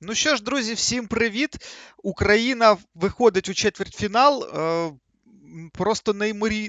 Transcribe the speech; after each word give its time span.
Ну 0.00 0.14
що 0.14 0.36
ж, 0.36 0.42
друзі, 0.42 0.74
всім 0.74 1.06
привіт! 1.06 1.56
Україна 2.02 2.76
виходить 2.94 3.48
у 3.48 3.54
четвертьфінал. 3.54 4.48
Просто 5.72 6.12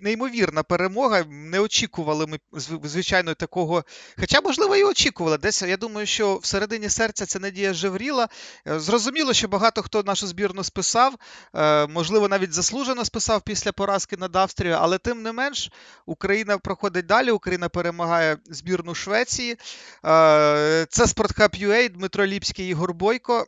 неймовірна 0.02 0.63
перемога. 0.63 1.24
Не 1.29 1.60
очікували 1.60 2.28
ми, 2.28 2.39
звичайно, 2.83 3.33
такого. 3.33 3.83
Хоча, 4.20 4.42
можливо, 4.42 4.76
і 4.76 4.83
очікували. 4.83 5.38
Десь 5.38 5.62
я 5.62 5.78
думаю, 5.78 6.08
що 6.08 6.38
всередині 6.38 6.89
серця 6.89 7.26
ця 7.26 7.39
надія 7.39 7.73
жевріла. 7.73 8.28
Е, 8.68 8.79
зрозуміло, 8.79 9.34
що 9.34 9.47
багато 9.47 9.81
хто 9.81 10.03
нашу 10.03 10.28
збірну 10.28 10.63
списав, 10.63 11.15
е, 11.56 11.88
можливо, 11.88 12.28
навіть 12.28 12.53
заслужено 12.53 13.06
списав 13.06 13.42
після 13.42 13.71
поразки 13.71 14.17
над 14.17 14.35
Австрією, 14.35 14.78
але 14.81 14.98
тим 14.98 15.21
не 15.21 15.31
менш, 15.31 15.71
Україна 16.05 16.57
проходить 16.57 17.05
далі. 17.05 17.31
Україна 17.31 17.70
перемагає 17.70 18.38
збірну 18.45 18.95
Швеції. 18.95 19.57
Е, 20.05 20.85
це 20.89 21.07
Спортхаб 21.07 21.52
UA, 21.52 21.89
Дмитро 21.89 22.25
Ліпський 22.25 22.70
Ігор 22.70 22.93
Бойко 22.93 23.45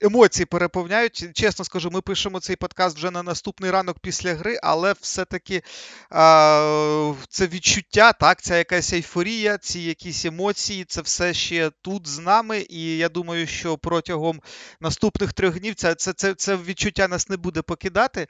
емоції 0.00 0.46
переповняють. 0.46 1.24
Чесно 1.34 1.64
скажу, 1.64 1.90
ми 1.90 2.00
пишемо 2.00 2.40
цей 2.40 2.56
подкаст 2.56 2.96
вже 2.96 3.10
на 3.10 3.22
наступний 3.22 3.70
ранок 3.70 3.98
після 3.98 4.34
гри, 4.34 4.58
але 4.62 4.94
все-таки 5.00 5.62
а, 6.10 7.12
це 7.28 7.46
відчуття, 7.46 8.12
так, 8.12 8.42
ця 8.42 8.56
якась 8.56 8.92
ейфорія, 8.92 9.58
ці 9.58 9.80
якісь 9.80 10.24
емоції, 10.24 10.84
це 10.84 11.00
все 11.00 11.34
ще 11.34 11.70
тут 11.82 12.08
з 12.08 12.18
нами. 12.18 12.66
І 12.70 12.96
я 12.96 13.08
думаю, 13.08 13.46
що 13.46 13.78
протягом 13.78 14.40
наступних 14.80 15.32
трьох 15.32 15.60
днів 15.60 15.74
це, 15.74 15.94
це, 15.94 16.12
це, 16.12 16.34
це 16.34 16.56
відчуття 16.56 17.08
нас 17.08 17.28
не 17.28 17.36
буде 17.36 17.62
покидати. 17.62 18.26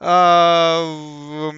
А, 0.00 1.52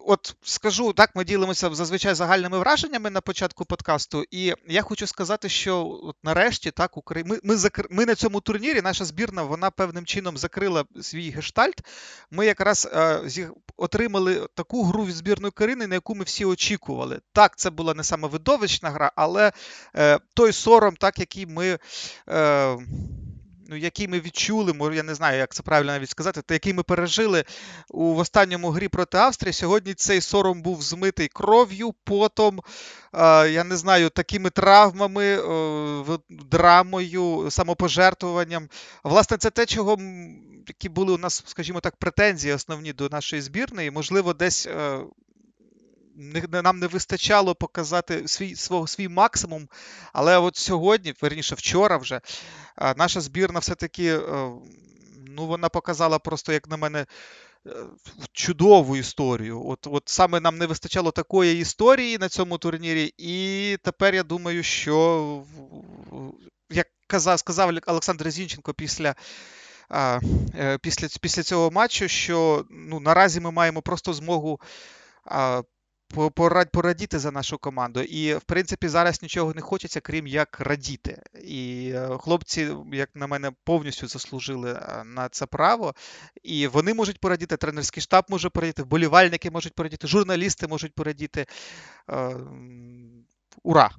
от 0.00 0.36
скажу 0.42 0.92
так, 0.92 1.10
ми 1.16 1.24
ділимося 1.24 1.74
зазвичай 1.74 2.14
загальними 2.14 2.58
враженнями 2.58 3.10
на 3.10 3.20
початку 3.20 3.64
подкасту, 3.64 4.24
і 4.30 4.54
я 4.66 4.82
хочу 4.82 5.06
сказати, 5.06 5.48
що 5.48 6.00
от 6.02 6.16
нарешті 6.22 6.70
так 6.70 6.96
Украї... 6.96 7.24
ми, 7.24 7.38
ми, 7.42 7.56
закр... 7.56 7.86
ми 7.90 8.06
на 8.06 8.14
цьому 8.14 8.40
турнірі, 8.40 8.82
наша 8.82 9.04
збірна, 9.04 9.42
вона 9.42 9.70
певним 9.70 10.04
чином 10.04 10.36
закрила 10.36 10.84
свій 11.02 11.30
гештальт. 11.30 11.82
Ми 12.30 12.46
якраз 12.46 12.88
е, 12.92 13.20
зі... 13.24 13.48
отримали 13.76 14.48
таку 14.54 14.84
гру 14.84 15.04
від 15.04 15.14
збірної 15.14 15.52
Карини, 15.52 15.86
на 15.86 15.94
яку 15.94 16.14
ми 16.14 16.24
всі 16.24 16.44
очікували. 16.44 17.20
Так, 17.32 17.56
це 17.56 17.70
була 17.70 17.94
не 17.94 18.04
саме 18.04 18.28
видовищна 18.28 18.90
гра, 18.90 19.12
але 19.16 19.52
е, 19.96 20.18
той 20.34 20.52
сором, 20.52 20.96
так 20.96 21.18
який 21.18 21.46
ми. 21.46 21.78
Е, 22.28 22.78
ну, 23.68 23.76
який 23.76 24.08
ми 24.08 24.20
відчули, 24.20 24.94
я 24.94 25.02
не 25.02 25.14
знаю, 25.14 25.38
як 25.38 25.54
це 25.54 25.62
правильно 25.62 25.92
навіть 25.92 26.10
сказати, 26.10 26.42
та 26.46 26.54
який 26.54 26.74
ми 26.74 26.82
пережили 26.82 27.44
у 27.88 28.14
в 28.14 28.18
останньому 28.18 28.70
грі 28.70 28.88
проти 28.88 29.18
Австрії. 29.18 29.52
Сьогодні 29.52 29.94
цей 29.94 30.20
сором 30.20 30.62
був 30.62 30.82
змитий 30.82 31.28
кров'ю, 31.28 31.94
потом, 32.04 32.60
е, 33.14 33.50
я 33.50 33.64
не 33.64 33.76
знаю, 33.76 34.10
такими 34.10 34.50
травмами, 34.50 35.24
е, 35.24 36.18
драмою, 36.28 37.50
самопожертвуванням. 37.50 38.68
Власне, 39.04 39.36
це 39.36 39.50
те, 39.50 39.66
чого 39.66 39.98
які 40.68 40.88
були 40.88 41.12
у 41.12 41.18
нас, 41.18 41.42
скажімо 41.46 41.80
так, 41.80 41.96
претензії 41.96 42.54
основні 42.54 42.92
до 42.92 43.08
нашої 43.08 43.42
збірної. 43.42 43.90
Можливо, 43.90 44.34
десь. 44.34 44.68
Е, 46.54 46.62
нам 46.62 46.78
не 46.78 46.86
вистачало 46.86 47.54
показати 47.54 48.28
свій 48.28 48.56
свого, 48.56 48.86
свій 48.86 49.08
максимум. 49.08 49.68
Але 50.12 50.38
от 50.38 50.56
сьогодні, 50.56 51.14
верніше 51.22 51.54
вчора 51.54 51.96
вже, 51.96 52.20
наша 52.96 53.20
збірна 53.20 53.60
все-таки 53.60 54.16
е, 54.16 54.50
ну, 55.26 55.46
вона 55.46 55.68
показала 55.68 56.18
просто, 56.18 56.52
як 56.52 56.68
на 56.68 56.76
мене, 56.76 57.06
е, 57.66 57.70
чудову 58.32 58.96
історію. 58.96 59.66
От 59.66 59.86
от 59.90 60.02
саме 60.06 60.40
нам 60.40 60.58
не 60.58 60.66
вистачало 60.66 61.10
такої 61.10 61.60
історії 61.60 62.18
на 62.18 62.28
цьому 62.28 62.58
турнірі, 62.58 63.14
і 63.18 63.76
тепер 63.82 64.14
я 64.14 64.22
думаю, 64.22 64.62
що, 64.62 65.44
як 66.70 66.86
казав, 67.06 67.38
сказав 67.38 67.70
Олександр 67.86 68.30
Зінченко 68.30 68.74
після. 68.74 69.14
Е, 69.92 70.78
після 70.82 71.08
після 71.20 71.42
цього 71.42 71.70
матчу, 71.70 72.08
що 72.08 72.64
ну, 72.70 73.00
наразі 73.00 73.40
ми 73.40 73.50
маємо 73.50 73.82
просто 73.82 74.12
змогу 74.12 74.60
а, 75.24 75.62
порадіти 76.72 77.18
за 77.18 77.30
нашу 77.30 77.58
команду. 77.58 78.00
І, 78.00 78.34
в 78.34 78.40
принципі, 78.40 78.88
зараз 78.88 79.22
нічого 79.22 79.54
не 79.54 79.60
хочеться, 79.60 80.00
крім 80.00 80.26
як 80.26 80.60
радіти. 80.60 81.22
І 81.44 81.90
е, 81.94 82.08
хлопці, 82.18 82.68
як 82.92 83.10
на 83.14 83.26
мене, 83.26 83.52
повністю 83.64 84.06
заслужили 84.06 84.72
е, 84.72 85.04
на 85.04 85.28
це 85.28 85.46
право. 85.46 85.94
І 86.42 86.66
вони 86.66 86.94
можуть 86.94 87.20
порадіти, 87.20 87.56
тренерський 87.56 88.02
штаб 88.02 88.24
може 88.28 88.48
порадіти, 88.48 88.82
вболівальники 88.82 89.50
можуть 89.50 89.74
порадіти, 89.74 90.06
журналісти 90.06 90.66
можуть 90.66 90.94
порадіти. 90.94 91.46
Е, 92.10 92.36
ура! 93.62 93.90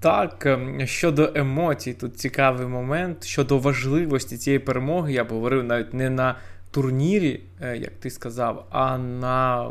Так, 0.00 0.46
ем, 0.46 0.86
щодо 0.86 1.32
емоцій, 1.34 1.94
тут 1.94 2.18
цікавий 2.18 2.66
момент. 2.66 3.24
Щодо 3.24 3.58
важливості 3.58 4.36
цієї 4.36 4.58
перемоги, 4.58 5.12
я 5.12 5.24
б 5.24 5.28
говорив 5.28 5.64
навіть 5.64 5.94
не 5.94 6.10
на 6.10 6.36
турнірі, 6.72 7.40
як 7.60 7.90
ти 8.00 8.10
сказав, 8.10 8.66
а 8.70 8.98
на 8.98 9.68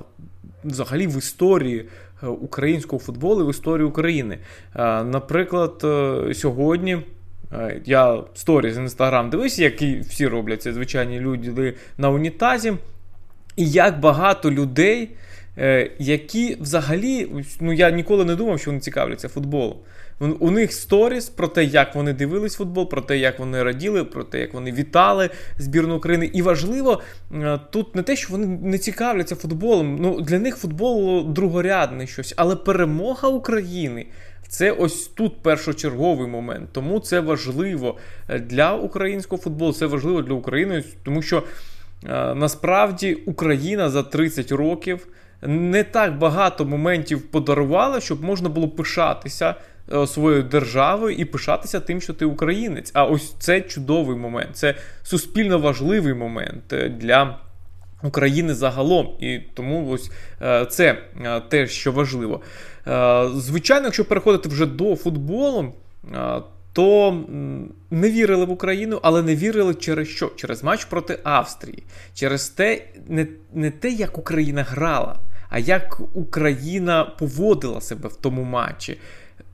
взагалі 0.63 1.07
в 1.07 1.17
історії 1.17 1.85
е, 2.23 2.27
українського 2.27 2.99
футболу, 2.99 3.47
в 3.47 3.49
історії 3.49 3.87
України. 3.87 4.37
Е, 4.75 5.03
наприклад, 5.03 5.81
е, 5.83 6.33
сьогодні. 6.33 6.97
Я 7.85 8.23
сторі 8.33 8.71
з 8.71 8.77
інстаграм 8.77 9.29
дивився, 9.29 9.63
які 9.63 9.99
всі 9.99 10.27
роблять 10.27 10.61
це 10.61 10.73
звичайні 10.73 11.19
люди 11.19 11.73
на 11.97 12.09
унітазі. 12.09 12.73
І 13.55 13.69
як 13.69 13.99
багато 13.99 14.51
людей, 14.51 15.09
які 15.99 16.57
взагалі, 16.59 17.27
ну 17.59 17.73
я 17.73 17.91
ніколи 17.91 18.25
не 18.25 18.35
думав, 18.35 18.59
що 18.59 18.71
вони 18.71 18.79
цікавляться 18.81 19.29
футболом. 19.29 19.77
У 20.21 20.51
них 20.51 20.73
сторіс 20.73 21.29
про 21.29 21.47
те, 21.47 21.63
як 21.63 21.95
вони 21.95 22.13
дивились 22.13 22.55
футбол, 22.55 22.89
про 22.89 23.01
те, 23.01 23.17
як 23.17 23.39
вони 23.39 23.63
раділи, 23.63 24.03
про 24.03 24.23
те, 24.23 24.39
як 24.39 24.53
вони 24.53 24.71
вітали 24.71 25.29
збірну 25.57 25.95
України. 25.95 26.29
І 26.33 26.41
важливо 26.41 27.01
е, 27.33 27.59
тут 27.71 27.95
не 27.95 28.03
те, 28.03 28.15
що 28.15 28.27
вони 28.31 28.45
не 28.47 28.77
цікавляться 28.77 29.35
футболом. 29.35 29.97
Ну 30.01 30.21
для 30.21 30.39
них 30.39 30.55
футбол 30.55 31.25
другорядне 31.33 32.07
щось, 32.07 32.33
але 32.37 32.55
перемога 32.55 33.29
України. 33.29 34.05
Це 34.47 34.71
ось 34.71 35.07
тут 35.07 35.43
першочерговий 35.43 36.27
момент. 36.27 36.69
Тому 36.71 36.99
це 36.99 37.19
важливо 37.19 37.97
для 38.39 38.75
українського 38.75 39.41
футболу, 39.41 39.73
це 39.73 39.85
важливо 39.85 40.21
для 40.21 40.33
України, 40.33 40.83
тому 41.03 41.21
що 41.21 41.43
е, 42.09 42.35
насправді 42.35 43.13
Україна 43.13 43.89
за 43.89 44.03
30 44.03 44.51
років 44.51 45.07
не 45.43 45.83
так 45.83 46.17
багато 46.17 46.65
моментів 46.65 47.21
подарувала, 47.21 47.99
щоб 47.99 48.23
можна 48.23 48.49
було 48.49 48.69
пишатися 48.69 49.49
Е, 49.49 49.55
своєю 50.07 50.43
державою 50.43 51.15
і 51.15 51.25
пишатися 51.25 51.79
тим, 51.79 52.01
що 52.01 52.13
ти 52.13 52.25
українець. 52.25 52.91
А 52.93 53.05
ось 53.05 53.33
це 53.39 53.61
чудовий 53.61 54.17
момент, 54.17 54.49
це 54.53 54.75
суспільно 55.03 55.59
важливий 55.59 56.13
момент 56.13 56.73
е, 56.73 56.89
для. 56.89 57.39
України 58.03 58.53
загалом, 58.53 59.09
і 59.19 59.39
тому 59.53 59.89
ось 59.89 60.11
е, 60.41 60.65
це 60.65 60.97
те, 61.49 61.67
що 61.67 61.91
важливо. 61.91 62.41
Звичайно, 63.35 63.85
якщо 63.85 64.05
переходити 64.05 64.49
вже 64.49 64.65
до 64.65 64.95
футболу, 64.95 65.73
то 66.73 67.17
не 67.91 68.11
вірили 68.11 68.45
в 68.45 68.51
Україну, 68.51 68.99
але 69.03 69.23
не 69.23 69.35
вірили 69.35 69.73
через 69.73 70.07
що? 70.07 70.31
Через 70.35 70.63
матч 70.63 70.85
проти 70.85 71.19
Австрії, 71.23 71.83
через 72.13 72.49
те, 72.49 72.81
не, 73.07 73.27
не 73.53 73.71
те, 73.71 73.89
як 73.89 74.17
Україна 74.17 74.63
грала, 74.63 75.19
а 75.49 75.59
як 75.59 76.01
Україна 76.13 77.03
поводила 77.03 77.81
себе 77.81 78.09
в 78.09 78.15
тому 78.15 78.43
матчі 78.43 78.97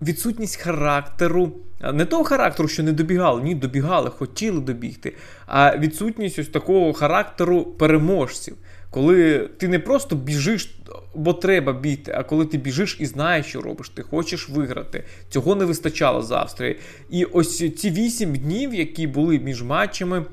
відсутність 0.01 0.55
характеру, 0.55 1.51
не 1.93 2.05
того 2.05 2.23
характеру, 2.23 2.69
що 2.69 2.83
не 2.83 2.91
добігали, 2.91 3.41
ні, 3.41 3.55
добігали, 3.55 4.09
хотіли 4.09 4.61
добігти, 4.61 5.15
а 5.45 5.77
відсутність 5.77 6.39
ось 6.39 6.47
такого 6.47 6.93
характеру 6.93 7.63
переможців. 7.63 8.55
Коли 8.89 9.49
ти 9.57 9.67
не 9.67 9.79
просто 9.79 10.15
біжиш, 10.15 10.79
бо 11.15 11.33
треба 11.33 11.73
бігти, 11.73 12.13
а 12.17 12.23
коли 12.23 12.45
ти 12.45 12.57
біжиш 12.57 12.97
і 12.99 13.05
знаєш, 13.05 13.45
що 13.45 13.61
робиш, 13.61 13.89
ти 13.89 14.01
хочеш 14.01 14.49
виграти. 14.49 15.03
Цього 15.29 15.55
не 15.55 15.65
вистачало 15.65 16.21
з 16.21 16.31
Австрії. 16.31 16.79
І 17.09 17.23
ось 17.25 17.75
ці 17.75 17.89
вісім 17.89 18.35
днів, 18.35 18.73
які 18.73 19.07
були 19.07 19.39
між 19.39 19.63
матчами. 19.63 20.25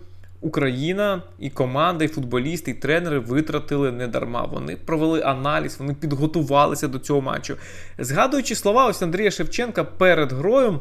Україна 0.45 1.23
і 1.39 1.51
команда, 1.51 2.05
і 2.05 2.09
футболісти, 2.09 2.71
і 2.71 2.75
тренери 2.75 3.19
витратили 3.19 3.93
не 3.93 4.09
дарма. 4.09 4.49
Вони 4.53 4.77
провели 4.77 5.23
аналіз, 5.23 5.77
вони 5.79 5.95
підготувалися 5.95 6.89
до 6.89 6.99
цього 6.99 7.21
матчу. 7.21 7.57
Згадуючи 7.99 8.55
слова 8.55 8.87
ось 8.87 9.03
Андрія 9.03 9.31
Шевченка 9.31 9.85
перед 9.85 10.33
грою, 10.33 10.81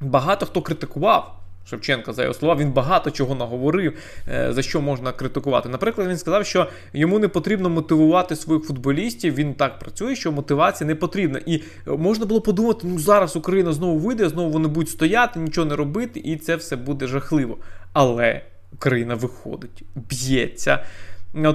багато 0.00 0.46
хто 0.46 0.62
критикував. 0.62 1.40
Шевченка 1.66 2.12
за 2.12 2.22
його 2.22 2.34
слова, 2.34 2.54
він 2.54 2.72
багато 2.72 3.10
чого 3.10 3.34
наговорив, 3.34 3.98
е, 4.28 4.52
за 4.52 4.62
що 4.62 4.80
можна 4.80 5.12
критикувати. 5.12 5.68
Наприклад, 5.68 6.08
він 6.08 6.16
сказав, 6.16 6.46
що 6.46 6.66
йому 6.92 7.18
не 7.18 7.28
потрібно 7.28 7.70
мотивувати 7.70 8.36
своїх 8.36 8.64
футболістів. 8.64 9.34
Він 9.34 9.54
так 9.54 9.78
працює, 9.78 10.16
що 10.16 10.32
мотивація 10.32 10.88
не 10.88 10.94
потрібна. 10.94 11.40
І 11.46 11.62
можна 11.86 12.26
було 12.26 12.40
подумати, 12.40 12.80
ну 12.84 12.98
зараз 12.98 13.36
Україна 13.36 13.72
знову 13.72 13.98
вийде, 13.98 14.28
знову 14.28 14.50
вони 14.50 14.68
будуть 14.68 14.90
стояти, 14.90 15.40
нічого 15.40 15.66
не 15.66 15.76
робити, 15.76 16.20
і 16.24 16.36
це 16.36 16.56
все 16.56 16.76
буде 16.76 17.06
жахливо. 17.06 17.58
Але 17.92 18.42
Україна 18.74 19.14
виходить, 19.14 19.82
б'ється. 19.94 20.84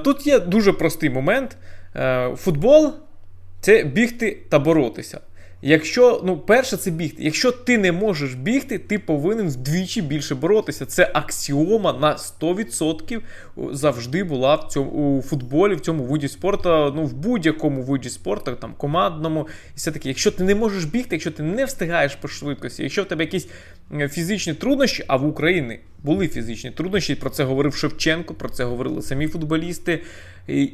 Тут 0.03 0.27
є 0.27 0.39
дуже 0.39 0.73
простий 0.73 1.09
момент. 1.09 1.57
Е, 1.95 2.35
футбол 2.35 2.93
це 3.61 3.83
бігти 3.83 4.37
та 4.49 4.59
боротися. 4.59 5.19
Якщо, 5.61 6.21
ну, 6.25 6.37
перше, 6.37 6.77
це 6.77 6.91
бігти. 6.91 7.23
Якщо 7.23 7.51
ти 7.51 7.77
не 7.77 7.91
можеш 7.91 8.33
бігти, 8.33 8.77
ти 8.77 8.99
повинен 8.99 9.49
вдвічі 9.49 10.01
більше 10.01 10.35
боротися. 10.35 10.85
Це 10.85 11.11
аксіома 11.13 11.93
на 11.93 12.15
100% 12.15 13.21
завжди 13.71 14.23
була 14.23 14.55
в 14.55 14.63
цьому 14.71 14.91
у 14.91 15.21
футболі, 15.21 15.75
в 15.75 15.79
цьому 15.79 16.03
виді 16.03 16.27
спорту, 16.27 16.93
ну 16.95 17.03
в 17.03 17.13
будь-якому 17.13 17.81
виді 17.81 18.09
спорту, 18.09 18.57
там 18.61 18.73
командному, 18.77 19.47
і 19.73 19.75
все 19.75 19.91
таке. 19.91 20.09
Якщо 20.09 20.31
ти 20.31 20.43
не 20.43 20.55
можеш 20.55 20.83
бігти, 20.85 21.15
якщо 21.15 21.31
ти 21.31 21.43
не 21.43 21.65
встигаєш 21.65 22.15
по 22.15 22.27
швидкості, 22.27 22.83
якщо 22.83 23.03
в 23.03 23.05
тебе 23.05 23.23
якісь 23.23 23.47
фізичні 24.09 24.53
труднощі, 24.53 25.03
а 25.07 25.17
в 25.17 25.27
Україні 25.27 25.79
були 26.03 26.27
фізичні 26.27 26.71
труднощі, 26.71 27.15
про 27.15 27.29
це 27.29 27.43
говорив 27.43 27.75
Шевченко, 27.75 28.33
про 28.33 28.49
це 28.49 28.63
говорили 28.63 29.01
самі 29.01 29.27
футболісти. 29.27 30.03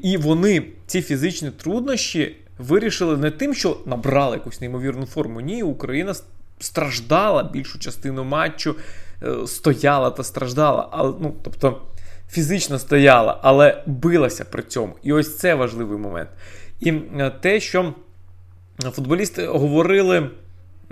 І 0.03 0.17
вони 0.17 0.63
ці 0.87 1.01
фізичні 1.01 1.51
труднощі 1.51 2.35
вирішили 2.57 3.17
не 3.17 3.31
тим, 3.31 3.53
що 3.53 3.77
набрали 3.85 4.37
якусь 4.37 4.61
неймовірну 4.61 5.05
форму. 5.05 5.41
Ні, 5.41 5.63
Україна 5.63 6.15
страждала 6.59 7.43
більшу 7.43 7.79
частину 7.79 8.23
матчу, 8.23 8.75
е, 9.23 9.47
стояла 9.47 10.09
та 10.11 10.23
страждала. 10.23 10.87
Але, 10.91 11.13
ну, 11.19 11.35
тобто 11.43 11.81
фізично 12.29 12.79
стояла, 12.79 13.39
але 13.41 13.83
билася 13.85 14.45
при 14.45 14.63
цьому. 14.63 14.95
І 15.03 15.13
ось 15.13 15.37
це 15.37 15.55
важливий 15.55 15.97
момент. 15.97 16.29
І 16.79 16.91
е, 16.91 17.31
те, 17.41 17.59
що 17.59 17.93
футболісти 18.79 19.47
говорили, 19.47 20.29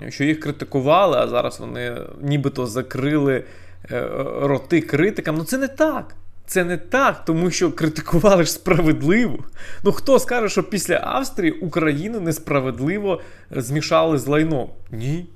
що 0.08 0.24
їх 0.24 0.40
критикували, 0.40 1.18
а 1.18 1.28
зараз 1.28 1.60
вони 1.60 1.96
нібито 2.20 2.66
закрили 2.66 3.44
е, 3.90 4.08
роти 4.40 4.80
критикам. 4.80 5.36
Ну 5.36 5.44
це 5.44 5.58
не 5.58 5.68
так. 5.68 6.16
Це 6.46 6.64
не 6.64 6.76
так, 6.76 7.24
тому 7.24 7.50
що 7.50 7.72
критикували 7.72 8.44
ж 8.44 8.50
справедливо. 8.50 9.38
Ну 9.82 9.92
хто 9.92 10.18
скаже, 10.18 10.48
що 10.48 10.62
після 10.62 11.00
Австрії 11.04 11.52
Україну 11.52 12.20
несправедливо 12.20 13.20
змішали 13.50 14.18
з 14.18 14.26
лайном? 14.26 14.70
Ні. 14.90 15.26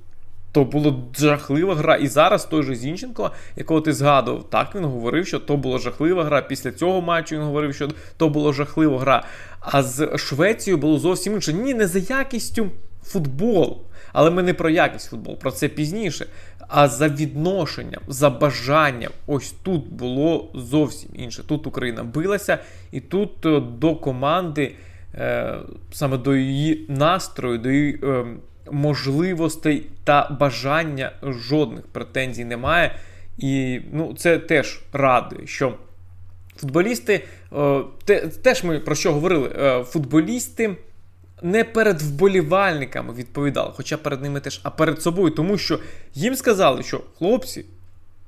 То 0.51 0.63
була 0.63 0.95
жахлива 1.17 1.75
гра. 1.75 1.95
І 1.95 2.07
зараз 2.07 2.45
той 2.45 2.63
же 2.63 2.75
Зінченко, 2.75 3.31
якого 3.55 3.81
ти 3.81 3.93
згадував, 3.93 4.49
так 4.49 4.75
він 4.75 4.85
говорив, 4.85 5.27
що 5.27 5.39
то 5.39 5.57
була 5.57 5.79
жахлива 5.79 6.23
гра. 6.23 6.41
Після 6.41 6.71
цього 6.71 7.01
матчу 7.01 7.35
він 7.35 7.43
говорив, 7.43 7.75
що 7.75 7.87
то 8.17 8.29
була 8.29 8.53
жахлива 8.53 8.99
гра. 8.99 9.23
А 9.59 9.83
з 9.83 10.17
Швецією 10.17 10.77
було 10.77 10.99
зовсім 10.99 11.33
інше. 11.33 11.53
Ні, 11.53 11.73
не 11.73 11.87
за 11.87 11.99
якістю 11.99 12.69
футболу. 13.03 13.81
Але 14.13 14.29
ми 14.29 14.43
не 14.43 14.53
про 14.53 14.69
якість 14.69 15.09
футболу, 15.09 15.37
про 15.37 15.51
це 15.51 15.67
пізніше. 15.67 16.25
А 16.69 16.87
за 16.87 17.07
відношенням, 17.07 18.01
за 18.07 18.29
бажанням, 18.29 19.11
ось 19.27 19.51
тут 19.51 19.87
було 19.87 20.51
зовсім 20.53 21.09
інше. 21.13 21.43
Тут 21.47 21.67
Україна 21.67 22.03
билася, 22.03 22.57
і 22.91 22.99
тут 22.99 23.45
е, 23.45 23.59
до 23.59 23.95
команди, 23.95 24.75
е, 25.15 25.55
саме 25.91 26.17
до 26.17 26.35
її 26.35 26.85
настрою, 26.89 27.57
до 27.57 27.69
її 27.69 27.99
е, 28.03 28.25
можливостей 28.71 29.87
та 30.03 30.37
бажання 30.39 31.11
жодних 31.23 31.87
претензій 31.87 32.45
немає. 32.45 32.95
І 33.37 33.81
ну, 33.93 34.13
це 34.17 34.39
теж 34.39 34.81
радує, 34.93 35.47
що 35.47 35.73
футболісти, 36.57 37.23
те, 38.05 38.27
теж 38.27 38.63
ми 38.63 38.79
про 38.79 38.95
що 38.95 39.13
говорили, 39.13 39.49
футболісти 39.87 40.75
не 41.41 41.63
перед 41.63 42.01
вболівальниками 42.01 43.13
відповідали, 43.13 43.71
хоча 43.75 43.97
перед 43.97 44.21
ними 44.21 44.39
теж, 44.39 44.59
а 44.63 44.69
перед 44.69 45.01
собою, 45.01 45.29
тому 45.29 45.57
що 45.57 45.79
їм 46.13 46.35
сказали, 46.35 46.83
що 46.83 47.01
хлопці, 47.17 47.65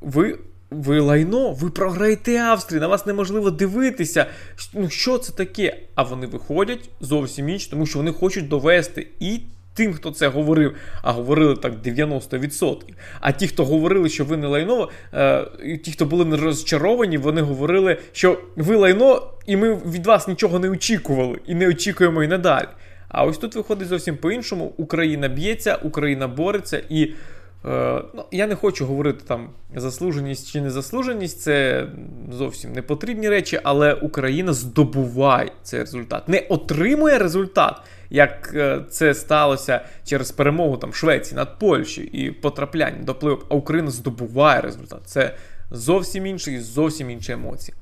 ви 0.02 0.40
ви 0.72 1.00
лайно, 1.00 1.52
ви 1.52 1.70
програєте 1.70 2.38
Австрії, 2.38 2.82
на 2.82 2.88
вас 2.88 3.06
неможливо 3.06 3.52
дивитися. 3.52 4.26
Ну 4.74 4.90
що 4.90 5.18
це 5.18 5.34
таке? 5.34 5.78
А 5.96 6.04
вони 6.04 6.28
виходять 6.28 6.90
зовсім 7.02 7.50
інше, 7.50 7.70
тому 7.70 7.86
що 7.86 8.00
вони 8.00 8.12
хочуть 8.12 8.48
довести 8.48 9.08
і. 9.20 9.40
Тим, 9.74 9.94
хто 9.94 10.12
це 10.12 10.28
говорив, 10.28 10.76
а 11.02 11.12
говорили 11.12 11.56
так 11.56 11.74
90%. 11.74 12.78
А 13.20 13.32
ті, 13.32 13.48
хто 13.48 13.66
говорили, 13.66 14.10
що 14.10 14.26
ви 14.26 14.38
не 14.38 14.48
лайно, 14.48 14.90
е, 15.14 15.48
ті, 15.84 15.92
хто 15.92 16.06
були 16.06 16.26
не 16.26 16.38
розчаровані, 16.38 17.18
вони 17.18 17.42
говорили, 17.42 17.98
що 18.12 18.42
ви 18.56 18.76
лайно, 18.76 19.28
і 19.46 19.58
ми 19.58 19.74
від 19.74 20.06
вас 20.06 20.28
нічого 20.28 20.60
не 20.60 20.70
очікували, 20.70 21.40
і 21.48 21.56
не 21.56 21.68
очікуємо 21.68 22.24
і 22.24 22.28
надалі. 22.28 22.68
А 23.12 23.26
ось 23.26 23.38
тут 23.38 23.56
виходить 23.56 23.88
зовсім 23.88 24.18
по-іншому. 24.18 24.74
Україна 24.78 25.28
б'ється, 25.28 25.76
Україна 25.76 26.28
бореться 26.28 26.84
і. 26.90 27.14
Е, 27.66 28.04
ну, 28.14 28.26
Я 28.32 28.48
не 28.48 28.56
хочу 28.56 28.86
говорити 28.86 29.24
там 29.28 29.50
заслуженість 29.76 30.52
чи 30.52 30.62
незаслуженість, 30.62 31.42
це 31.42 31.88
зовсім 32.32 32.74
не 32.74 32.82
потрібні 32.82 33.30
речі, 33.30 33.60
але 33.64 33.94
Україна 33.94 34.54
здобуває 34.54 35.52
цей 35.64 35.80
результат, 35.80 36.30
не 36.30 36.40
отримує 36.40 37.18
результат, 37.20 37.82
як 38.10 38.52
е, 38.56 38.86
це 38.90 39.14
сталося 39.14 39.86
через 40.06 40.32
перемогу 40.32 40.78
там 40.78 40.94
Швеції 40.94 41.36
над 41.36 41.60
Польщею 41.60 42.08
і 42.08 42.32
потрапляння 42.32 43.04
до 43.04 43.16
плей 43.16 43.38
а 43.50 43.56
Україна 43.56 43.92
здобуває 43.92 44.62
результат. 44.62 45.02
Це 45.06 45.36
зовсім 45.72 46.26
інший, 46.26 46.60
зовсім 46.60 47.10
інші 47.10 47.32
емоції. 47.32 47.78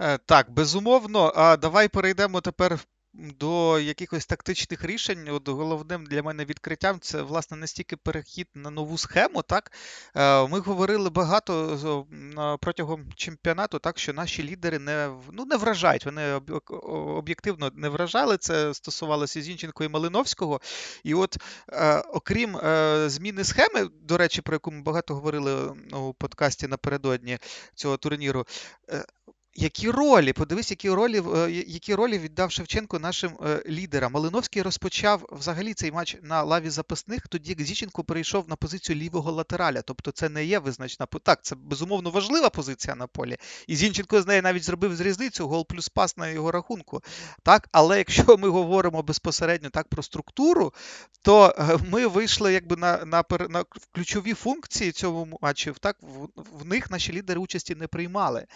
Е, 0.00 0.18
так, 0.26 0.50
безумовно. 0.50 1.32
А 1.36 1.56
давай 1.56 1.88
перейдемо 1.88 2.40
тепер 2.40 2.78
до 3.14 3.78
якихось 3.78 4.26
тактичних 4.26 4.84
рішень, 4.84 5.28
от 5.30 5.48
головним 5.48 6.06
для 6.06 6.22
мене 6.22 6.44
відкриттям 6.44 7.00
це 7.00 7.22
власне 7.22 7.56
не 7.56 7.66
стільки 7.66 7.96
перехід 7.96 8.48
на 8.54 8.70
нову 8.70 8.98
схему. 8.98 9.42
Так 9.42 9.72
е, 10.16 10.48
ми 10.48 10.60
говорили 10.60 11.10
багато 11.10 11.52
протягом 12.60 13.12
чемпіонату, 13.16 13.78
так 13.78 13.98
що 13.98 14.12
наші 14.12 14.42
лідери 14.42 14.78
не 14.78 15.10
ну, 15.32 15.44
не 15.44 15.56
вражають. 15.56 16.06
Вони 16.06 16.32
об'єктивно 16.92 17.70
не 17.74 17.88
вражали. 17.88 18.36
Це 18.36 18.74
стосувалося 18.74 19.42
Зінченко 19.42 19.84
і 19.84 19.88
Малиновського. 19.88 20.60
І 21.04 21.14
от, 21.14 21.36
е, 21.68 21.98
окрім 21.98 22.56
е, 22.56 23.04
зміни 23.08 23.44
схеми, 23.44 23.90
до 24.02 24.18
речі, 24.18 24.42
про 24.42 24.54
яку 24.54 24.70
ми 24.70 24.82
багато 24.82 25.14
говорили 25.14 25.74
у 25.92 26.14
подкасті 26.14 26.66
напередодні 26.66 27.38
цього 27.74 27.96
турніру. 27.96 28.46
Які 29.54 29.90
ролі? 29.90 30.32
Подивись, 30.32 30.70
які 30.70 30.90
ролі 30.90 31.22
е, 31.36 31.50
які 31.50 31.94
ролі 31.94 32.18
віддав 32.18 32.50
Шевченко 32.52 32.98
нашим 32.98 33.32
е, 33.46 33.62
лідерам. 33.68 34.12
Малиновський 34.12 34.62
розпочав 34.62 35.28
взагалі 35.32 35.74
цей 35.74 35.92
матч 35.92 36.16
на 36.22 36.42
лаві 36.42 36.70
запасних, 36.70 37.28
тоді 37.28 37.50
як 37.50 37.62
Зіченко 37.62 38.04
перейшов 38.04 38.48
на 38.48 38.56
позицію 38.56 38.96
лівого 38.96 39.32
латераля. 39.32 39.82
Тобто 39.82 40.10
це 40.10 40.28
не 40.28 40.44
є 40.44 40.58
визначна 40.58 41.06
Так, 41.22 41.38
це 41.42 41.54
безумовно 41.54 42.10
важлива 42.10 42.50
позиція 42.50 42.94
на 42.94 43.06
полі. 43.06 43.36
І 43.66 43.76
Зінченко 43.76 44.22
з 44.22 44.26
неї 44.26 44.42
навіть 44.42 44.64
зробив 44.64 44.96
з 44.96 45.00
різницю 45.00 45.48
гол 45.48 45.66
плюс 45.66 45.88
пас 45.88 46.16
на 46.16 46.28
його 46.28 46.52
рахунку. 46.52 47.02
Так, 47.42 47.68
Але 47.72 47.98
якщо 47.98 48.36
ми 48.36 48.48
говоримо 48.48 49.02
безпосередньо 49.02 49.70
так 49.70 49.88
про 49.88 50.02
структуру, 50.02 50.72
то 51.22 51.54
е, 51.58 51.78
ми 51.90 52.06
вийшли 52.06 52.52
якби 52.52 52.76
на 52.76 53.04
на, 53.04 53.24
на 53.48 53.64
ключові 53.92 54.34
функції 54.34 54.92
цього 54.92 55.28
матчу. 55.42 55.74
Так, 55.80 55.96
в, 56.00 56.28
в 56.60 56.64
них 56.64 56.90
наші 56.90 57.12
лідери 57.12 57.40
участі 57.40 57.74
не 57.74 57.86
приймали. 57.86 58.46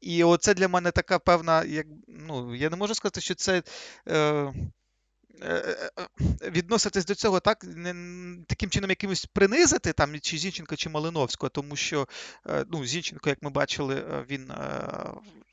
І 0.00 0.24
от 0.24 0.37
це 0.38 0.54
для 0.54 0.68
мене 0.68 0.90
така 0.90 1.18
певна, 1.18 1.64
як 1.64 1.86
ну 2.08 2.54
я 2.54 2.70
не 2.70 2.76
можу 2.76 2.94
сказати, 2.94 3.20
що 3.20 3.34
це. 3.34 3.62
Е, 4.08 4.52
е, 5.42 5.90
е, 5.98 6.50
Відноситись 6.50 7.06
до 7.06 7.14
цього 7.14 7.40
так 7.40 7.64
не 7.64 7.94
таким 8.46 8.70
чином 8.70 8.90
якимось 8.90 9.26
принизити 9.26 9.92
там 9.92 10.20
чи 10.20 10.38
Зінченка, 10.38 10.76
чи 10.76 10.88
Малиновського, 10.88 11.50
тому 11.50 11.76
що 11.76 12.08
е, 12.48 12.64
ну, 12.70 12.84
Зінченко, 12.84 13.28
як 13.28 13.42
ми 13.42 13.50
бачили, 13.50 14.24
він 14.30 14.52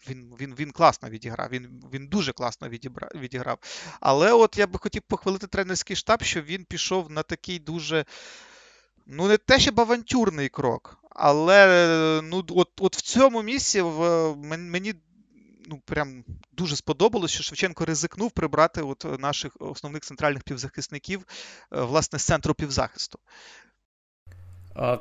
він, 0.09 0.35
він, 0.39 0.55
він 0.59 0.71
класно 0.71 1.09
відіграв, 1.09 1.49
він 1.49 1.83
він 1.93 2.07
дуже 2.07 2.33
класно 2.33 2.69
відіграв. 3.15 3.57
Але 3.99 4.33
от 4.33 4.57
я 4.57 4.67
би 4.67 4.79
хотів 4.79 5.01
похвалити 5.01 5.47
тренерський 5.47 5.95
штаб, 5.95 6.23
що 6.23 6.41
він 6.41 6.65
пішов 6.65 7.11
на 7.11 7.23
такий 7.23 7.59
дуже 7.59 8.05
ну, 9.05 9.27
не 9.27 9.37
те, 9.37 9.59
щоб 9.59 9.79
авантюрний 9.79 10.49
крок, 10.49 10.97
але 11.09 12.21
ну, 12.23 12.45
от 12.49 12.69
от 12.81 12.97
в 12.97 13.01
цьому 13.01 13.41
місці 13.41 13.81
в, 13.81 14.35
мені 14.57 14.93
ну, 15.67 15.81
прям 15.85 16.23
дуже 16.51 16.75
сподобалось, 16.75 17.31
що 17.31 17.43
Шевченко 17.43 17.85
ризикнув 17.85 18.31
прибрати 18.31 18.81
от 18.81 19.19
наших 19.19 19.57
основних 19.59 20.01
центральних 20.03 20.43
півзахисників 20.43 21.19
е, 21.19 21.81
власне 21.81 22.19
з 22.19 22.23
центру 22.23 22.53
півзахисту. 22.53 23.19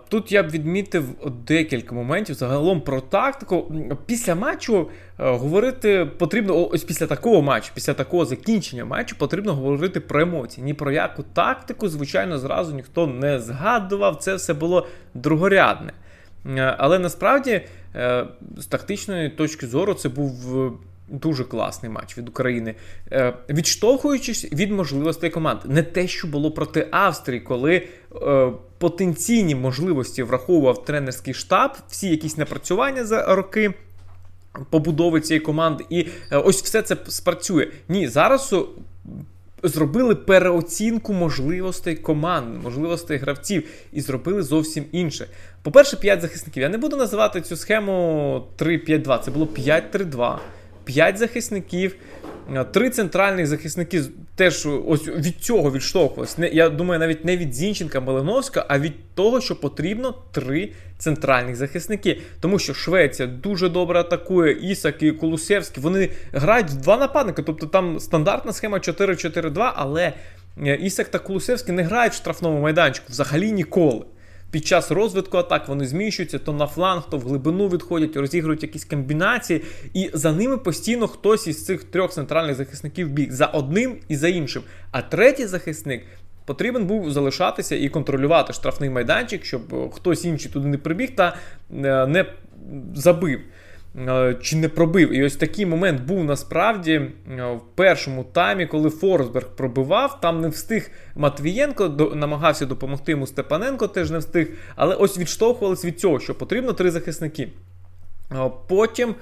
Тут 0.08 0.32
я 0.32 0.42
б 0.42 0.50
відмітив 0.50 1.04
декілька 1.46 1.94
моментів 1.94 2.34
загалом 2.34 2.80
про 2.80 3.00
тактику. 3.00 3.72
Після 4.06 4.34
матчу 4.34 4.88
е, 5.18 5.30
говорити 5.30 6.06
потрібно, 6.18 6.68
ось 6.68 6.84
після 6.84 7.06
такого 7.06 7.42
матчу, 7.42 7.70
після 7.74 7.94
такого 7.94 8.24
закінчення 8.24 8.84
матчу, 8.84 9.16
потрібно 9.18 9.54
говорити 9.54 10.00
про 10.00 10.20
емоції. 10.20 10.64
Ні 10.64 10.74
про 10.74 10.92
яку 10.92 11.22
тактику, 11.22 11.88
звичайно, 11.88 12.38
зразу 12.38 12.74
ніхто 12.74 13.06
не 13.06 13.38
згадував. 13.38 14.16
Це 14.16 14.34
все 14.34 14.54
було 14.54 14.86
другорядне. 15.14 15.92
Е, 16.46 16.74
але 16.78 16.98
насправді, 16.98 17.60
е, 17.94 18.26
з 18.56 18.66
тактичної 18.66 19.28
точки 19.28 19.66
зору, 19.66 19.94
це 19.94 20.08
був 20.08 20.34
дуже 21.08 21.44
класний 21.44 21.92
матч 21.92 22.18
від 22.18 22.28
України, 22.28 22.74
відштовхуючись 23.50 24.52
від 24.52 24.70
можливостей 24.72 25.30
команд. 25.30 25.58
Не 25.64 25.82
те, 25.82 26.06
що 26.06 26.28
було 26.28 26.50
проти 26.50 26.88
Австрії, 26.90 27.40
коли 27.40 27.88
потенційні 28.84 29.54
можливості 29.54 30.22
враховував 30.22 30.84
тренерський 30.84 31.34
штаб, 31.34 31.70
всі 31.88 32.08
якісь 32.08 32.36
напрацювання 32.36 33.04
за 33.04 33.34
роки. 33.34 33.74
Побудови 34.70 35.20
цієї 35.20 35.40
команди, 35.40 35.84
і 35.90 36.08
е, 36.32 36.36
ось 36.36 36.62
все 36.62 36.82
це 36.82 36.96
спрацює. 37.08 37.68
Ні, 37.88 38.08
зараз 38.08 38.54
зробили 39.62 40.14
переоцінку 40.14 41.12
можливостей 41.12 41.96
команд, 41.96 42.62
можливостей 42.62 43.18
гравців 43.18 43.68
і 43.92 44.00
зробили 44.00 44.42
зовсім 44.42 44.84
інше. 44.92 45.26
По-перше, 45.62 45.96
5 45.96 46.20
захисників. 46.20 46.62
Я 46.62 46.68
не 46.68 46.78
буду 46.78 46.96
називати 46.96 47.40
цю 47.40 47.56
схему 47.56 48.46
3-5-2. 48.58 49.22
Це 49.22 49.30
було 49.30 49.46
5-3-2. 49.46 50.38
5 50.84 51.18
захисників. 51.18 51.96
Три 52.72 52.90
центральних 52.90 53.46
захисники 53.46 54.02
теж 54.34 54.68
ось 54.86 55.08
від 55.08 55.36
цього 55.40 55.72
відштовхувалися. 55.72 56.50
Я 56.52 56.68
думаю, 56.68 57.00
навіть 57.00 57.24
не 57.24 57.36
від 57.36 57.54
Зінченка 57.54 58.00
Малиновська, 58.00 58.66
а 58.68 58.78
від 58.78 59.14
того, 59.14 59.40
що 59.40 59.60
потрібно 59.60 60.14
три 60.32 60.72
центральних 60.98 61.56
захисники. 61.56 62.20
Тому 62.40 62.58
що 62.58 62.74
Швеція 62.74 63.28
дуже 63.28 63.68
добре 63.68 64.00
атакує, 64.00 64.52
Ісак 64.52 65.02
і 65.02 65.12
Кулусевський. 65.12 65.82
Вони 65.82 66.10
грають 66.32 66.70
в 66.70 66.76
два 66.76 66.96
нападники. 66.96 67.42
Тобто 67.42 67.66
там 67.66 68.00
стандартна 68.00 68.52
схема 68.52 68.78
4-4-2, 68.78 69.72
але 69.74 70.12
е, 70.62 70.76
Ісак 70.76 71.08
та 71.08 71.18
Кулусевський 71.18 71.74
не 71.74 71.82
грають 71.82 72.12
в 72.12 72.16
штрафному 72.16 72.60
майданчику 72.60 73.06
взагалі 73.08 73.52
ніколи. 73.52 74.04
Під 74.54 74.66
час 74.66 74.90
розвитку 74.90 75.38
атак 75.38 75.68
вони 75.68 75.86
зміщуються 75.86 76.38
то 76.38 76.52
на 76.52 76.66
фланг, 76.66 77.02
то 77.10 77.18
в 77.18 77.20
глибину 77.20 77.68
відходять, 77.68 78.16
розігрують 78.16 78.62
якісь 78.62 78.84
комбінації, 78.84 79.62
і 79.94 80.10
за 80.12 80.32
ними 80.32 80.56
постійно 80.56 81.08
хтось 81.08 81.46
із 81.46 81.64
цих 81.64 81.84
трьох 81.84 82.12
центральних 82.12 82.56
захисників 82.56 83.08
біг 83.08 83.32
за 83.32 83.46
одним 83.46 83.96
і 84.08 84.16
за 84.16 84.28
іншим. 84.28 84.62
А 84.90 85.02
третій 85.02 85.46
захисник 85.46 86.04
потрібен 86.44 86.86
був 86.86 87.10
залишатися 87.10 87.76
і 87.76 87.88
контролювати 87.88 88.52
штрафний 88.52 88.90
майданчик, 88.90 89.44
щоб 89.44 89.90
хтось 89.92 90.24
інший 90.24 90.50
туди 90.52 90.68
не 90.68 90.78
прибіг 90.78 91.14
та 91.14 91.36
е, 91.70 92.06
не 92.06 92.26
забив. 92.94 93.40
Е, 93.98 94.36
чи 94.42 94.56
не 94.56 94.68
пробив. 94.68 95.12
І 95.12 95.24
ось 95.24 95.36
такий 95.36 95.66
момент 95.66 96.00
був 96.02 96.24
насправді 96.24 96.92
е, 96.92 97.10
в 97.52 97.60
першому 97.74 98.24
таймі, 98.24 98.66
коли 98.66 98.90
Форсберг 98.90 99.46
пробивав, 99.46 100.20
там 100.20 100.40
не 100.40 100.48
встиг 100.48 100.90
Матвієнко, 101.14 101.88
намагався 102.14 102.66
допомогти 102.66 103.12
йому 103.12 103.26
Степаненко, 103.26 103.88
теж 103.88 104.10
не 104.10 104.18
встиг. 104.18 104.48
Але 104.76 104.94
ось 104.94 105.18
відштовхувалися 105.18 105.86
від 105.86 106.00
цього, 106.00 106.20
що 106.20 106.34
потрібно 106.34 106.72
три 106.72 106.90
захисники. 106.90 107.48
Е, 108.32 108.50
потім 108.68 109.14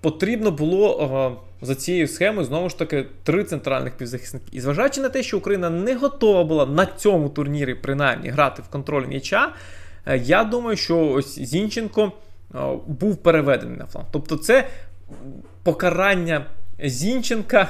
потрібно 0.00 0.50
було 0.50 1.42
за 1.62 1.74
цією 1.74 2.08
схемою 2.08 2.46
знову 2.46 2.68
ж 2.68 2.78
таки 2.78 3.06
три 3.22 3.44
центральних 3.44 3.96
півзахисники. 3.96 4.46
І 4.52 4.60
зважаючи 4.60 5.00
на 5.00 5.08
те, 5.08 5.22
що 5.22 5.38
Україна 5.38 5.70
не 5.70 5.94
готова 5.94 6.44
була 6.44 6.66
на 6.66 6.86
цьому 6.86 7.28
турнірі, 7.28 7.74
принаймні, 7.74 8.28
грати 8.28 8.62
в 8.62 8.68
контроль 8.68 9.06
м'яча, 9.06 9.52
я 10.16 10.44
думаю, 10.44 10.76
що 10.76 11.08
ось 11.08 11.38
Зінченко. 11.38 12.12
Е, 12.54 12.58
був 12.86 13.16
переведений 13.16 13.76
на 13.78 13.86
фланг. 13.86 14.08
Тобто, 14.10 14.36
це 14.36 14.68
покарання 15.62 16.46
Зінченка. 16.78 17.68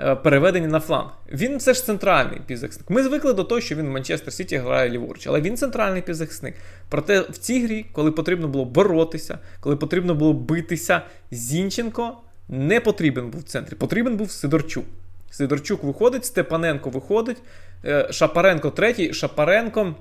Е, 0.00 0.14
переведені 0.14 0.66
на 0.66 0.80
фланг. 0.80 1.10
Він 1.32 1.56
все 1.56 1.74
ж 1.74 1.84
центральний 1.84 2.40
півзахисник. 2.46 2.90
Ми 2.90 3.02
звикли 3.02 3.32
до 3.32 3.44
того, 3.44 3.60
що 3.60 3.74
він 3.74 3.86
в 3.86 3.90
Манчестер 3.90 4.32
Сіті 4.32 4.56
грає 4.56 4.90
ліворуч, 4.90 5.26
але 5.26 5.40
він 5.40 5.56
центральний 5.56 6.02
півзахисник. 6.02 6.54
Проте 6.88 7.20
в 7.20 7.38
цій 7.38 7.64
грі, 7.64 7.86
коли 7.92 8.10
потрібно 8.10 8.48
було 8.48 8.64
боротися, 8.64 9.38
коли 9.60 9.76
потрібно 9.76 10.14
було 10.14 10.32
битися, 10.32 11.02
Зінченко 11.30 12.16
не 12.48 12.80
потрібен 12.80 13.30
був 13.30 13.40
в 13.40 13.44
центрі. 13.44 13.74
Потрібен 13.74 14.16
був 14.16 14.30
Сидорчук. 14.30 14.84
Сидорчук 15.30 15.84
виходить, 15.84 16.24
Степаненко 16.24 16.90
виходить, 16.90 17.42
е, 17.84 18.08
Шапаренко 18.10 18.70
третій. 18.70 19.12
Шапаренко 19.12 19.94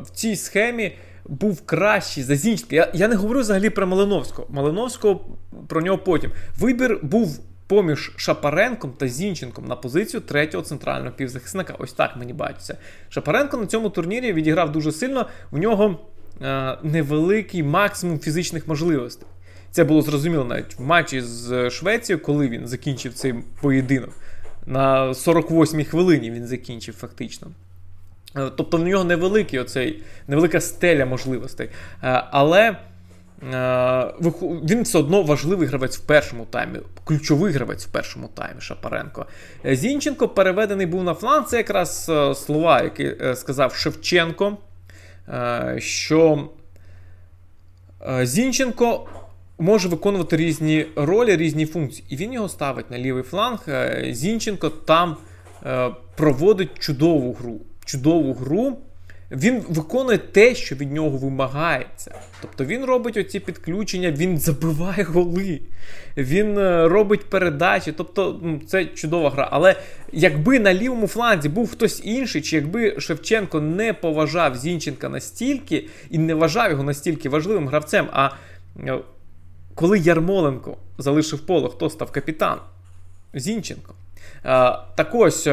в 0.00 0.10
цій 0.14 0.36
схемі 0.36 0.92
був 1.28 1.66
кращий 1.66 2.22
за 2.22 2.36
Зінченка. 2.36 2.74
Я 2.76 2.90
я 2.94 3.08
не 3.08 3.14
говорю 3.14 3.40
взагалі 3.40 3.70
про 3.70 3.86
Малиновського. 3.86 4.48
Малиновського 4.50 5.20
про 5.68 5.80
нього 5.80 5.98
потім. 5.98 6.30
Вибір 6.58 6.98
був 7.02 7.40
поміж 7.66 8.12
Шапаренком 8.16 8.92
та 8.92 9.08
Зінченком 9.08 9.64
на 9.64 9.76
позицію 9.76 10.20
третього 10.20 10.64
центрального 10.64 11.16
півзахисника. 11.16 11.74
Ось 11.78 11.92
так 11.92 12.16
мені 12.16 12.32
бачиться. 12.32 12.76
Шапаренко 13.08 13.56
на 13.56 13.66
цьому 13.66 13.90
турнірі 13.90 14.32
відіграв 14.32 14.72
дуже 14.72 14.92
сильно. 14.92 15.26
В 15.50 15.58
нього 15.58 16.00
е, 16.42 16.78
невеликий 16.82 17.62
максимум 17.62 18.18
фізичних 18.18 18.68
можливостей. 18.68 19.28
Це 19.70 19.84
було 19.84 20.02
зрозуміло 20.02 20.44
навіть 20.44 20.78
в 20.78 20.82
матчі 20.82 21.20
з 21.20 21.70
Швецією, 21.70 22.24
коли 22.24 22.48
він 22.48 22.66
закінчив 22.66 23.14
цей 23.14 23.34
поєдинок. 23.60 24.10
На 24.66 25.08
48-й 25.08 25.84
хвилині 25.84 26.30
він 26.30 26.46
закінчив 26.46 26.94
фактично. 26.94 27.48
Е, 28.36 28.50
тобто 28.56 28.76
в 28.76 28.80
нього 28.80 29.04
невеликий 29.04 29.58
оцей, 29.58 30.02
невелика 30.28 30.60
стеля 30.60 31.06
можливостей. 31.06 31.68
Е, 32.02 32.24
але 32.30 32.76
е, 33.52 34.14
він 34.64 34.82
все 34.82 34.98
одно 34.98 35.22
важливий 35.22 35.68
гравець 35.68 35.98
в 35.98 36.06
першому 36.06 36.44
таймі, 36.44 36.78
ключовий 37.04 37.52
гравець 37.52 37.86
в 37.86 37.90
першому 37.90 38.28
таймі 38.28 38.60
Шапаренко. 38.60 39.26
Зінченко 39.64 40.28
переведений 40.28 40.86
був 40.86 41.04
на 41.04 41.14
фланг. 41.14 41.46
Це 41.46 41.56
якраз 41.56 42.10
слова, 42.34 42.82
які 42.82 43.14
сказав 43.34 43.74
Шевченко. 43.74 44.56
Що 45.78 46.48
Зінченко 48.22 49.08
може 49.58 49.88
виконувати 49.88 50.36
різні 50.36 50.86
ролі, 50.96 51.36
різні 51.36 51.66
функції. 51.66 52.06
І 52.08 52.16
він 52.16 52.32
його 52.32 52.48
ставить 52.48 52.90
на 52.90 52.98
лівий 52.98 53.22
фланг. 53.22 53.58
Зінченко 54.10 54.68
там 54.68 55.16
проводить 56.16 56.78
чудову 56.78 57.32
гру 57.32 57.60
чудову 57.84 58.34
гру. 58.34 58.78
Він 59.30 59.62
виконує 59.68 60.18
те, 60.18 60.54
що 60.54 60.74
від 60.74 60.92
нього 60.92 61.18
вимагається. 61.18 62.14
Тобто 62.42 62.64
він 62.64 62.84
робить 62.84 63.16
оці 63.16 63.40
підключення, 63.40 64.10
він 64.10 64.38
забиває 64.38 65.04
голи, 65.04 65.60
він 66.16 66.58
е, 66.58 66.88
робить 66.88 67.30
передачі. 67.30 67.92
Тобто 67.92 68.40
це 68.66 68.84
чудова 68.84 69.30
гра. 69.30 69.48
Але 69.52 69.76
якби 70.12 70.58
на 70.58 70.74
лівому 70.74 71.06
фланзі 71.06 71.48
був 71.48 71.70
хтось 71.72 72.00
інший, 72.04 72.42
чи 72.42 72.56
якби 72.56 73.00
Шевченко 73.00 73.60
не 73.60 73.92
поважав 73.92 74.56
Зінченка 74.56 75.08
настільки 75.08 75.88
і 76.10 76.18
не 76.18 76.34
вважав 76.34 76.70
його 76.70 76.82
настільки 76.82 77.28
важливим 77.28 77.68
гравцем, 77.68 78.06
а 78.12 78.30
е, 78.86 78.98
коли 79.74 79.98
Ярмоленко 79.98 80.76
залишив 80.98 81.46
поле, 81.46 81.68
хто 81.68 81.90
став 81.90 82.10
капітан? 82.10 82.58
Зінченко. 83.34 83.94
Е, 84.36 84.42
так 84.96 85.10
ось. 85.12 85.48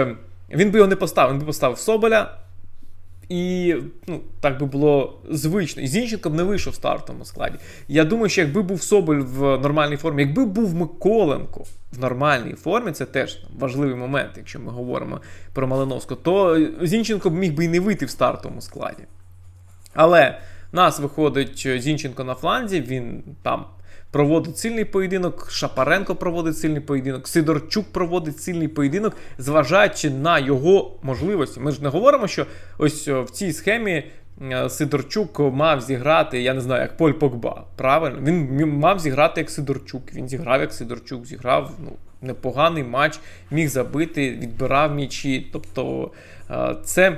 Він 0.50 0.72
би 0.72 0.80
його 0.80 0.90
не 0.90 0.96
поставив, 0.96 1.34
він 1.34 1.40
би 1.40 1.46
поставив 1.46 1.78
Соболя. 1.78 2.38
І 3.30 3.76
ну, 4.08 4.22
так 4.40 4.60
би 4.60 4.66
було 4.66 5.22
звично. 5.30 5.82
І 5.84 5.88
Зінченко 5.88 6.30
б 6.30 6.34
не 6.34 6.44
вийшов 6.44 6.74
в 6.74 6.76
стартовому 6.76 7.26
складі. 7.26 7.58
Я 7.88 8.06
думаю, 8.06 8.30
що 8.30 8.42
якби 8.42 8.62
був 8.62 8.84
Соболь 8.84 9.16
в 9.16 9.58
нормальній 9.58 9.98
формі, 9.98 10.24
якби 10.24 10.46
був 10.46 10.76
Миколенко 10.76 11.64
в 11.92 12.00
нормальній 12.00 12.54
формі, 12.54 12.92
це 12.92 13.06
теж 13.06 13.44
важливий 13.60 13.96
момент, 13.96 14.32
якщо 14.38 14.60
ми 14.60 14.72
говоримо 14.72 15.22
про 15.54 15.68
Малиновського, 15.68 16.22
то 16.24 16.68
Зінченко 16.82 17.30
б 17.30 17.34
міг 17.34 17.54
би 17.54 17.66
і 17.66 17.68
не 17.68 17.80
вийти 17.80 18.06
в 18.06 18.10
стартовому 18.10 18.62
складі. 18.62 19.04
Але 19.94 20.42
нас 20.72 21.00
виходить 21.00 21.82
Зінченко 21.82 22.24
на 22.24 22.36
фланзі, 22.36 22.82
він 22.82 23.24
там 23.42 23.66
проводить 24.18 24.58
сильний 24.58 24.86
поєдинок, 24.86 25.52
Шапаренко 25.52 26.16
проводить 26.16 26.58
сильний 26.58 26.82
поєдинок, 26.82 27.28
Сидорчук 27.28 27.86
проводить 27.92 28.42
сильний 28.42 28.68
поєдинок, 28.68 29.14
зважаючи 29.38 30.10
на 30.10 30.40
його 30.40 30.92
можливості. 31.02 31.60
Ми 31.60 31.72
ж 31.72 31.84
не 31.84 31.90
говоримо, 31.90 32.28
що 32.28 32.46
ось 32.78 33.08
в 33.08 33.30
цій 33.30 33.54
схемі. 33.54 34.04
Е, 34.52 34.70
Сидорчук 34.70 35.40
мав 35.40 35.82
зіграти, 35.82 36.42
я 36.42 36.54
не 36.54 36.62
знаю, 36.62 36.82
як 36.82 36.98
Поль 36.98 37.12
Погба. 37.12 37.66
Правильно? 37.76 38.18
Він 38.22 38.70
мав 38.70 39.00
зіграти 39.00 39.42
як 39.42 39.50
Сидорчук. 39.50 40.14
Він 40.14 40.30
зіграв 40.30 40.62
як 40.62 40.74
Сидорчук, 40.74 41.26
зіграв 41.26 41.72
ну, 41.84 41.92
непоганий 42.22 42.84
матч, 42.84 43.20
міг 43.52 43.70
забити, 43.70 44.32
відбирав 44.32 44.96
м'ячі. 44.96 45.50
Тобто 45.54 46.12
е, 46.52 46.76
це 46.84 47.18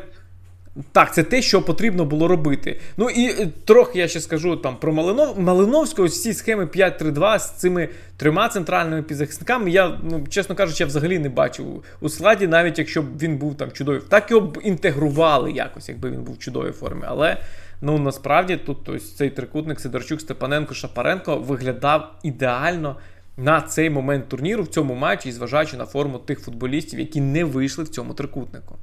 так, 0.91 1.13
це 1.13 1.23
те, 1.23 1.41
що 1.41 1.61
потрібно 1.61 2.05
було 2.05 2.27
робити. 2.27 2.79
Ну 2.97 3.09
і 3.09 3.25
е, 3.25 3.47
трохи 3.65 3.99
я 3.99 4.07
ще 4.07 4.19
скажу 4.19 4.55
там 4.55 4.77
про 4.77 4.93
Малинов... 4.93 5.39
Малиновського, 5.39 6.05
ось 6.05 6.21
ці 6.23 6.33
схеми 6.33 6.65
5-3-2 6.65 7.39
з 7.39 7.51
цими 7.51 7.89
трьома 8.17 8.49
центральними 8.49 9.03
підзахисниками. 9.03 9.69
Я, 9.69 9.99
ну, 10.03 10.27
чесно 10.29 10.55
кажучи, 10.55 10.83
я 10.83 10.87
взагалі 10.87 11.19
не 11.19 11.29
бачив 11.29 11.83
у 12.01 12.09
складі, 12.09 12.47
навіть 12.47 12.79
якщо 12.79 13.01
б 13.01 13.05
він 13.21 13.37
був 13.37 13.57
там 13.57 13.71
чудовий. 13.71 14.01
Так 14.09 14.31
його 14.31 14.47
б 14.47 14.59
інтегрували 14.63 15.51
якось, 15.51 15.89
якби 15.89 16.09
він 16.09 16.23
був 16.23 16.35
в 16.35 16.39
чудовій 16.39 16.71
формі. 16.71 17.03
Але 17.07 17.37
ну 17.81 17.97
насправді 17.97 18.57
тут 18.57 18.89
ось 18.89 19.15
цей 19.15 19.29
трикутник 19.29 19.79
Сидорчук, 19.79 20.21
Степаненко, 20.21 20.73
Шапаренко 20.73 21.35
виглядав 21.37 22.15
ідеально. 22.23 22.95
На 23.37 23.61
цей 23.61 23.89
момент 23.89 24.29
турніру 24.29 24.63
в 24.63 24.67
цьому 24.67 24.95
матчі, 24.95 25.31
зважаючи 25.31 25.77
на 25.77 25.85
форму 25.85 26.17
тих 26.17 26.39
футболістів, 26.39 26.99
які 26.99 27.21
не 27.21 27.43
вийшли 27.43 27.83
в 27.83 27.89
цьому 27.89 28.13
трикутнику. 28.13 28.75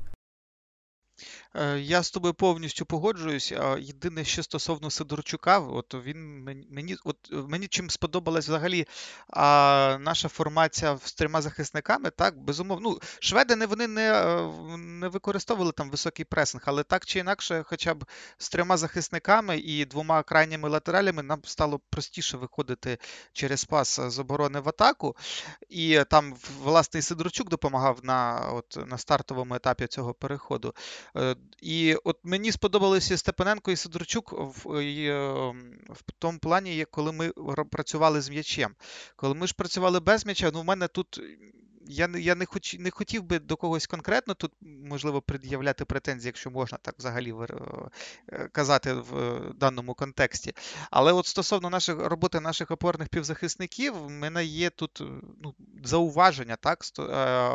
Е, 1.59 1.79
я 1.81 2.03
з 2.03 2.11
тобою 2.11 2.35
повністю 2.35 2.87
погоджуюсь. 2.87 3.53
Єдине, 3.79 4.25
що 4.25 4.43
стосовно 4.43 4.91
Сидорчука, 4.91 5.59
от 5.59 5.95
він 5.95 6.45
мені 6.71 6.97
от 7.05 7.17
мені 7.33 7.67
чим 7.67 7.91
сподобалась 7.91 8.49
взагалі 8.49 8.87
а, 9.29 9.97
наша 10.01 10.29
формація 10.29 10.99
з 11.05 11.13
трьома 11.13 11.43
захисниками, 11.43 12.11
так, 12.11 12.39
безумовно. 12.39 12.91
Ну, 12.91 12.99
Шведи 13.21 13.57
не 13.57 13.67
вони 13.67 13.87
не 13.87 14.13
е, 14.13 14.77
не 14.77 15.09
використовували 15.09 15.73
там 15.73 15.91
високий 15.91 16.25
пресинг, 16.25 16.63
але 16.67 16.83
так 16.83 17.07
чи 17.07 17.19
інакше, 17.19 17.63
хоча 17.67 17.95
б 17.95 18.05
з 18.39 18.49
трьома 18.49 18.77
захисниками 18.77 19.59
і 19.59 19.85
двома 19.85 20.23
крайніми 20.23 20.69
латералями 20.69 21.23
нам 21.23 21.41
стало 21.45 21.81
простіше 21.91 22.37
виходити 22.37 22.99
через 23.33 23.65
пас 23.65 24.01
з 24.01 24.19
оборони 24.19 24.61
в 24.61 24.69
атаку. 24.69 25.17
І 25.69 26.01
там, 26.11 26.35
власне, 26.63 27.03
Сидорчук 27.03 27.49
допомагав 27.49 27.99
на 28.03 28.51
от, 28.53 28.79
на 28.87 28.99
стартовому 28.99 29.55
етапі 29.55 29.87
цього 29.87 30.15
переходу. 30.15 30.75
Е, 31.47 31.57
і 31.61 31.95
от 32.05 32.19
мені 32.23 32.53
сподобалися 32.53 33.19
Степаненко 33.19 33.71
і 33.71 33.77
Сидорчук 33.77 34.33
в, 34.33 34.83
і, 34.83 35.11
ем, 35.11 35.79
в 35.91 36.13
тому 36.19 36.39
плані, 36.39 36.87
коли 36.91 37.13
ми 37.13 37.33
працювали 37.71 38.21
з 38.21 38.31
м'ячем. 38.31 38.75
Коли 39.17 39.35
ми 39.35 39.47
ж 39.47 39.55
працювали 39.55 40.01
без 40.01 40.27
м'яча, 40.27 40.51
ну 40.55 40.61
в 40.61 40.65
мене 40.65 40.89
тут 40.89 41.21
я 41.89 42.09
я 42.19 42.35
не 42.35 42.47
хоч, 42.47 42.75
не 42.79 42.91
хотів 42.91 43.23
би 43.23 43.39
до 43.39 43.57
когось 43.57 43.87
конкретно 43.87 44.35
тут, 44.35 44.53
можливо, 44.61 45.23
пред'являти 45.23 45.85
претензії, 45.85 46.29
якщо 46.29 46.51
можна 46.51 46.79
так 46.83 46.95
взагалі 46.99 47.35
е, 48.29 48.49
казати 48.53 48.93
в 48.93 49.41
даному 49.55 49.95
контексті. 49.95 50.53
Але 50.91 51.13
от 51.13 51.27
стосовно 51.27 51.71
нашої 51.71 51.99
роботи 51.99 52.41
наших 52.41 52.71
опорних 52.71 53.09
півзахисників, 53.09 53.95
в 53.95 54.11
мене 54.11 54.45
є 54.45 54.71
тут 54.71 55.03
ну, 55.43 55.55
зауваження, 55.85 56.57
так, 56.57 56.79
е, 56.99 57.51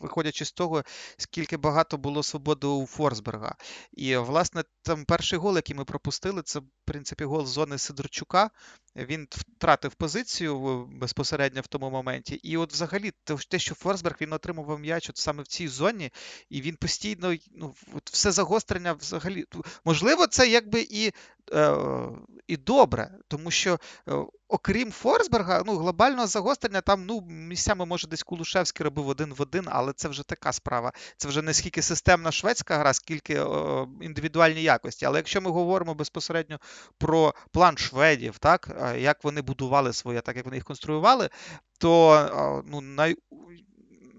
виходячи 0.00 0.44
з 0.44 0.52
того, 0.52 0.84
скільки 1.16 1.56
багато 1.56 1.98
було 1.98 2.22
свободи 2.22 2.66
у 2.66 2.86
Форсберга. 2.86 3.54
І, 3.92 4.16
власне, 4.16 4.64
там 4.82 5.04
перший 5.04 5.38
гол, 5.38 5.56
який 5.56 5.76
ми 5.76 5.84
пропустили, 5.84 6.42
це, 6.42 6.58
в 6.58 6.64
принципі, 6.84 7.24
гол 7.24 7.46
з 7.46 7.48
зони 7.48 7.78
Сидорчука. 7.78 8.50
Він 8.96 9.28
втратив 9.30 9.94
позицію 9.94 10.86
безпосередньо 10.86 11.60
в 11.60 11.66
тому 11.66 11.90
моменті. 11.90 12.34
І 12.34 12.56
от 12.56 12.72
взагалі, 12.72 13.12
те, 13.48 13.58
що 13.58 13.74
Форсберг 13.74 14.16
він 14.20 14.32
отримував 14.32 14.80
м'яч 14.80 15.10
от 15.10 15.16
саме 15.16 15.42
в 15.42 15.46
цій 15.46 15.68
зоні, 15.68 16.12
і 16.48 16.60
він 16.60 16.76
постійно 16.76 17.36
ну, 17.54 17.74
от 17.94 18.10
все 18.10 18.32
загострення 18.32 18.92
взагалі. 18.92 19.44
Можливо, 19.84 20.26
це 20.26 20.48
якби 20.48 20.86
і 20.90 21.12
і 22.46 22.56
добре, 22.56 23.10
тому 23.28 23.50
що 23.50 23.78
е, 24.08 24.12
окрім 24.48 24.92
Форсберга, 24.92 25.62
ну, 25.66 25.76
глобального 25.76 26.26
загострення 26.26 26.80
там 26.80 27.06
ну, 27.06 27.20
місцями, 27.20 27.86
може, 27.86 28.08
десь 28.08 28.22
Кулушевський 28.22 28.84
робив 28.84 29.08
один 29.08 29.34
в 29.34 29.42
один, 29.42 29.64
але 29.68 29.92
це 29.92 30.08
вже 30.08 30.22
така 30.22 30.52
справа. 30.52 30.92
Це 31.16 31.28
вже 31.28 31.42
не 31.42 31.54
скільки 31.54 31.82
системна 31.82 32.32
шведська 32.32 32.78
гра, 32.78 32.92
скільки 32.92 33.40
о, 33.40 33.88
індивідуальні 34.00 34.62
якості. 34.62 35.06
Але 35.06 35.18
якщо 35.18 35.40
ми 35.40 35.50
говоримо 35.50 35.94
безпосередньо 35.94 36.58
про 36.98 37.34
план 37.52 37.78
шведів, 37.78 38.38
так, 38.38 38.94
як 38.98 39.24
вони 39.24 39.42
будували 39.42 39.92
своє, 39.92 40.20
так 40.20 40.36
як 40.36 40.44
вони 40.44 40.56
їх 40.56 40.64
конструювали, 40.64 41.30
то 41.78 42.62
ну, 42.66 42.80
най 42.80 43.16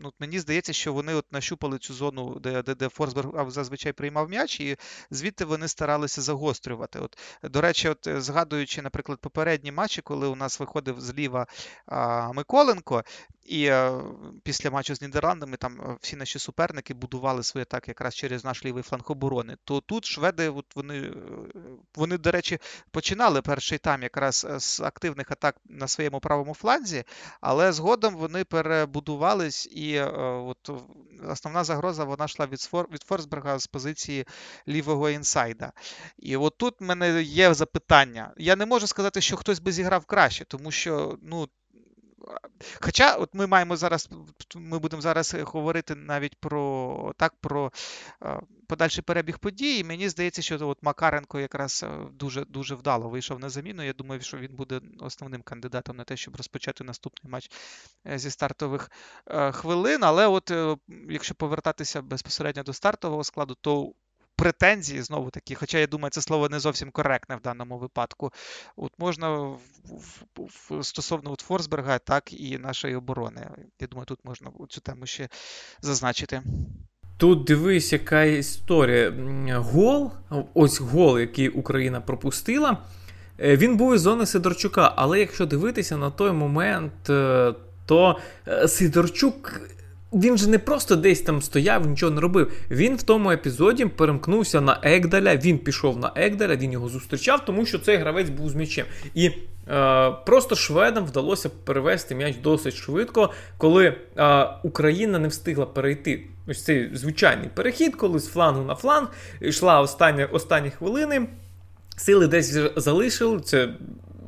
ну, 0.04 0.14
мені 0.20 0.40
здається, 0.40 0.74
що 0.74 0.94
вони 0.94 1.14
от 1.14 1.32
нащупали 1.32 1.78
цю 1.78 1.94
зону, 1.94 2.40
де 2.40 2.64
де, 2.64 2.76
де 2.76 2.90
Форсберг 2.90 3.50
зазвичай 3.50 3.94
приймав 3.94 4.30
м'яч, 4.30 4.60
і 4.60 4.78
звідти 5.12 5.46
вони 5.46 5.68
старалися 5.68 6.22
загострювати. 6.22 7.00
От, 7.00 7.18
До 7.44 7.62
речі, 7.62 7.90
от 7.90 8.08
згадуючи, 8.24 8.82
наприклад, 8.82 9.20
попередні 9.20 9.72
матчі, 9.72 10.02
коли 10.02 10.28
у 10.28 10.36
нас 10.36 10.60
виходив 10.60 11.02
зліва 11.02 11.48
а, 11.86 12.32
Миколенко, 12.34 13.04
і 13.46 13.66
е, 13.66 14.02
після 14.44 14.72
матчу 14.72 14.96
з 14.96 15.02
Нідерландами 15.02 15.58
там 15.58 15.82
е, 15.82 15.98
всі 16.02 16.16
наші 16.16 16.40
суперники 16.40 16.94
будували 16.94 17.44
свої 17.44 17.62
атаки 17.62 17.92
якраз 17.92 18.16
через 18.16 18.46
наш 18.46 18.66
лівий 18.66 18.84
фланг 18.84 19.12
оборони. 19.12 19.58
То 19.64 19.82
тут 19.82 20.06
шведи, 20.06 20.50
от 20.50 20.66
вони, 20.76 21.00
е, 21.00 21.14
вони, 21.96 22.18
до 22.18 22.32
речі, 22.32 22.60
починали 22.92 23.42
перший 23.42 23.78
тайм 23.78 24.04
якраз 24.04 24.48
з 24.58 24.82
активних 24.82 25.32
атак 25.32 25.56
на 25.66 25.88
своєму 25.88 26.20
правому 26.20 26.54
фланзі, 26.54 27.04
але 27.42 27.72
згодом 27.72 28.16
вони 28.16 28.44
перебудувались, 28.44 29.66
і 29.72 29.93
от 30.02 30.70
основна 31.28 31.64
загроза 31.64 32.04
вона 32.04 32.26
йшла 32.26 32.46
від 32.46 32.70
від 32.74 33.02
Форсберга 33.02 33.60
з 33.60 33.68
позиції 33.68 34.26
лівого 34.68 35.10
інсайда. 35.10 35.72
І 36.18 36.38
от 36.38 36.58
тут 36.58 36.82
в 36.82 36.84
мене 36.84 37.24
є 37.24 37.54
запитання. 37.54 38.34
Я 38.38 38.56
не 38.56 38.66
можу 38.66 38.88
сказати, 38.88 39.22
що 39.22 39.38
хтось 39.38 39.60
би 39.60 39.72
зіграв 39.72 40.06
краще, 40.06 40.46
тому 40.46 40.72
що 40.72 41.18
ну. 41.22 41.48
Хоча 42.82 43.16
от 43.16 43.30
ми 43.34 43.48
маємо 43.48 43.78
зараз, 43.78 44.10
ми 44.56 44.80
будемо 44.80 45.02
зараз 45.02 45.34
говорити 45.34 45.96
навіть 45.96 46.36
про 46.36 47.14
так, 47.18 47.34
про 47.42 47.72
подальший 48.68 49.04
перебіг 49.04 49.40
подій. 49.40 49.80
І 49.80 49.84
мені 49.84 50.10
здається, 50.10 50.42
що 50.42 50.70
от 50.70 50.84
Макаренко 50.84 51.40
якраз 51.40 51.86
дуже 52.12 52.46
дуже 52.46 52.76
вдало 52.76 53.10
вийшов 53.10 53.40
на 53.40 53.50
заміну. 53.50 53.84
Я 53.84 53.94
думаю, 53.94 54.22
що 54.22 54.38
він 54.38 54.56
буде 54.56 54.82
основним 55.00 55.42
кандидатом 55.42 55.98
на 55.98 56.04
те, 56.04 56.18
щоб 56.18 56.36
розпочати 56.36 56.84
наступний 56.84 57.32
матч 57.32 57.52
е, 58.08 58.20
зі 58.20 58.32
стартових 58.32 58.92
е, 59.28 59.52
хвилин. 59.52 60.04
Але 60.04 60.28
от 60.28 60.52
е, 60.52 60.78
якщо 61.10 61.36
повертатися 61.36 62.02
безпосередньо 62.02 62.64
до 62.64 62.74
стартового 62.74 63.24
складу, 63.24 63.58
то 63.62 63.94
претензії, 64.36 65.02
знову 65.02 65.30
таки, 65.30 65.56
хоча 65.56 65.78
я 65.78 65.88
думаю, 65.88 66.12
це 66.12 66.22
слово 66.22 66.50
не 66.50 66.60
зовсім 66.60 66.92
коректне 66.92 67.36
в 67.36 67.42
даному 67.42 67.78
випадку. 67.78 68.32
От 68.76 68.92
Можна 68.98 69.30
в, 69.30 69.60
в, 70.36 70.84
стосовно 70.84 71.32
от 71.32 71.40
Форсберга, 71.40 72.00
так 72.00 72.34
і 72.34 72.58
нашої 72.58 72.96
оборони. 72.96 73.48
Я 73.82 73.88
думаю, 73.88 74.06
тут 74.06 74.20
можна 74.24 74.52
цю 74.70 74.82
тему 74.82 75.06
ще 75.06 75.30
зазначити. 75.82 76.42
Тут 77.18 77.44
дивись, 77.44 77.94
яка 77.94 78.24
історія. 78.24 79.14
Гол, 79.58 80.12
ось 80.54 80.80
гол, 80.80 81.20
який 81.20 81.50
Україна 81.50 82.02
пропустила, 82.02 82.78
е, 83.40 83.58
він 83.58 83.78
був 83.78 83.96
із 83.96 84.02
зони 84.02 84.26
Сидорчука. 84.26 84.94
Але 84.96 85.20
якщо 85.20 85.46
дивитися 85.46 85.98
на 85.98 86.12
той 86.12 86.32
момент, 86.32 87.10
е, 87.10 87.54
то 87.86 88.20
е, 88.48 88.68
Сидорчук 88.68 89.62
він 90.14 90.38
же 90.38 90.50
не 90.50 90.60
просто 90.60 90.96
десь 90.96 91.22
там 91.22 91.42
стояв, 91.42 91.88
нічого 91.88 92.12
не 92.12 92.22
робив. 92.22 92.52
Він 92.72 92.96
в 92.96 93.04
тому 93.04 93.32
епізоді 93.32 93.86
перемкнувся 93.86 94.62
на 94.62 94.80
Егдаля, 94.84 95.36
він 95.36 95.58
пішов 95.58 96.00
на 96.00 96.12
Егдаля, 96.16 96.56
він 96.56 96.72
його 96.72 96.90
зустрічав, 96.90 97.46
тому 97.46 97.66
що 97.66 97.80
цей 97.80 97.98
гравець 97.98 98.30
був 98.30 98.50
з 98.50 98.56
м'ячем. 98.56 98.86
І 99.14 99.32
е, 99.72 100.12
просто 100.26 100.56
шведам 100.56 101.06
вдалося 101.06 101.50
перевести 101.50 102.16
м'яч 102.16 102.36
досить 102.38 102.76
швидко, 102.76 103.32
коли 103.58 103.96
е, 104.18 104.48
Україна 104.64 105.20
не 105.20 105.28
встигла 105.28 105.66
перейти. 105.66 106.24
Ось 106.48 106.64
цей 106.64 106.96
звичайний 106.96 107.50
перехід, 107.54 107.96
коли 107.96 108.20
з 108.20 108.28
флангу 108.28 108.64
на 108.64 108.76
фланг 108.76 109.08
йшла 109.42 109.82
остання, 109.82 110.26
останні 110.26 110.70
хвилини. 110.70 111.28
Сили 111.98 112.28
десь 112.28 112.58
залишили. 112.76 113.40
Це 113.40 113.70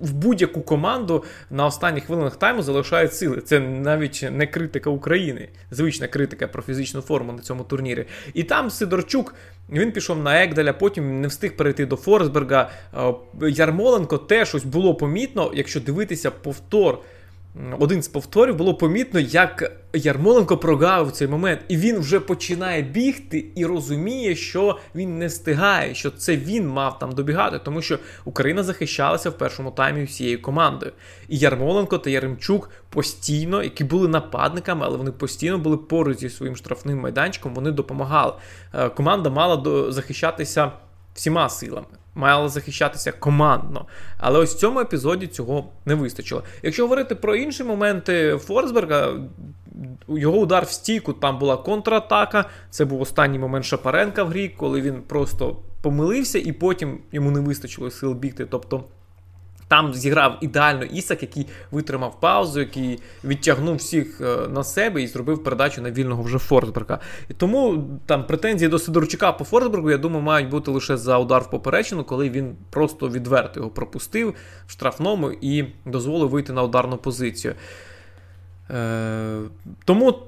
в 0.02 0.14
будь-яку 0.14 0.62
команду 0.62 1.24
на 1.50 1.66
останніх 1.66 2.04
хвилинах 2.04 2.36
тайму 2.36 2.62
залишають 2.62 3.14
сили. 3.14 3.42
Це 3.42 3.60
навіть 3.60 4.28
не 4.32 4.48
критика 4.48 4.90
України, 4.90 5.50
звична 5.72 6.08
критика 6.08 6.48
про 6.48 6.64
фізичну 6.64 7.02
форму 7.02 7.34
на 7.34 7.40
цьому 7.40 7.64
турнірі. 7.64 8.06
І 8.34 8.44
там 8.44 8.70
Сидорчук. 8.70 9.36
Він 9.70 9.92
пішов 9.92 10.24
на 10.24 10.44
Егдаля, 10.44 10.74
потім 10.74 11.22
не 11.22 11.28
встиг 11.28 11.56
перейти 11.56 11.86
до 11.86 11.96
Форсберга. 11.96 12.70
Е, 12.94 13.14
Ярмоленко 13.50 14.18
теж 14.18 14.56
ось 14.56 14.64
було 14.64 14.96
помітно, 14.96 15.52
якщо 15.54 15.80
дивитися 15.80 16.32
повтор 16.32 17.00
один 17.80 18.02
з 18.02 18.08
повторів 18.08 18.56
було 18.56 18.76
помітно, 18.76 19.20
як 19.20 19.72
Ярмоленко 19.94 20.58
прогавив 20.58 21.12
цей 21.12 21.28
момент, 21.28 21.60
і 21.68 21.78
він 21.78 22.00
вже 22.00 22.20
починає 22.20 22.82
бігти 22.82 23.46
і 23.56 23.66
розуміє, 23.66 24.36
що 24.36 24.80
він 24.96 25.20
не 25.20 25.28
встигає, 25.28 25.96
що 25.96 26.12
це 26.12 26.38
він 26.38 26.68
мав 26.68 27.00
там 27.00 27.12
добігати, 27.12 27.60
тому 27.60 27.82
що 27.82 28.00
Україна 28.26 28.64
захищалася 28.64 29.30
в 29.30 29.38
першому 29.38 29.72
таймі 29.72 30.04
всією 30.04 30.42
командою. 30.42 30.92
І 31.30 31.38
Ярмоленко 31.38 31.98
та 31.98 32.10
Яремчук 32.10 32.70
постійно, 32.90 33.64
які 33.64 33.84
були 33.84 34.08
нападниками, 34.08 34.86
але 34.86 34.98
вони 34.98 35.12
постійно 35.12 35.58
були 35.58 35.78
поруч 35.78 36.18
зі 36.18 36.30
своїм 36.30 36.56
штрафним 36.56 37.00
майданчиком. 37.00 37.54
Вони 37.54 37.72
допомагали. 37.72 38.34
Е, 38.74 38.90
команда 38.90 39.30
мала 39.30 39.92
захищатися 39.92 40.72
всіма 41.14 41.50
силами 41.50 41.88
мала 42.16 42.50
захищатися 42.50 43.12
командно. 43.12 43.86
Але 44.18 44.40
ось 44.40 44.56
в 44.56 44.58
цьому 44.58 44.80
епізоді 44.80 45.28
цього 45.28 45.66
не 45.86 45.96
вистачило. 45.96 46.44
Якщо 46.64 46.84
говорити 46.84 47.16
про 47.16 47.36
інші 47.36 47.64
моменти 47.64 48.38
Форсберга, 48.38 49.14
його 50.08 50.38
удар 50.38 50.66
в 50.66 50.70
стійку, 50.70 51.14
там 51.14 51.40
була 51.40 51.58
контратака. 51.58 52.46
Це 52.70 52.86
був 52.86 53.02
останній 53.02 53.40
момент 53.40 53.66
Шапаренка 53.66 54.24
в 54.24 54.28
грі, 54.28 54.50
коли 54.50 54.82
він 54.82 55.02
просто 55.02 55.58
помилився 55.82 56.40
і 56.40 56.52
потім 56.52 57.00
йому 57.12 57.32
не 57.32 57.40
вистачило 57.40 57.92
сил 57.92 58.14
бігти. 58.14 58.46
Тобто 58.46 58.84
там 59.68 59.94
зіграв 59.94 60.38
ідеально 60.42 60.84
Ісак, 60.84 61.22
який 61.22 61.48
витримав 61.72 62.20
паузу, 62.20 62.60
який 62.60 63.00
відтягнув 63.24 63.76
всіх 63.76 64.22
е, 64.22 64.48
на 64.48 64.64
себе 64.64 65.02
і 65.02 65.08
зробив 65.08 65.44
передачу 65.44 65.82
на 65.82 65.92
вільного 65.92 66.24
вже 66.24 66.38
Форсберга. 66.38 67.00
І 67.30 67.34
тому 67.34 67.84
там 68.06 68.28
претензії 68.28 68.70
до 68.70 68.80
Сидорчука 68.80 69.32
по 69.32 69.44
Форсбергу, 69.44 69.92
я 69.92 69.98
думаю, 69.98 70.24
мають 70.24 70.50
бути 70.50 70.72
лише 70.72 70.98
за 70.98 71.18
удар 71.18 71.42
в 71.42 71.50
поперечину, 71.50 72.04
коли 72.04 72.30
він 72.30 72.56
просто 72.70 73.10
відверто 73.10 73.60
його 73.60 73.70
пропустив 73.70 74.34
в 74.68 74.72
штрафному 74.72 75.32
і 75.42 75.66
дозволив 75.86 76.30
вийти 76.30 76.54
на 76.54 76.64
ударну 76.64 76.98
позицію. 76.98 77.54
Е, 78.72 79.40
Тому 79.86 80.20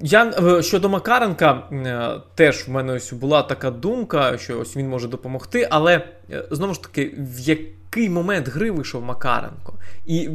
Я 0.00 0.24
е, 0.24 0.62
щодо 0.62 0.88
Макаренка, 0.88 1.62
е, 1.72 2.10
теж 2.34 2.68
в 2.68 2.70
мене 2.70 2.92
ось 2.92 3.12
була 3.12 3.42
така 3.42 3.70
думка, 3.70 4.38
що 4.38 4.60
ось 4.60 4.76
він 4.76 4.88
може 4.88 5.08
допомогти, 5.08 5.68
але 5.70 6.08
знову 6.50 6.74
ж 6.74 6.82
таки, 6.82 7.14
в 7.18 7.40
який 7.96 8.10
момент 8.10 8.48
гри 8.48 8.70
вийшов 8.70 9.02
Макаренко, 9.02 9.74
і 10.06 10.30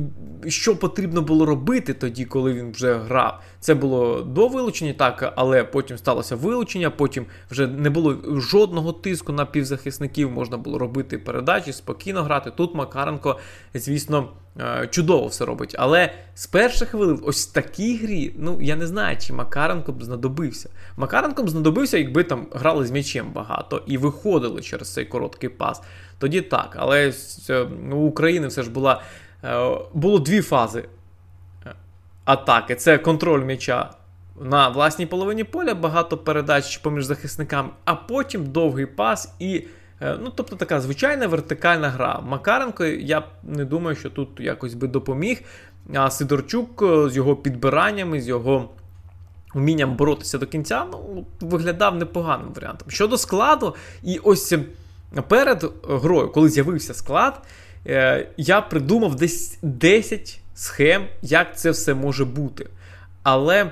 що 0.48 0.76
потрібно 0.76 1.22
було 1.22 1.46
робити 1.46 1.94
тоді, 1.94 2.26
коли 2.26 2.54
він 2.54 2.72
вже 2.72 2.98
грав. 2.98 3.42
Це 3.60 3.76
було 3.76 4.22
до 4.22 4.48
вилучення, 4.48 4.94
так, 4.94 5.34
але 5.36 5.64
потім 5.64 5.98
сталося 5.98 6.36
вилучення, 6.36 6.90
потім 6.90 7.26
вже 7.52 7.68
не 7.68 7.90
було 7.90 8.18
жодного 8.40 8.94
тиску 8.94 9.32
на 9.32 9.46
півзахисників, 9.46 10.32
можна 10.32 10.58
було 10.58 10.78
робити 10.78 11.18
передачі, 11.18 11.74
спокійно 11.74 12.24
грати. 12.24 12.52
Тут 12.52 12.76
Макаренко, 12.76 13.40
звісно. 13.74 14.30
Е, 14.60 14.88
чудово 14.88 15.28
все 15.28 15.46
робить. 15.46 15.76
Але 15.78 16.14
з 16.36 16.48
перших 16.48 16.90
хвилин, 16.90 17.20
ось 17.24 17.46
такій 17.46 17.98
грі, 17.98 18.36
ну 18.38 18.62
я 18.62 18.76
не 18.76 18.88
знаю, 18.88 19.18
чи 19.18 19.34
Макаренко 19.34 19.92
б 19.92 20.04
знадобився. 20.04 20.70
Макаренко 20.98 21.44
б 21.44 21.50
знадобився, 21.50 21.98
якби 21.98 22.24
там 22.24 22.48
грали 22.52 22.86
з 22.86 22.92
м'ячем 22.92 23.32
багато 23.34 23.84
і 23.88 23.98
виходили 23.98 24.62
через 24.62 24.94
цей 24.94 25.06
короткий 25.06 25.50
пас. 25.50 25.82
Тоді 26.22 26.42
так. 26.42 26.76
Але 26.80 27.14
ну, 27.82 27.98
у 27.98 28.08
України 28.08 28.48
все 28.48 28.64
ж 28.64 28.70
була 28.70 29.02
е, 29.44 29.78
було 29.94 30.20
дві 30.20 30.42
фази 30.42 30.86
е, 31.66 31.74
атаки: 32.26 32.76
це 32.76 32.98
контроль 32.98 33.44
м'яча. 33.44 33.90
На 34.42 34.70
власній 34.70 35.06
половині 35.06 35.44
поля 35.44 35.74
багато 35.76 36.18
передач 36.18 36.78
поміж 36.78 37.06
захисниками, 37.06 37.70
а 37.86 37.96
потім 37.96 38.46
довгий 38.46 38.86
пас 38.86 39.34
і 39.40 39.64
Е, 40.02 40.18
ну, 40.22 40.32
тобто 40.36 40.56
така 40.56 40.82
звичайна 40.82 41.28
вертикальна 41.28 41.90
гра. 41.90 42.22
Макаренко, 42.26 42.86
я 42.86 43.24
не 43.44 43.66
думаю, 43.66 43.96
що 43.96 44.10
тут 44.10 44.30
якось 44.40 44.74
би 44.74 44.88
допоміг. 44.88 45.42
А 45.94 46.10
Сидорчук 46.10 46.82
е, 46.82 47.10
з 47.10 47.16
його 47.16 47.36
підбираннями, 47.36 48.22
з 48.22 48.28
його 48.28 48.70
вмінням 49.54 49.96
боротися 49.96 50.38
до 50.38 50.48
кінця, 50.48 50.86
ну, 50.92 51.26
виглядав 51.42 51.96
непоганим 51.96 52.54
варіантом. 52.56 52.90
Щодо 52.90 53.18
складу, 53.18 53.76
і 54.04 54.18
ось 54.18 54.54
перед 55.28 55.66
грою, 55.84 56.30
коли 56.30 56.50
з'явився 56.50 56.94
склад, 56.94 57.42
е, 57.88 58.28
я 58.38 58.62
придумав 58.62 59.16
десь 59.16 59.58
10 59.62 60.40
схем, 60.56 61.08
як 61.22 61.60
це 61.60 61.72
все 61.72 61.94
може 61.94 62.26
бути. 62.26 62.68
Але 63.24 63.72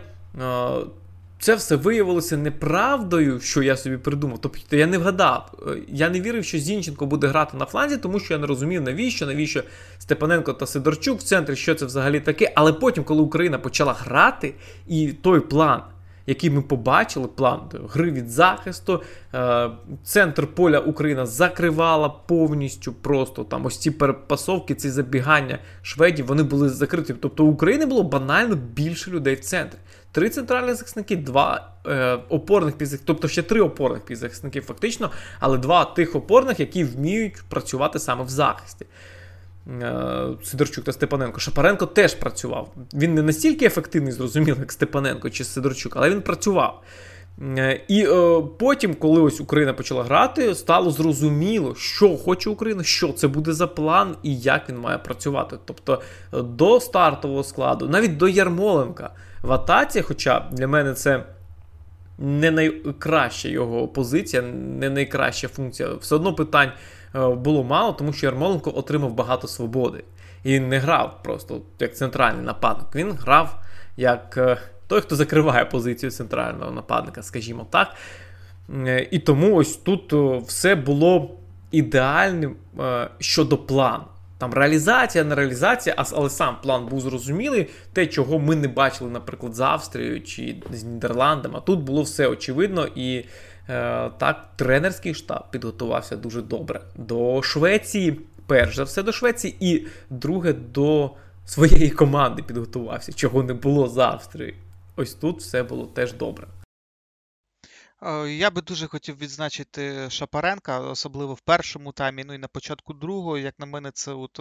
це 1.40 1.56
все 1.56 1.76
виявилося 1.76 2.38
неправдою, 2.38 3.40
що 3.40 3.64
я 3.64 3.78
собі 3.78 3.98
придумав. 3.98 4.40
Тобто 4.42 4.76
я 4.76 4.88
не 4.88 4.98
вгадав. 4.98 5.52
Е, 5.68 5.78
я 5.88 6.10
не 6.10 6.22
вірив, 6.22 6.46
що 6.46 6.58
Зінченко 6.58 7.06
буде 7.06 7.28
грати 7.28 7.58
на 7.58 7.66
фланзі, 7.66 7.98
тому 7.98 8.20
що 8.20 8.34
я 8.34 8.40
не 8.40 8.48
розумів, 8.48 8.82
навіщо, 8.82 9.26
навіщо 9.26 9.64
Степаненко 9.98 10.54
та 10.54 10.66
Сидорчук 10.66 11.20
в 11.20 11.24
центрі, 11.24 11.56
що 11.56 11.76
це 11.76 11.86
взагалі 11.86 12.20
таке. 12.20 12.52
Але 12.56 12.74
потім, 12.74 13.04
коли 13.04 13.22
Україна 13.22 13.60
почала 13.60 13.94
грати, 13.94 14.54
і 14.88 15.08
той 15.08 15.40
план, 15.40 15.82
який 16.30 16.50
ми 16.50 16.62
побачили, 16.62 17.28
план 17.28 17.62
гри 17.90 18.12
від 18.12 18.30
захисту, 18.30 19.02
е, 19.34 19.70
центр 20.04 20.48
поля 20.48 20.80
Україна 20.80 21.26
закривала 21.26 22.10
повністю 22.10 22.94
просто 22.94 23.44
там 23.44 23.66
ось 23.66 23.78
ці 23.78 23.92
перепасовки, 23.92 24.76
ці 24.76 24.90
забігання 24.90 25.60
шведів, 25.82 26.26
вони 26.26 26.44
були 26.44 26.70
закриті. 26.70 27.16
Тобто 27.22 27.46
у 27.46 27.48
України 27.48 27.86
було 27.86 28.04
банально 28.04 28.56
більше 28.56 29.12
людей 29.12 29.36
в 29.36 29.40
центрі. 29.40 29.78
Три 30.12 30.30
центральних 30.30 30.76
захисники, 30.76 31.16
два 31.16 31.70
е, 31.88 32.18
опорних 32.30 32.78
півзахисники, 32.78 33.08
тобто 33.08 33.28
ще 33.28 33.42
три 33.44 33.62
опорних 33.62 34.06
півзахисники, 34.06 34.62
фактично, 34.62 35.12
але 35.40 35.58
два 35.58 35.86
тих 35.86 36.16
опорних, 36.16 36.60
які 36.60 36.84
вміють 36.84 37.44
працювати 37.50 38.00
саме 38.00 38.24
в 38.24 38.30
захисті. 38.30 38.86
Е, 39.82 40.28
Сидорчук 40.44 40.86
та 40.86 40.94
Степаненко. 40.94 41.40
Шапаренко 41.40 41.86
теж 41.86 42.14
працював. 42.16 42.74
Він 42.94 43.14
не 43.14 43.22
настільки 43.22 43.66
ефективний, 43.66 44.12
зрозуміло, 44.12 44.58
як 44.60 44.72
Степаненко 44.72 45.30
чи 45.30 45.44
Сидорчук, 45.44 45.94
але 45.96 46.10
він 46.10 46.22
працював. 46.22 46.84
Е, 47.58 47.82
і 47.88 48.04
е, 48.04 48.42
потім, 48.60 48.96
коли 48.96 49.22
ось 49.22 49.42
Україна 49.42 49.74
почала 49.74 50.04
грати, 50.04 50.56
стало 50.56 50.92
зрозуміло, 50.92 51.76
що 51.76 52.18
хоче 52.18 52.50
Україна, 52.50 52.84
що 52.84 53.14
це 53.14 53.28
буде 53.28 53.54
за 53.54 53.68
план 53.68 54.16
і 54.24 54.38
як 54.38 54.70
він 54.70 54.78
має 54.78 54.98
працювати. 54.98 55.58
Тобто 55.66 56.02
е, 56.34 56.42
до 56.42 56.80
стартового 56.80 57.44
складу, 57.44 57.90
навіть 57.90 58.18
до 58.18 58.28
Ярмоленка 58.28 59.10
в 59.42 59.52
атаці, 59.52 60.02
хоча 60.02 60.50
для 60.52 60.68
мене 60.68 60.94
це 60.94 61.24
не 62.18 62.52
найкраща 62.52 63.50
його 63.50 63.88
позиція, 63.88 64.42
не 64.80 64.90
найкраща 64.90 65.48
функція. 65.48 65.94
Все 65.94 66.16
одно 66.16 66.36
питань 66.36 66.72
було 67.14 67.64
мало, 67.64 67.94
тому 67.94 68.14
що 68.14 68.26
Ярмоленко 68.26 68.74
отримав 68.76 69.14
багато 69.14 69.48
свободи. 69.48 70.04
І 70.44 70.54
він 70.54 70.70
не 70.70 70.80
грав 70.80 71.24
просто 71.24 71.62
як 71.80 71.96
центральний 71.96 72.46
нападник. 72.46 72.96
Він 72.96 73.12
грав 73.12 73.60
як 73.98 74.38
е, 74.38 74.58
той, 74.88 75.02
хто 75.02 75.16
закриває 75.16 75.66
позицію 75.66 76.12
центрального 76.12 76.72
нападника, 76.72 77.24
скажімо 77.24 77.68
так. 77.70 77.96
Е, 78.86 79.08
і 79.12 79.20
тому 79.20 79.56
ось 79.56 79.78
тут 79.78 80.14
все 80.48 80.76
було 80.76 81.36
ідеальним 81.72 82.56
щодо 83.20 83.58
плану. 83.58 84.04
Там 84.40 84.54
реалізація, 84.54 85.24
не 85.24 85.36
реалізація, 85.36 85.96
але 85.98 86.30
сам 86.30 86.58
план 86.64 86.86
був 86.86 87.02
зрозумілий. 87.02 87.70
Те, 87.94 88.08
чого 88.08 88.40
ми 88.40 88.56
не 88.56 88.68
бачили, 88.68 89.10
наприклад, 89.10 89.56
з 89.56 89.60
Австрією 89.60 90.22
чи 90.22 90.56
з 90.74 90.84
Нідерландами. 90.84 91.56
А 91.58 91.62
тут 91.62 91.80
було 91.80 92.02
все 92.02 92.28
очевидно, 92.28 92.88
і 92.96 93.16
е, 93.18 93.24
так 94.18 94.46
тренерський 94.56 95.14
штаб 95.14 95.52
підготувався 95.52 96.16
дуже 96.16 96.42
добре. 96.42 96.82
До 96.96 97.42
Швеції, 97.42 98.22
перш 98.48 98.76
за 98.76 98.84
все, 98.84 99.04
до 99.04 99.12
Швеції, 99.12 99.56
і 99.60 99.88
друге 100.10 100.54
до 100.54 101.12
своєї 101.46 101.90
команди 101.90 102.44
підготувався, 102.44 103.14
чого 103.14 103.44
не 103.44 103.54
було 103.54 103.88
з 103.88 103.98
Австрії. 103.98 104.56
Ось 104.96 105.14
тут 105.14 105.40
все 105.40 105.64
було 105.64 105.86
теж 105.86 106.14
добре. 106.14 106.48
Е, 108.02 108.30
я 108.30 108.50
би 108.52 108.62
дуже 108.62 108.88
хотів 108.88 109.18
відзначити 109.18 110.10
Шапаренка, 110.10 110.80
особливо 110.80 111.34
в 111.34 111.40
першому 111.40 111.92
таймі, 111.92 112.24
ну 112.24 112.34
і 112.34 112.38
на 112.38 112.48
початку 112.48 112.94
другого. 112.94 113.38
Як 113.38 113.60
на 113.60 113.66
мене, 113.66 113.92
це 113.92 114.14
от 114.14 114.40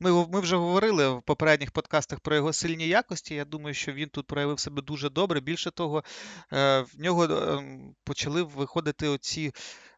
ми 0.00 0.26
ми 0.26 0.40
вже 0.40 0.56
говорили 0.56 1.08
в 1.08 1.22
попередніх 1.22 1.70
подкастах 1.70 2.20
про 2.20 2.36
його 2.36 2.52
сильні 2.52 2.88
якості. 2.88 3.34
Я 3.34 3.44
думаю, 3.44 3.74
що 3.74 3.92
він 3.92 4.08
тут 4.08 4.26
проявив 4.26 4.60
себе 4.60 4.82
дуже 4.82 5.10
добре. 5.10 5.40
Більше 5.40 5.70
того, 5.70 6.04
е, 6.52 6.80
в 6.80 7.00
нього 7.00 7.24
ем, 7.24 7.94
почали 8.04 8.42
виходити 8.42 9.08
оці 9.08 9.52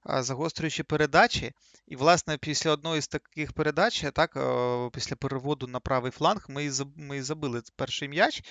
загострюючі 0.07 0.83
передачі. 0.83 1.53
І, 1.87 1.97
власне, 1.97 2.39
після 2.39 2.71
одної 2.71 3.01
з 3.01 3.09
таких 3.09 3.53
передач, 3.53 4.05
так, 4.13 4.37
е, 4.37 4.91
після 4.93 5.17
переводу 5.17 5.67
на 5.67 5.81
правий 5.81 6.11
фланг, 6.13 6.47
ми 6.49 6.71
ми 6.97 7.23
забили 7.23 7.63
перший 7.77 8.09
м'яч. 8.09 8.43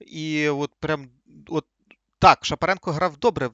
І 0.00 0.48
от 0.48 0.70
прям 0.80 1.10
от 1.48 1.66
так, 2.26 2.44
Шапаренко 2.44 2.92
грав 2.92 3.16
добре 3.16 3.50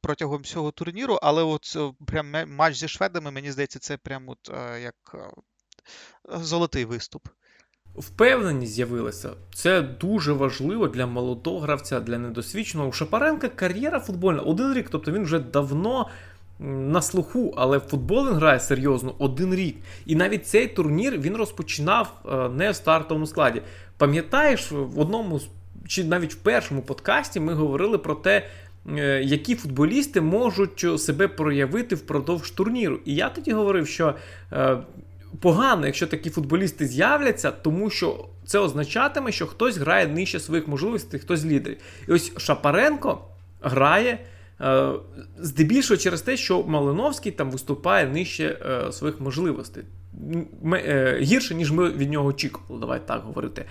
протягом 0.00 0.42
всього 0.42 0.70
турніру, 0.70 1.18
але 1.22 1.42
от 1.42 1.76
прям 2.06 2.26
матч 2.46 2.76
зі 2.76 2.88
шведами, 2.88 3.30
мені 3.30 3.52
здається, 3.52 3.78
це 3.78 3.96
прям 3.96 4.28
от 4.28 4.38
е, 4.50 4.80
як 4.80 4.94
е, 5.14 5.18
золотий 6.38 6.84
виступ. 6.84 7.28
Впевненість 7.96 8.72
з'явилася. 8.72 9.30
Це 9.54 9.82
дуже 9.82 10.32
важливо 10.32 10.88
для 10.88 11.06
молодого 11.06 11.60
гравця, 11.60 12.00
для 12.00 12.18
недосвідченого. 12.18 12.88
У 12.88 12.92
Шапаренка 12.92 13.48
кар'єра 13.48 14.00
футбольна 14.00 14.40
один 14.40 14.74
рік, 14.74 14.88
тобто 14.90 15.12
він 15.12 15.22
вже 15.22 15.38
давно 15.38 16.08
на 16.58 17.02
слуху, 17.02 17.54
але 17.56 17.78
в 17.78 17.80
футбол 17.80 18.28
він 18.28 18.34
грає 18.34 18.60
серйозно 18.60 19.14
один 19.18 19.54
рік. 19.54 19.76
І 20.06 20.14
навіть 20.14 20.46
цей 20.46 20.66
турнір 20.68 21.18
він 21.18 21.36
розпочинав 21.36 22.12
е, 22.24 22.48
не 22.48 22.70
в 22.70 22.76
стартовому 22.76 23.26
складі. 23.26 23.62
Пам'ятаєш, 23.98 24.72
в 24.72 25.00
одному 25.00 25.38
з 25.38 25.48
чи 25.86 26.04
навіть 26.04 26.34
в 26.34 26.36
першому 26.36 26.82
подкасті 26.82 27.40
ми 27.40 27.54
говорили 27.54 27.98
про 27.98 28.14
те, 28.14 28.46
е, 28.96 29.22
які 29.22 29.54
футболісти 29.54 30.20
можуть 30.20 31.00
себе 31.00 31.28
проявити 31.28 31.94
впродовж 31.94 32.50
турніру. 32.50 33.00
І 33.04 33.14
я 33.14 33.28
тоді 33.28 33.52
говорив, 33.52 33.88
що 33.88 34.14
е, 34.52 34.78
погано, 35.40 35.86
якщо 35.86 36.06
такі 36.06 36.30
футболісти 36.30 36.86
з'являться, 36.86 37.50
тому 37.50 37.90
що 37.90 38.28
це 38.46 38.58
означатиме, 38.58 39.32
що 39.32 39.46
хтось 39.46 39.76
грає 39.76 40.06
нижче 40.06 40.40
своїх 40.40 40.68
можливостей, 40.68 41.20
хтось 41.20 41.44
лідерів. 41.44 41.76
І 42.08 42.12
ось 42.12 42.32
Шапаренко 42.38 43.24
грає. 43.60 44.18
Е, 44.60 44.92
здебільшого 45.38 45.98
через 45.98 46.22
те, 46.22 46.36
що 46.36 46.62
Малиновський 46.62 47.32
там 47.32 47.50
виступає 47.50 48.06
нижче 48.06 48.58
своїх 48.90 49.20
можливостей. 49.20 49.82
Гірше, 51.20 51.54
ніж 51.54 51.72
ми 51.72 51.90
від 51.90 52.10
нього 52.10 52.28
очікували, 52.28 52.80
давай 52.80 53.00
так 53.06 53.22
говорити. 53.22 53.64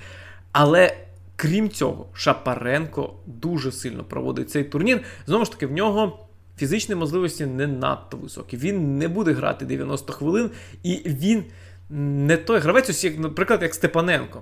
Але 0.52 0.98
Крім 1.36 1.70
цього, 1.70 2.08
Шапаренко 2.14 3.14
дуже 3.26 3.72
сильно 3.72 4.04
проводить 4.04 4.50
цей 4.50 4.64
турнір. 4.64 5.02
Знову 5.28 5.46
ж 5.46 5.52
таки, 5.52 5.68
в 5.68 5.72
нього 5.72 6.28
фізичні 6.58 6.96
можливості 6.96 7.46
не 7.46 7.68
надто 7.68 8.18
високі. 8.18 8.58
Він 8.58 8.98
не 8.98 9.08
буде 9.08 9.32
грати 9.32 9.66
90 9.66 10.14
хвилин, 10.14 10.50
і 10.84 11.02
він 11.06 11.44
не 11.90 12.38
той 12.38 12.60
гравець, 12.60 12.90
ось 12.90 13.04
як, 13.04 13.20
наприклад, 13.20 13.62
як 13.62 13.74
Степаненко 13.74 14.42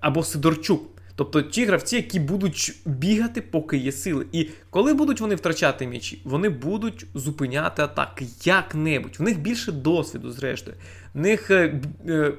або 0.00 0.22
Сидорчук. 0.22 0.82
Тобто 1.16 1.42
ті 1.42 1.64
гравці, 1.64 1.96
які 1.96 2.20
будуть 2.20 2.76
бігати, 2.86 3.40
поки 3.40 3.76
є 3.76 3.92
сили. 3.92 4.26
І 4.32 4.48
коли 4.70 4.94
будуть 4.94 5.20
вони 5.20 5.34
втрачати 5.34 5.86
м'ячі, 5.86 6.20
вони 6.24 6.48
будуть 6.48 7.06
зупиняти 7.14 7.82
атаки 7.82 8.26
як-небудь. 8.44 9.16
В 9.18 9.22
них 9.22 9.40
більше 9.40 9.72
досвіду, 9.72 10.32
зрештою, 10.32 10.76
в 11.14 11.20
них 11.20 11.50
е, 11.50 11.80
е, 12.08 12.32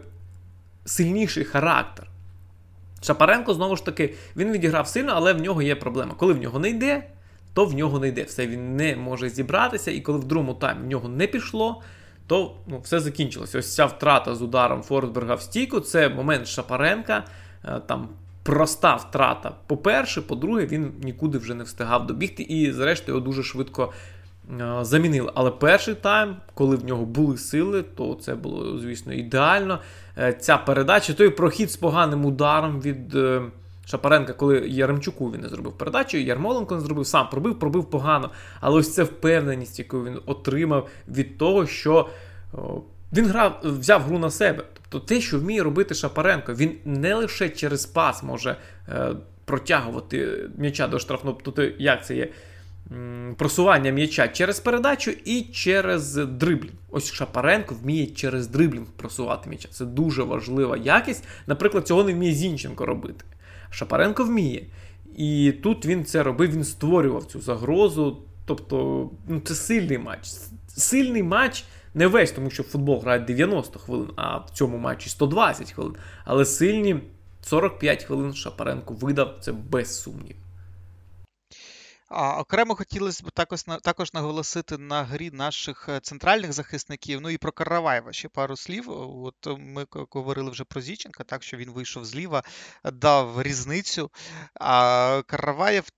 сильніший 0.86 1.44
характер. 1.44 2.08
Шапаренко, 3.06 3.54
знову 3.54 3.76
ж 3.76 3.86
таки, 3.86 4.14
він 4.36 4.52
відіграв 4.52 4.88
сильно, 4.88 5.14
але 5.16 5.34
в 5.34 5.42
нього 5.42 5.62
є 5.62 5.76
проблема. 5.76 6.14
Коли 6.18 6.34
в 6.34 6.38
нього 6.38 6.60
не 6.60 6.70
йде, 6.70 7.04
то 7.54 7.66
в 7.66 7.74
нього 7.74 8.00
не 8.00 8.08
йде. 8.08 8.24
Все 8.24 8.48
він 8.48 8.76
не 8.76 8.96
може 8.96 9.30
зібратися, 9.30 9.92
і 9.92 10.02
коли 10.02 10.20
в 10.20 10.24
другому 10.24 10.54
таймі 10.54 10.82
в 10.82 10.88
нього 10.88 11.10
не 11.10 11.28
пішло, 11.28 11.82
то 12.28 12.56
ну, 12.68 12.80
все 12.80 13.00
закінчилося. 13.00 13.60
Ось 13.60 13.76
ця 13.76 13.86
втрата 13.86 14.36
з 14.36 14.42
ударом 14.42 14.82
Форсберга 14.82 15.36
в 15.36 15.42
стійку 15.42 15.80
це 15.80 16.10
момент 16.10 16.48
Шапаренка. 16.48 17.24
Е, 17.66 17.82
там 17.88 18.10
проста 18.44 18.96
втрата. 18.96 19.52
По-перше, 19.68 20.22
по-друге, 20.22 20.66
він 20.66 20.92
нікуди 21.02 21.38
вже 21.38 21.54
не 21.54 21.64
встигав 21.64 22.08
добігти, 22.08 22.44
і, 22.44 22.72
зрештою, 22.72 23.20
дуже 23.20 23.44
швидко 23.44 23.94
замінили. 24.82 25.32
Але 25.36 25.52
перший 25.52 25.96
тайм, 25.96 26.36
коли 26.54 26.76
в 26.76 26.86
нього 26.86 27.06
були 27.06 27.38
сили, 27.38 27.84
то 27.84 28.18
це 28.22 28.36
було, 28.36 28.80
звісно, 28.80 29.14
ідеально. 29.14 29.80
Е, 30.18 30.34
ця 30.34 30.58
передача, 30.58 31.14
той 31.14 31.30
прохід 31.30 31.72
з 31.72 31.76
поганим 31.76 32.26
ударом 32.26 32.82
від. 32.82 33.18
Шапаренка, 33.88 34.34
коли 34.34 34.58
Яремчуку 34.68 35.32
він 35.32 35.42
не 35.42 35.50
зробив 35.50 35.74
передачу, 35.74 36.18
Ярмоленко 36.18 36.76
не 36.76 36.82
зробив, 36.82 37.08
сам 37.08 37.30
пробив, 37.30 37.60
пробив 37.60 37.90
погано. 37.90 38.30
Але 38.62 38.80
ось 38.80 38.94
це 38.94 39.04
впевненість, 39.04 39.80
яку 39.80 40.04
він 40.04 40.20
отримав 40.26 40.88
від 41.08 41.38
того, 41.38 41.68
що 41.68 42.10
він 43.14 43.28
грав, 43.28 43.60
взяв 43.64 44.02
гру 44.02 44.20
на 44.20 44.30
себе. 44.30 44.64
Тобто 44.74 45.08
те, 45.08 45.22
що 45.22 45.40
вміє 45.40 45.64
робити 45.64 45.96
Шапаренко, 45.96 46.54
він 46.54 46.78
не 46.86 47.16
лише 47.16 47.50
через 47.50 47.86
пас 47.86 48.24
може 48.24 48.56
е, 48.90 49.10
протягувати 49.46 50.50
м'яча 50.58 50.88
до 50.88 51.00
штрафного, 51.00 51.40
тобто 51.44 51.64
як 51.78 52.06
це 52.06 52.16
є? 52.16 52.30
Просування 53.38 53.92
м'яча 53.92 54.28
через 54.28 54.60
передачу 54.60 55.12
і 55.26 55.42
через 55.42 56.16
дриблінг. 56.16 56.74
Ось 56.90 57.14
Шапаренко 57.14 57.76
вміє 57.76 58.08
через 58.08 58.48
дриблінг 58.48 58.86
просувати 58.86 59.50
м'яча. 59.50 59.68
Це 59.72 59.86
дуже 59.86 60.24
важлива 60.24 60.78
якість. 60.78 61.24
Наприклад, 61.48 61.88
цього 61.88 62.04
не 62.04 62.14
вміє 62.14 62.34
Зінченко 62.34 62.86
робити. 62.86 63.26
Шапаренко 63.70 64.24
вміє. 64.24 64.66
І 65.18 65.54
тут 65.64 65.86
він 65.86 66.06
це 66.06 66.24
робив, 66.24 66.52
він 66.52 66.64
створював 66.64 67.26
цю 67.26 67.42
загрозу. 67.42 68.18
Тобто, 68.46 69.10
ну 69.28 69.40
це 69.40 69.56
сильний 69.56 69.98
матч. 69.98 70.28
Сильний 70.68 71.24
матч 71.24 71.64
не 71.94 72.08
весь, 72.08 72.32
тому 72.32 72.50
що 72.50 72.64
футбол 72.64 73.02
грає 73.02 73.20
90 73.20 73.80
хвилин, 73.80 74.10
а 74.16 74.38
в 74.38 74.50
цьому 74.50 74.78
матчі 74.78 75.10
120 75.10 75.72
хвилин. 75.72 75.96
Але 76.26 76.46
сильні 76.46 76.96
45 77.42 78.04
хвилин 78.04 78.34
Шапаренко 78.34 78.94
видав 78.94 79.38
це 79.42 79.52
без 79.52 80.02
сумнів. 80.02 80.36
А 82.08 82.40
окремо 82.40 82.76
хотілося 82.76 83.24
б 83.24 83.32
також 83.32 83.64
також 83.64 84.14
наголосити 84.14 84.78
на 84.78 85.04
грі 85.04 85.32
наших 85.32 85.90
е, 85.90 86.00
центральних 86.00 86.54
захисників. 86.54 87.22
Ну 87.22 87.30
і 87.30 87.38
про 87.38 87.52
Караваєва 87.52 88.14
ще 88.14 88.30
пару 88.30 88.58
слів. 88.58 88.90
От 89.26 89.60
ми 89.60 89.86
говорили 89.92 90.52
вже 90.52 90.64
про 90.64 90.82
Зіченка, 90.82 91.24
так 91.24 91.44
що 91.44 91.58
він 91.58 91.72
вийшов 91.72 92.06
зліва, 92.06 92.44
дав 92.84 93.42
різницю. 93.42 94.12
А 94.54 95.22
Караваєв. 95.28 95.90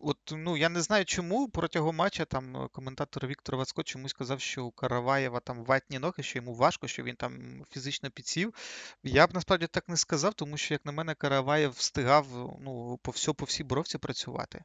От, 0.00 0.18
ну, 0.32 0.56
я 0.56 0.68
не 0.68 0.80
знаю, 0.82 1.04
чому 1.04 1.48
протягом 1.48 1.96
матча 1.96 2.24
там 2.24 2.68
коментатор 2.72 3.26
Віктор 3.26 3.56
Вацько 3.56 3.82
чомусь 3.82 4.10
сказав, 4.10 4.40
що 4.40 4.64
у 4.64 4.70
Караваєва 4.70 5.40
там 5.40 5.64
ватні 5.64 5.98
ноги, 5.98 6.22
що 6.22 6.38
йому 6.38 6.54
важко, 6.54 6.88
що 6.88 7.02
він 7.02 7.16
там 7.16 7.62
фізично 7.70 8.10
підсів. 8.10 8.54
Я 9.02 9.26
б 9.26 9.34
насправді 9.34 9.66
так 9.66 9.88
не 9.88 9.96
сказав, 9.96 10.34
тому 10.34 10.56
що, 10.56 10.74
як 10.74 10.84
на 10.84 10.92
мене, 10.92 11.14
Караваєв 11.14 11.70
встигав 11.70 12.26
ну, 12.60 12.98
по 13.02 13.10
всьо, 13.10 13.34
по 13.34 13.44
всій 13.44 13.64
боровці 13.64 13.98
працювати. 13.98 14.64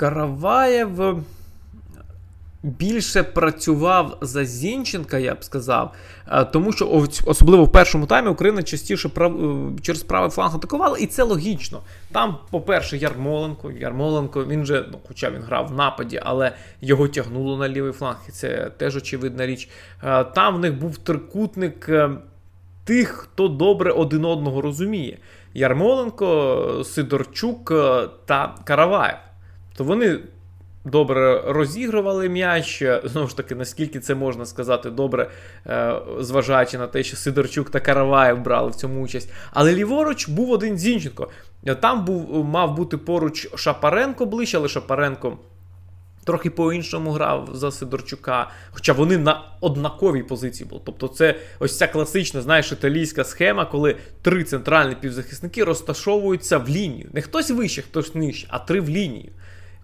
Караваєв 0.00 1.22
більше 2.62 3.22
працював 3.22 4.18
за 4.20 4.44
Зінченка, 4.44 5.18
я 5.18 5.34
б 5.34 5.44
сказав. 5.44 5.94
Е, 6.28 6.44
тому 6.44 6.72
що, 6.72 7.06
особливо 7.24 7.64
в 7.64 7.72
першому 7.72 8.06
таймі, 8.06 8.28
Україна 8.28 8.62
частіше. 8.62 9.10
Е, 9.18 9.30
через 9.82 10.02
правий 10.02 10.30
фланг 10.30 10.54
атакувала, 10.54 10.98
і 10.98 11.06
це 11.06 11.22
логічно. 11.22 11.80
Там, 12.12 12.38
по-перше, 12.50 12.96
Ярмоленко. 12.96 13.70
Ярмоленко, 13.70 14.44
він 14.44 14.64
же, 14.64 14.84
ну, 14.92 14.98
хоча 15.08 15.30
він 15.30 15.42
грав 15.42 15.68
в 15.68 15.72
нападі, 15.72 16.20
але 16.24 16.52
його 16.80 17.08
тягнуло 17.08 17.56
на 17.56 17.68
лівий 17.68 17.92
фланг, 17.92 18.18
і 18.28 18.32
це 18.32 18.70
теж 18.76 18.96
очевидна 18.96 19.46
річ. 19.46 19.68
Е, 20.04 20.24
там 20.24 20.56
в 20.56 20.58
них 20.58 20.78
був 20.78 20.98
трикутник 20.98 21.90
тих, 22.84 23.08
хто 23.08 23.48
добре 23.48 23.92
один 23.92 24.24
одного 24.24 24.60
розуміє: 24.60 25.18
Ярмоленко, 25.54 26.82
Сидорчук 26.84 27.72
та 28.26 28.54
Караваєв 28.64 29.16
то 29.80 29.84
вони 29.84 30.18
добре 30.84 31.42
розігрували 31.46 32.28
м'яч. 32.28 32.82
Знову 33.04 33.28
ж 33.28 33.36
таки, 33.36 33.54
наскільки 33.54 34.00
це 34.00 34.14
можна 34.14 34.46
сказати 34.46 34.90
добре, 34.90 35.30
е, 35.66 35.94
зважаючи 36.18 36.78
на 36.78 36.86
те, 36.86 37.02
що 37.02 37.16
Сидорчук 37.16 37.70
та 37.70 37.80
Караваєв 37.80 38.40
брали 38.40 38.70
в 38.70 38.74
цьому 38.74 39.02
участь. 39.02 39.32
Але 39.52 39.74
ліворуч 39.74 40.28
був 40.28 40.50
один 40.50 40.78
Зінченко. 40.78 41.28
Там 41.80 42.04
був, 42.04 42.44
мав 42.44 42.76
бути 42.76 42.96
поруч 42.96 43.48
Шапаренко 43.54 44.26
ближче, 44.26 44.56
але 44.56 44.68
Шапаренко. 44.68 45.38
Трохи 46.24 46.50
по-іншому 46.50 47.10
грав 47.10 47.48
за 47.52 47.70
Сидорчука, 47.70 48.50
хоча 48.70 48.92
вони 48.92 49.18
на 49.18 49.42
однаковій 49.60 50.22
позиції 50.22 50.68
були. 50.68 50.82
Тобто, 50.84 51.08
це 51.08 51.34
ось 51.58 51.78
ця 51.78 51.86
класична, 51.86 52.42
знаєш, 52.42 52.72
італійська 52.72 53.24
схема, 53.24 53.64
коли 53.66 53.96
три 54.22 54.44
центральні 54.44 54.94
півзахисники 54.94 55.64
розташовуються 55.64 56.58
в 56.58 56.68
лінію. 56.68 57.08
Не 57.12 57.22
хтось 57.22 57.50
вище, 57.50 57.82
хтось 57.82 58.14
нижче, 58.14 58.46
а 58.50 58.58
три 58.58 58.80
в 58.80 58.88
лінію 58.88 59.30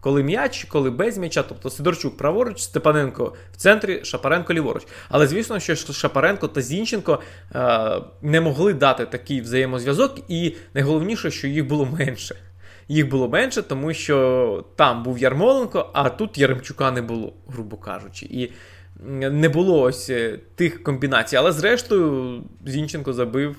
коли 0.07 0.23
м'яч, 0.23 0.65
коли 0.65 0.91
без 0.91 1.19
м'яча, 1.19 1.43
тобто 1.43 1.71
Сидорчук 1.71 2.17
праворуч, 2.17 2.61
Степаненко 2.61 3.33
в 3.53 3.57
центрі, 3.57 4.01
Шапаренко 4.05 4.55
ліворуч. 4.55 4.87
Але 5.09 5.27
звісно, 5.27 5.61
що 5.61 5.77
Шапаренко 5.77 6.49
та 6.49 6.63
Зінченко 6.63 7.21
е, 7.55 8.01
не 8.23 8.41
могли 8.41 8.75
дати 8.75 9.07
такий 9.07 9.41
взаємозв'язок, 9.41 10.19
і 10.29 10.55
найголовніше, 10.75 11.31
що 11.31 11.47
їх 11.47 11.67
було 11.67 11.87
менше. 11.87 12.37
Їх 12.89 13.09
було 13.09 13.29
менше, 13.29 13.63
тому 13.63 13.95
що 13.95 14.65
там 14.77 15.03
був 15.03 15.19
Ярмоленко, 15.19 15.91
а 15.93 16.09
тут 16.09 16.39
Яремчука 16.39 16.91
не 16.91 17.03
було, 17.03 17.33
грубо 17.49 17.77
кажучи. 17.77 18.27
І 18.27 18.53
не 19.31 19.49
було 19.49 19.81
ось 19.81 20.11
е, 20.11 20.39
тих 20.55 20.83
комбінацій. 20.83 21.37
Але 21.37 21.53
зрештою, 21.53 22.43
Зінченко 22.67 23.13
забив. 23.13 23.57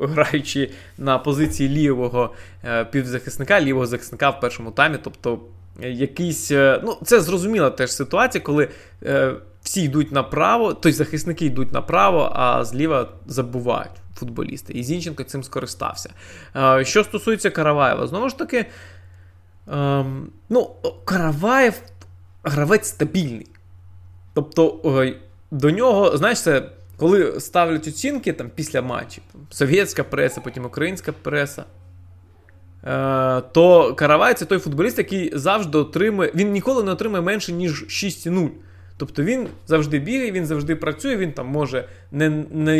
Граючи 0.00 0.70
на 0.98 1.18
позиції 1.18 1.68
лівого 1.68 2.34
е, 2.64 2.84
півзахисника, 2.84 3.60
лівого 3.60 3.86
захисника 3.86 4.30
в 4.30 4.40
першому 4.40 4.70
таймі, 4.70 4.98
тобто 5.02 5.40
якийсь. 5.78 6.50
Е, 6.50 6.80
ну, 6.84 6.96
Це 7.04 7.20
зрозуміла 7.20 7.70
теж 7.70 7.92
ситуація, 7.92 8.42
коли 8.44 8.68
е, 9.02 9.34
всі 9.62 9.82
йдуть 9.82 10.12
направо, 10.12 10.74
тобто 10.74 10.92
захисники 10.92 11.46
йдуть 11.46 11.72
направо, 11.72 12.32
а 12.34 12.64
зліва 12.64 13.08
забувають 13.26 13.92
футболісти. 14.16 14.72
І 14.72 14.82
Зінченко 14.82 15.24
цим 15.24 15.42
скористався. 15.42 16.10
Е, 16.56 16.84
що 16.84 17.04
стосується 17.04 17.50
Караваєва, 17.50 18.06
знову 18.06 18.28
ж 18.28 18.38
таки, 18.38 18.66
е, 19.68 20.04
ну, 20.48 20.70
Караваєв 21.04 21.82
гравець 22.42 22.88
стабільний. 22.88 23.46
Тобто, 24.34 24.80
е, 25.02 25.16
до 25.50 25.70
нього, 25.70 26.16
знаєш, 26.16 26.42
це. 26.42 26.70
Коли 26.96 27.40
ставлять 27.40 27.88
оцінки 27.88 28.32
там 28.32 28.50
після 28.54 28.82
матчів, 28.82 29.22
совєтська 29.50 30.04
преса, 30.04 30.40
потім 30.40 30.64
українська 30.64 31.12
преса, 31.12 31.64
то 33.52 33.94
Каравай 33.96 34.34
це 34.34 34.44
той 34.44 34.58
футболіст, 34.58 34.98
який 34.98 35.30
завжди 35.34 35.78
отримує. 35.78 36.32
Він 36.34 36.52
ніколи 36.52 36.82
не 36.82 36.92
отримує 36.92 37.22
менше, 37.22 37.52
ніж 37.52 37.84
6-0. 37.84 38.48
Тобто 38.98 39.22
він 39.22 39.46
завжди 39.66 39.98
бігає, 39.98 40.32
він 40.32 40.46
завжди 40.46 40.76
працює, 40.76 41.16
він 41.16 41.32
там 41.32 41.46
може 41.46 41.88
не 42.12 42.30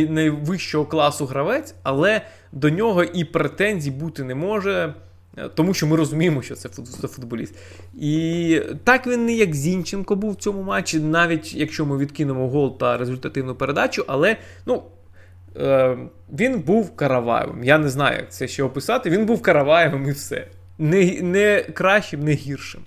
найвищого 0.09 0.85
класу 0.85 1.27
гравець, 1.27 1.75
але 1.83 2.21
до 2.53 2.71
нього 2.71 3.05
і 3.05 3.25
претензій 3.25 3.90
бути 3.90 4.25
не 4.25 4.35
може, 4.35 4.94
е, 5.37 5.49
тому 5.55 5.75
що 5.75 5.87
ми 5.87 5.97
розуміємо, 5.97 6.42
що 6.42 6.55
це 6.55 6.68
футболіст. 7.09 7.55
І 8.01 8.62
так 8.85 9.07
він 9.07 9.27
не 9.27 9.33
як 9.33 9.55
Зінченко 9.55 10.16
був 10.16 10.33
в 10.33 10.37
цьому 10.37 10.62
матчі, 10.62 11.01
навіть 11.01 11.55
якщо 11.55 11.87
ми 11.87 11.99
відкинемо 11.99 12.49
гол 12.49 12.79
та 12.79 12.97
результативну 12.97 13.55
передачу, 13.55 14.05
але 14.07 14.37
ну, 14.66 14.75
е, 14.75 14.81
він 16.33 16.61
був 16.61 16.97
Караваєвим. 16.97 17.64
Я 17.64 17.79
не 17.79 17.88
знаю, 17.88 18.16
як 18.16 18.33
це 18.33 18.49
ще 18.49 18.62
описати. 18.62 19.11
Він 19.11 19.27
був 19.27 19.42
Караваєвим 19.42 20.09
і 20.09 20.12
все. 20.12 20.49
Не 20.79 21.23
не 21.23 21.62
кращим, 21.62 22.25
не 22.25 22.33
гіршим. 22.33 22.85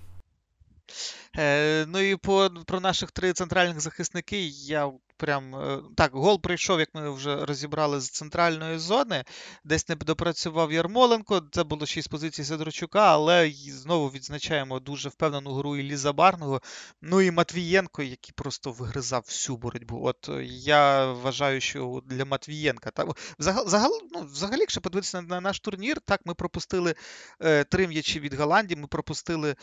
Е, 1.38 1.86
Ну 1.88 2.00
і 2.00 2.16
по, 2.16 2.50
про 2.66 2.80
наших 2.80 3.12
три 3.12 3.34
центральних 3.34 3.82
захисники 3.82 4.48
я 4.48 4.92
прям 5.22 5.56
е, 5.56 5.80
так, 5.96 6.12
гол 6.14 6.42
прийшов, 6.42 6.80
як 6.80 6.90
ми 6.96 7.10
вже 7.10 7.46
розібрали 7.46 8.00
з 8.00 8.10
центральної 8.10 8.78
зони. 8.78 9.24
Десь 9.64 9.90
не 9.90 9.96
допрацював 9.96 10.72
Ярмоленко. 10.72 11.42
Це 11.52 11.64
було 11.64 11.86
6 11.86 12.10
позицій 12.10 12.44
Сидорчука, 12.44 13.14
але 13.14 13.52
знову 13.52 14.10
відзначаємо 14.10 14.80
дуже 14.80 15.10
впевнену 15.10 15.54
гру 15.54 15.78
Іллі 15.78 15.96
Забарного. 15.96 16.62
Ну 17.02 17.22
і 17.22 17.32
Матвієнко, 17.32 18.04
який 18.04 18.34
просто 18.36 18.72
вигризав 18.72 19.24
всю 19.28 19.58
боротьбу. 19.58 20.02
От 20.04 20.30
е, 20.30 20.44
я 20.44 21.12
вважаю, 21.12 21.62
що 21.62 22.02
для 22.06 22.26
Матвієнка 22.26 22.92
так 22.92 23.08
взагалі, 23.40 23.94
ну, 24.12 24.22
взагалі, 24.34 24.60
якщо 24.60 24.82
подивитися 24.82 25.22
на 25.22 25.42
наш 25.42 25.60
турнір, 25.60 25.98
так 26.06 26.22
ми 26.26 26.34
пропустили 26.34 26.96
е, 27.42 27.64
три 27.64 27.88
м'ячі 27.88 28.20
від 28.20 28.34
Голландії. 28.34 28.82
Ми 28.82 28.88
пропустили 28.88 29.56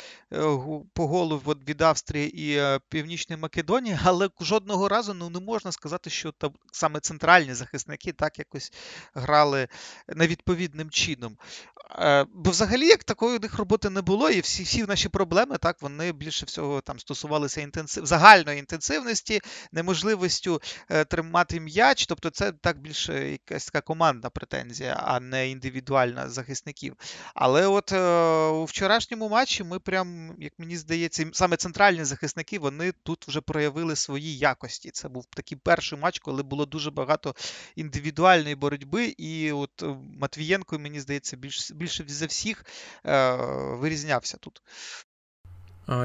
по 0.93 1.07
голу 1.07 1.43
від 1.69 1.83
Австрії 1.83 2.53
і 2.53 2.79
Північної 2.89 3.43
Македонії, 3.43 3.99
але 4.05 4.29
жодного 4.41 4.89
разу 4.89 5.15
ну, 5.15 5.31
не 5.31 5.48
можна 5.49 5.73
сказати, 5.73 6.11
що 6.11 6.33
там 6.33 6.53
саме 6.73 7.01
центральні 7.01 7.55
захисники 7.55 8.13
так 8.13 8.39
якось 8.39 8.73
грали 9.15 9.69
невідповідним 10.09 10.91
чином. 10.91 11.37
Е, 11.91 12.27
бо 12.35 12.51
взагалі, 12.51 12.87
як 12.87 13.05
такої 13.05 13.37
у 13.37 13.41
них 13.41 13.59
роботи 13.59 13.91
не 13.91 14.03
було, 14.03 14.31
і 14.31 14.41
всі 14.41 14.63
всі 14.63 14.85
наші 14.85 15.09
проблеми, 15.09 15.59
так, 15.59 15.83
вони 15.83 16.13
більше 16.13 16.47
всього 16.47 16.81
там 16.81 16.99
стосувалися 16.99 17.61
інтенсив... 17.61 18.07
загальної 18.07 18.59
інтенсивності, 18.59 19.41
неможливістю 19.73 20.63
е, 20.91 21.05
тримати 21.05 21.61
м'яч. 21.61 22.07
Тобто, 22.07 22.31
це 22.31 22.53
так 22.53 22.81
більше 22.81 23.31
якась 23.31 23.67
така 23.67 23.81
командна 23.81 24.31
претензія, 24.31 24.95
а 25.05 25.21
не 25.21 25.51
індивідуальна 25.51 26.29
захисників. 26.29 26.97
Але 27.35 27.67
от 27.67 27.93
е, 27.93 27.99
у 28.49 28.65
вчорашньому 28.65 29.29
матчі 29.29 29.65
ми 29.65 29.79
прям, 29.79 30.35
як 30.39 30.53
мені 30.59 30.77
здається, 30.77 31.27
саме 31.33 31.57
центральні 31.57 32.05
захисники 32.05 32.59
вони 32.59 32.93
тут 33.03 33.29
вже 33.29 33.41
проявили 33.41 33.97
свої 33.97 34.39
якості. 34.39 34.91
Це 34.91 35.09
був 35.09 35.27
такий 35.39 35.59
перший 35.63 35.99
матч, 35.99 36.19
коли 36.19 36.43
було 36.43 36.67
дуже 36.67 36.91
багато 36.91 37.35
індивідуальної 37.77 38.55
боротьби, 38.55 39.15
і 39.19 39.53
от 39.53 39.83
е, 39.83 39.97
Матвієнко, 40.21 40.79
мені 40.79 41.01
здається, 41.01 41.37
більш 41.37 41.71
більше 41.71 42.05
за 42.07 42.27
всіх 42.27 42.65
е, 43.07 43.37
вирізнявся 43.81 44.37
тут. 44.41 44.63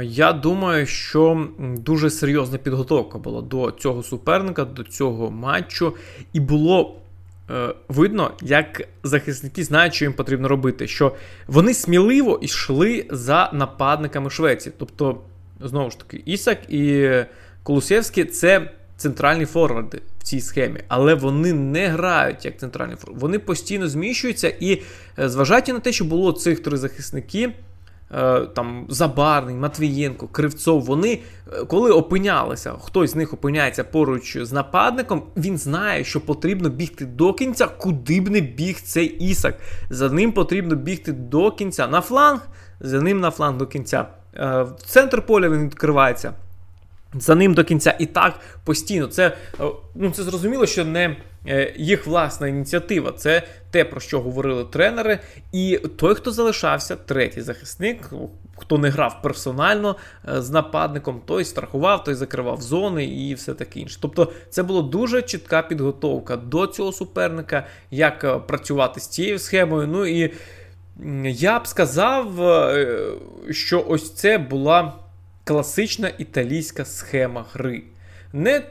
Я 0.03 0.33
думаю, 0.33 0.85
що 0.85 1.49
дуже 1.59 2.09
серйозна 2.09 2.57
підготовка 2.57 3.17
була 3.17 3.41
до 3.41 3.71
цього 3.71 4.03
суперника, 4.03 4.65
до 4.65 4.83
цього 4.83 5.31
матчу, 5.31 5.95
і 6.33 6.39
було 6.39 7.01
е, 7.49 7.75
видно, 7.87 8.33
як 8.41 8.87
захисники 9.03 9.63
знають, 9.63 9.93
що 9.93 10.05
їм 10.05 10.13
потрібно 10.13 10.47
робити. 10.47 10.87
Що 10.87 11.15
вони 11.47 11.73
сміливо 11.73 12.39
йшли 12.41 13.05
за 13.09 13.49
нападниками 13.53 14.29
Швеції. 14.29 14.75
Тобто, 14.79 15.21
знову 15.59 15.91
ж 15.91 15.99
таки, 15.99 16.23
Ісак 16.25 16.69
і 16.69 17.09
Колусєвський 17.63 18.25
це 18.25 18.71
центральні 18.97 19.45
форварди 19.45 20.01
в 20.19 20.23
цій 20.23 20.41
схемі, 20.41 20.79
але 20.87 21.15
вони 21.15 21.53
не 21.53 21.87
грають 21.87 22.45
як 22.45 22.59
центральні 22.59 22.95
форварди. 22.95 23.21
Вони 23.21 23.39
постійно 23.39 23.87
зміщуються 23.87 24.53
і, 24.59 24.81
е, 25.19 25.29
зважаючи 25.29 25.73
на 25.73 25.79
те, 25.79 25.91
що 25.91 26.05
було 26.05 26.31
цих 26.31 26.59
три 26.59 26.77
захисники. 26.77 27.53
Е, 28.11 28.39
там 28.39 28.85
Забарний, 28.89 29.55
Матвієнко, 29.55 30.27
Кривцов, 30.27 30.81
вони 30.81 31.19
е, 31.53 31.65
коли 31.65 31.91
опинялися, 31.91 32.73
хтось 32.81 33.11
з 33.11 33.15
них 33.15 33.33
опиняється 33.33 33.83
поруч 33.83 34.37
з 34.37 34.51
нападником, 34.51 35.23
він 35.37 35.57
знає, 35.57 36.03
що 36.03 36.21
потрібно 36.21 36.69
бігти 36.69 37.05
до 37.05 37.33
кінця, 37.33 37.67
куди 37.67 38.21
б 38.21 38.29
не 38.29 38.41
біг 38.41 38.81
цей 38.81 39.05
Ісак. 39.05 39.55
За 39.89 40.09
ним 40.09 40.31
потрібно 40.31 40.75
бігти 40.75 41.11
до 41.11 41.51
кінця 41.51 41.87
на 41.87 42.01
фланг, 42.01 42.47
за 42.79 43.01
ним 43.01 43.19
на 43.19 43.31
фланг 43.31 43.57
до 43.57 43.67
кінця. 43.67 44.05
В 44.39 44.75
центр 44.85 45.25
поля 45.25 45.49
він 45.49 45.65
відкривається. 45.65 46.33
За 47.19 47.35
ним 47.35 47.53
до 47.53 47.63
кінця 47.63 47.95
і 47.99 48.05
так 48.05 48.39
постійно. 48.63 49.07
Це 49.07 49.27
е, 49.27 49.63
ну, 49.95 50.11
це 50.11 50.23
зрозуміло, 50.23 50.65
що 50.65 50.85
не 50.85 51.15
е, 51.47 51.73
їх 51.77 52.07
власна 52.07 52.47
ініціатива, 52.47 53.11
це 53.11 53.43
те, 53.71 53.85
про 53.85 53.99
що 53.99 54.21
говорили 54.21 54.63
тренери. 54.63 55.19
І 55.51 55.79
той, 55.95 56.15
хто 56.15 56.31
залишався, 56.31 56.95
третій 56.95 57.41
захисник, 57.41 58.09
хто 58.57 58.77
не 58.77 58.89
грав 58.89 59.21
персонально 59.21 59.95
е, 60.29 60.41
з 60.41 60.49
нападником, 60.49 61.21
той 61.25 61.45
страхував, 61.45 62.03
той 62.03 62.15
закривав 62.15 62.61
зони 62.61 63.05
і 63.05 63.33
все 63.33 63.53
таке 63.53 63.79
інше. 63.79 63.97
Тобто, 64.01 64.31
це 64.49 64.63
була 64.63 64.81
дуже 64.81 65.21
чітка 65.21 65.61
підготовка 65.61 66.37
до 66.37 66.67
цього 66.67 66.91
суперника, 66.91 67.67
як 67.91 68.47
працювати 68.47 68.99
з 68.99 69.07
цією 69.07 69.39
схемою. 69.39 69.87
Ну 69.87 70.05
і 70.05 70.33
я 71.25 71.59
б 71.59 71.67
сказав, 71.67 72.27
що 73.49 73.85
ось 73.87 74.13
це 74.13 74.37
була 74.37 74.93
класична 75.43 76.11
італійська 76.17 76.85
схема 76.85 77.45
гри. 77.53 77.83
Не 78.33 78.63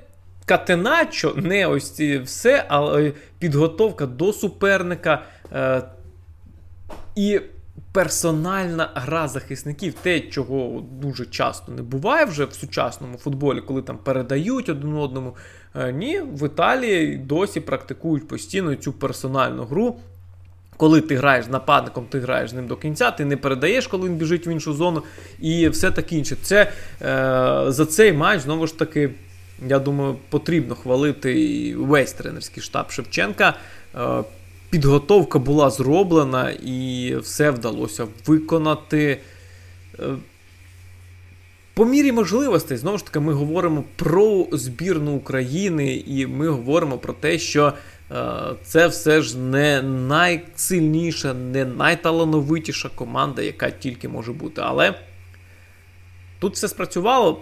катеначо, 0.44 1.35
не 1.37 1.66
ось 1.66 1.90
ці 1.90 2.18
все, 2.18 2.64
але 2.68 3.12
підготовка 3.38 4.06
до 4.06 4.32
суперника 4.32 5.22
е, 5.52 5.82
і 7.16 7.40
персональна 7.92 8.90
гра 8.94 9.28
захисників, 9.28 9.94
те, 9.94 10.20
чого 10.20 10.82
дуже 10.92 11.26
часто 11.26 11.72
не 11.72 11.82
буває 11.82 12.24
вже 12.24 12.44
в 12.44 12.52
сучасному 12.52 13.18
футболі, 13.18 13.61
коли 13.61 13.82
там 13.82 13.98
передають 13.98 14.68
один 14.68 14.94
одному. 14.94 15.37
Е, 15.74 15.92
ні, 15.92 16.20
в 16.20 16.46
Італії 16.46 17.16
досі 17.16 17.61
практикують 17.61 18.28
постійно 18.28 18.74
цю 18.74 18.92
персональну 18.92 19.64
гру. 19.64 19.96
Коли 20.83 21.01
ти 21.01 21.16
граєш 21.16 21.45
з 21.45 21.49
нападником, 21.49 22.07
ти 22.11 22.21
граєш 22.21 22.51
з 22.51 22.55
ним 22.55 22.66
до 22.66 22.77
кінця, 22.77 23.11
ти 23.11 23.25
не 23.25 23.37
передаєш, 23.37 23.87
коли 23.87 24.09
він 24.09 24.16
біжить 24.16 24.47
в 24.47 24.49
іншу 24.49 24.75
зону, 24.75 25.03
і 25.40 25.68
все 25.68 25.90
таке 25.90 26.16
інше. 26.16 26.37
Це 26.42 26.62
е, 26.62 26.68
за 27.68 27.87
цей 27.87 28.12
матч 28.12 28.40
знову 28.40 28.66
ж 28.66 28.79
таки, 28.79 29.11
я 29.68 29.79
думаю, 29.79 30.16
потрібно 30.29 30.75
хвалити 30.75 31.75
весь 31.77 32.12
тренерський 32.12 32.62
штаб 32.62 32.90
Шевченка. 32.90 33.57
Е, 33.95 34.25
Підготовка 34.71 35.38
була 35.38 35.71
зроблена 35.71 36.51
і 36.51 37.16
все 37.23 37.51
вдалося 37.51 38.07
виконати. 38.27 39.18
Е, 39.99 40.03
по 41.75 41.85
мірі 41.85 42.12
можливостей, 42.12 42.77
знову 42.77 42.99
ж 42.99 43.05
таки, 43.05 43.21
ми 43.21 43.33
говоримо 43.33 43.85
про 43.97 44.47
збірну 44.53 45.12
України, 45.12 46.03
і 46.07 46.27
ми 46.27 46.49
говоримо 46.49 46.99
про 46.99 47.12
те, 47.12 47.38
що 47.38 47.73
це 48.64 48.87
все 48.87 49.22
ж 49.22 49.38
не 49.38 49.83
найсильніша, 49.83 51.35
не 51.35 51.64
найталановитіша 51.64 52.88
команда, 52.94 53.42
яка 53.42 53.70
тільки 53.70 54.09
може 54.09 54.33
бути. 54.33 54.62
Але 54.64 54.94
тут 56.38 56.55
все 56.55 56.68
спрацювало. 56.68 57.40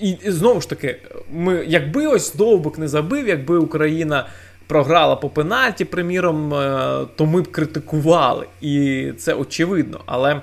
І, 0.00 0.10
і 0.10 0.30
знову 0.30 0.60
ж 0.60 0.68
таки, 0.68 0.96
ми, 1.30 1.64
якби 1.68 2.06
ось 2.06 2.34
Довбик 2.34 2.78
не 2.78 2.88
забив, 2.88 3.28
якби 3.28 3.58
Україна 3.58 4.28
програла 4.66 5.16
по 5.16 5.28
пенальті, 5.30 5.84
приміром, 5.84 6.54
е, 6.54 7.06
то 7.16 7.26
ми 7.26 7.42
б 7.42 7.50
критикували. 7.50 8.46
І 8.60 9.06
це 9.18 9.34
очевидно. 9.34 10.00
Але 10.06 10.40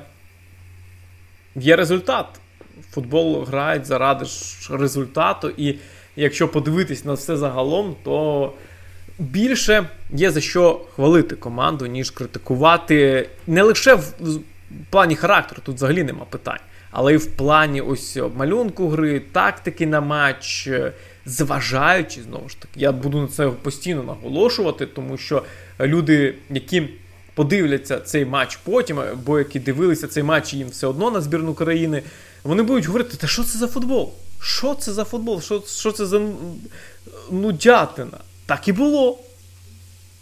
є 1.55 1.75
результат. 1.75 2.25
Футбол 2.91 3.43
грають 3.43 3.85
заради 3.85 4.25
результату. 4.69 5.51
І 5.57 5.75
якщо 6.15 6.47
подивитись 6.47 7.05
на 7.05 7.13
все 7.13 7.37
загалом, 7.37 7.95
то 8.03 8.53
більше 9.19 9.89
є 10.11 10.31
за 10.31 10.41
що 10.41 10.81
хвалити 10.95 11.35
команду, 11.35 11.85
ніж 11.85 12.11
критикувати. 12.11 13.29
Не 13.47 13.63
лише 13.63 13.93
в 13.95 14.13
плані 14.89 15.15
характеру, 15.15 15.61
тут 15.65 15.75
взагалі 15.75 16.03
нема 16.03 16.25
питань, 16.29 16.59
але 16.91 17.13
і 17.13 17.17
в 17.17 17.25
плані 17.25 17.81
ось 17.81 18.17
малюнку 18.35 18.89
гри, 18.89 19.21
тактики 19.31 19.87
на 19.87 20.01
матч, 20.01 20.69
зважаючи, 21.25 22.21
знову 22.21 22.49
ж 22.49 22.61
таки, 22.61 22.79
я 22.79 22.91
буду 22.91 23.21
на 23.21 23.27
це 23.27 23.47
постійно 23.47 24.03
наголошувати, 24.03 24.85
тому 24.85 25.17
що 25.17 25.43
люди, 25.79 26.35
які 26.49 26.89
подивляться 27.33 27.99
цей 27.99 28.25
матч 28.25 28.55
потім, 28.55 28.99
або 28.99 29.39
які 29.39 29.59
дивилися 29.59 30.07
цей 30.07 30.23
матч 30.23 30.53
їм 30.53 30.69
все 30.69 30.87
одно 30.87 31.11
на 31.11 31.21
збірну 31.21 31.53
країни, 31.53 32.03
вони 32.43 32.63
будуть 32.63 32.85
говорити, 32.85 33.17
та 33.17 33.27
що 33.27 33.43
це 33.43 33.57
за 33.57 33.67
футбол? 33.67 34.13
Що 34.41 34.75
це 34.75 34.93
за 34.93 35.03
футбол? 35.03 35.41
Що, 35.41 35.63
що 35.67 35.91
це 35.91 36.05
за 36.05 36.21
нудятина? 37.31 38.17
Так 38.47 38.67
і 38.67 38.71
було. 38.71 39.19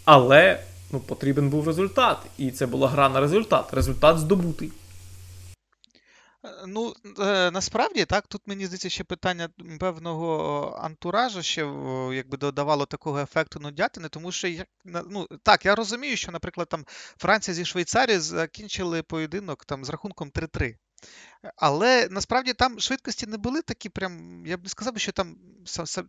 Але 0.05 0.63
ну, 0.91 0.99
потрібен 0.99 1.49
був 1.49 1.67
результат. 1.67 2.17
І 2.37 2.51
це 2.51 2.65
була 2.65 2.87
гра 2.87 3.09
на 3.09 3.19
результат. 3.19 3.73
Результат 3.73 4.19
здобутий. 4.19 4.71
Е, 6.45 6.49
ну, 6.67 6.93
е, 7.19 7.51
насправді 7.51 8.05
так, 8.05 8.27
тут 8.27 8.41
мені 8.45 8.65
здається 8.65 8.89
ще 8.89 9.03
питання 9.03 9.49
певного 9.79 10.79
антуражу 10.81 11.41
ще 11.41 11.61
якби 12.13 12.37
додавало 12.37 12.85
такого 12.85 13.19
ефекту 13.19 13.59
нудятини, 13.59 14.09
тому 14.09 14.31
що 14.31 14.47
ну 14.85 15.27
так, 15.43 15.65
я 15.65 15.75
розумію, 15.75 16.17
що, 16.17 16.31
наприклад, 16.31 16.69
там 16.69 16.85
Франція 17.17 17.55
зі 17.55 17.65
Швейцарією 17.65 18.21
закінчили 18.21 19.03
поєдинок 19.03 19.65
там 19.65 19.85
з 19.85 19.89
рахунком 19.89 20.29
3-3. 20.29 20.75
Але 21.55 22.07
насправді 22.11 22.53
там 22.53 22.79
швидкості 22.79 23.27
не 23.27 23.37
були 23.37 23.61
такі, 23.61 23.89
прям, 23.89 24.45
я 24.45 24.57
б 24.57 24.63
не 24.63 24.69
сказав, 24.69 24.97
що 24.97 25.11
там 25.11 25.35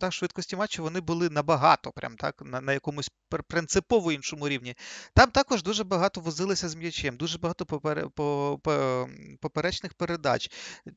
так, 0.01 0.12
швидкості 0.12 0.57
матчу 0.57 0.83
вони 0.83 1.01
були 1.01 1.31
набагато, 1.31 1.92
прям 1.92 2.16
так, 2.16 2.42
на 2.44 2.61
на 2.61 2.72
якомусь 2.72 3.11
принципово 3.49 4.12
іншому 4.12 4.49
рівні. 4.49 4.77
Там 5.14 5.31
також 5.31 5.62
дуже 5.62 5.85
багато 5.85 6.20
возилися 6.20 6.68
з 6.68 6.75
м'ячем, 6.75 7.16
дуже 7.16 7.38
багато 7.38 7.66
попер, 7.66 8.11
по, 8.11 8.61
по, 8.62 9.09
поперечних 9.40 9.94
передач. 9.94 10.51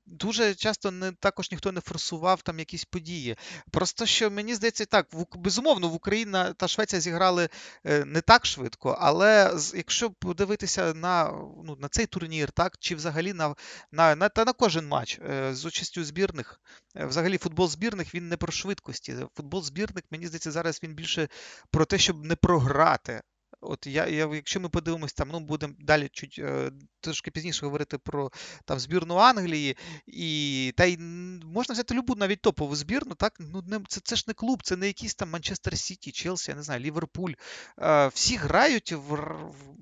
Дуже 0.05 0.55
часто 0.55 0.91
не, 0.91 1.11
також 1.11 1.51
ніхто 1.51 1.71
не 1.71 1.81
форсував 1.81 2.41
там 2.41 2.59
якісь 2.59 2.85
події. 2.85 3.35
Просто 3.71 4.05
що 4.05 4.31
мені 4.31 4.55
здається, 4.55 4.85
так, 4.85 5.07
безумовно, 5.35 5.89
в 5.89 5.93
Україна 5.93 6.53
та 6.53 6.67
Швеція 6.67 7.01
зіграли 7.01 7.49
е, 7.85 8.05
не 8.05 8.21
так 8.21 8.45
швидко, 8.45 8.97
але 8.99 9.57
якщо 9.73 10.11
подивитися 10.11 10.93
на 10.93 11.31
ну, 11.63 11.77
на 11.79 11.87
цей 11.87 12.05
турнір, 12.05 12.51
так, 12.51 12.77
чи 12.79 12.95
взагалі 12.95 13.33
на 13.33 13.55
на, 13.91 14.15
на, 14.15 14.28
та 14.29 14.45
на 14.45 14.53
кожен 14.53 14.87
матч 14.87 15.19
е, 15.19 15.53
з 15.55 15.65
участю 15.65 16.03
збірних. 16.03 16.61
Е, 16.95 17.05
взагалі, 17.05 17.37
футбол 17.37 17.67
збірних 17.67 18.15
він 18.15 18.29
не 18.29 18.37
про 18.37 18.51
швидкості. 18.51 19.15
Футбол 19.35 19.63
збірних, 19.63 20.03
мені 20.11 20.27
здається, 20.27 20.51
зараз 20.51 20.79
він 20.83 20.93
більше 20.93 21.27
про 21.71 21.85
те, 21.85 21.97
щоб 21.97 22.25
не 22.25 22.35
програти. 22.35 23.21
От 23.61 23.87
я, 23.87 24.07
я 24.07 24.29
якщо 24.35 24.59
ми 24.59 24.69
подивимось 24.69 25.13
там, 25.13 25.29
ну 25.31 25.39
будемо 25.39 25.73
далі 25.79 26.09
чуть 26.11 26.39
е, 26.39 26.71
трошки 27.01 27.31
пізніше 27.31 27.65
говорити 27.65 27.97
про 27.97 28.31
там 28.65 28.79
збірну 28.79 29.15
Англії, 29.15 29.77
і 30.07 30.73
та 30.77 30.85
й 30.85 30.97
можна 31.43 31.73
взяти 31.73 31.93
любу 31.93 32.15
навіть 32.15 32.41
топову 32.41 32.75
збірну, 32.75 33.15
так 33.15 33.33
ну 33.39 33.63
не 33.67 33.79
це, 33.87 34.01
це 34.03 34.15
ж 34.15 34.23
не 34.27 34.33
клуб, 34.33 34.63
це 34.63 34.75
не 34.75 34.87
якийсь 34.87 35.15
там 35.15 35.29
Манчестер 35.29 35.77
Сіті, 35.77 36.11
Челсі, 36.11 36.51
я 36.51 36.57
не 36.57 36.63
знаю, 36.63 36.81
Ліверпуль. 36.81 37.33
Е, 37.79 38.07
всі 38.07 38.35
грають 38.35 38.91
в, 38.91 39.15
в 39.15 39.75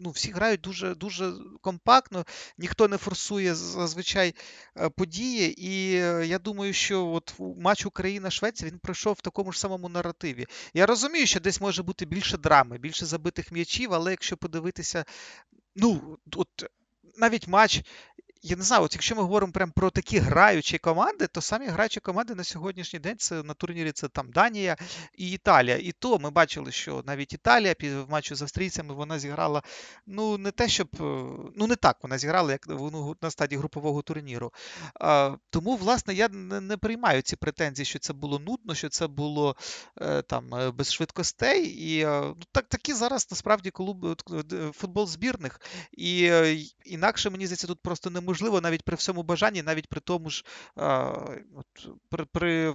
ну, 0.00 0.10
всі 0.10 0.30
грають 0.30 0.60
дуже 0.60 0.94
дуже 0.94 1.32
компактно, 1.60 2.24
ніхто 2.58 2.88
не 2.88 2.96
форсує 2.96 3.54
зазвичай 3.54 4.34
е, 4.76 4.88
події. 4.88 5.66
І 5.70 5.96
е, 5.96 6.26
я 6.26 6.38
думаю, 6.38 6.72
що 6.72 7.06
от 7.06 7.34
матч 7.38 7.86
Україна-Швеція 7.86 8.70
він 8.70 8.78
пройшов 8.78 9.12
в 9.12 9.20
такому 9.20 9.52
ж 9.52 9.60
самому 9.60 9.88
наративі. 9.88 10.46
Я 10.74 10.86
розумію, 10.86 11.26
що 11.26 11.40
десь 11.40 11.60
може 11.60 11.82
бути 11.82 12.06
більше 12.06 12.38
драми, 12.38 12.78
більше 12.78 13.06
забитих 13.06 13.52
м'ячів, 13.52 13.94
але 13.94 14.10
якщо 14.10 14.36
подивитися, 14.36 15.04
ну 15.76 16.18
от 16.36 16.48
навіть 17.16 17.48
матч 17.48 17.82
я 18.42 18.56
не 18.56 18.62
знаю, 18.62 18.82
от 18.82 18.92
якщо 18.92 19.16
ми 19.16 19.22
говоримо 19.22 19.52
прямо 19.52 19.72
про 19.72 19.90
такі 19.90 20.18
граючі 20.18 20.78
команди, 20.78 21.26
то 21.26 21.40
самі 21.40 21.66
граючі 21.66 22.00
команди 22.00 22.34
на 22.34 22.44
сьогоднішній 22.44 22.98
день 22.98 23.16
це 23.18 23.42
на 23.42 23.54
турнірі 23.54 23.92
це 23.92 24.08
там 24.08 24.32
Данія 24.32 24.76
і 25.14 25.30
Італія. 25.30 25.76
І 25.76 25.92
то 25.92 26.18
ми 26.18 26.30
бачили, 26.30 26.72
що 26.72 27.02
навіть 27.06 27.32
Італія 27.32 27.74
в 27.80 28.10
матчі 28.10 28.34
з 28.34 28.42
австрійцями 28.42 28.94
вона 28.94 29.18
зіграла 29.18 29.62
ну 30.06 30.38
не 30.38 30.50
те, 30.50 30.68
щоб 30.68 30.88
е, 30.94 31.02
ну 31.56 31.66
не 31.66 31.76
так 31.76 31.96
вона 32.02 32.18
зіграла, 32.18 32.52
як 32.52 32.66
ну, 32.68 33.16
на 33.22 33.30
стадії 33.30 33.58
групового 33.58 34.02
турніру. 34.02 34.52
А, 35.00 35.36
Тому, 35.50 35.76
власне, 35.76 36.14
я 36.14 36.28
не, 36.28 36.60
не 36.60 36.76
приймаю 36.76 37.22
ці 37.22 37.36
претензії, 37.36 37.86
що 37.86 37.98
це 37.98 38.12
було 38.12 38.38
нудно, 38.38 38.74
що 38.74 38.88
це 38.88 39.06
було 39.06 39.56
е, 40.00 40.22
там 40.22 40.54
е, 40.54 40.70
без 40.70 40.92
швидкостей. 40.92 41.90
І 41.90 42.04
ну, 42.04 42.36
так 42.52 42.64
такі 42.68 42.94
зараз 42.94 43.28
насправді 43.30 43.70
клуб 43.70 44.22
футбол 44.74 45.06
збірних. 45.06 45.60
І 45.92 46.32
інакше 46.84 47.30
мені 47.30 47.46
здається, 47.46 47.66
тут 47.66 47.80
просто 47.80 48.10
не 48.10 48.20
неможливо 48.30 48.60
навіть 48.60 48.82
при 48.82 48.96
всьому 48.96 49.22
бажанні, 49.22 49.62
навіть 49.62 49.88
при 49.88 50.00
тому 50.00 50.30
ж 50.30 50.44
от, 51.56 51.88
при, 52.08 52.24
при 52.24 52.74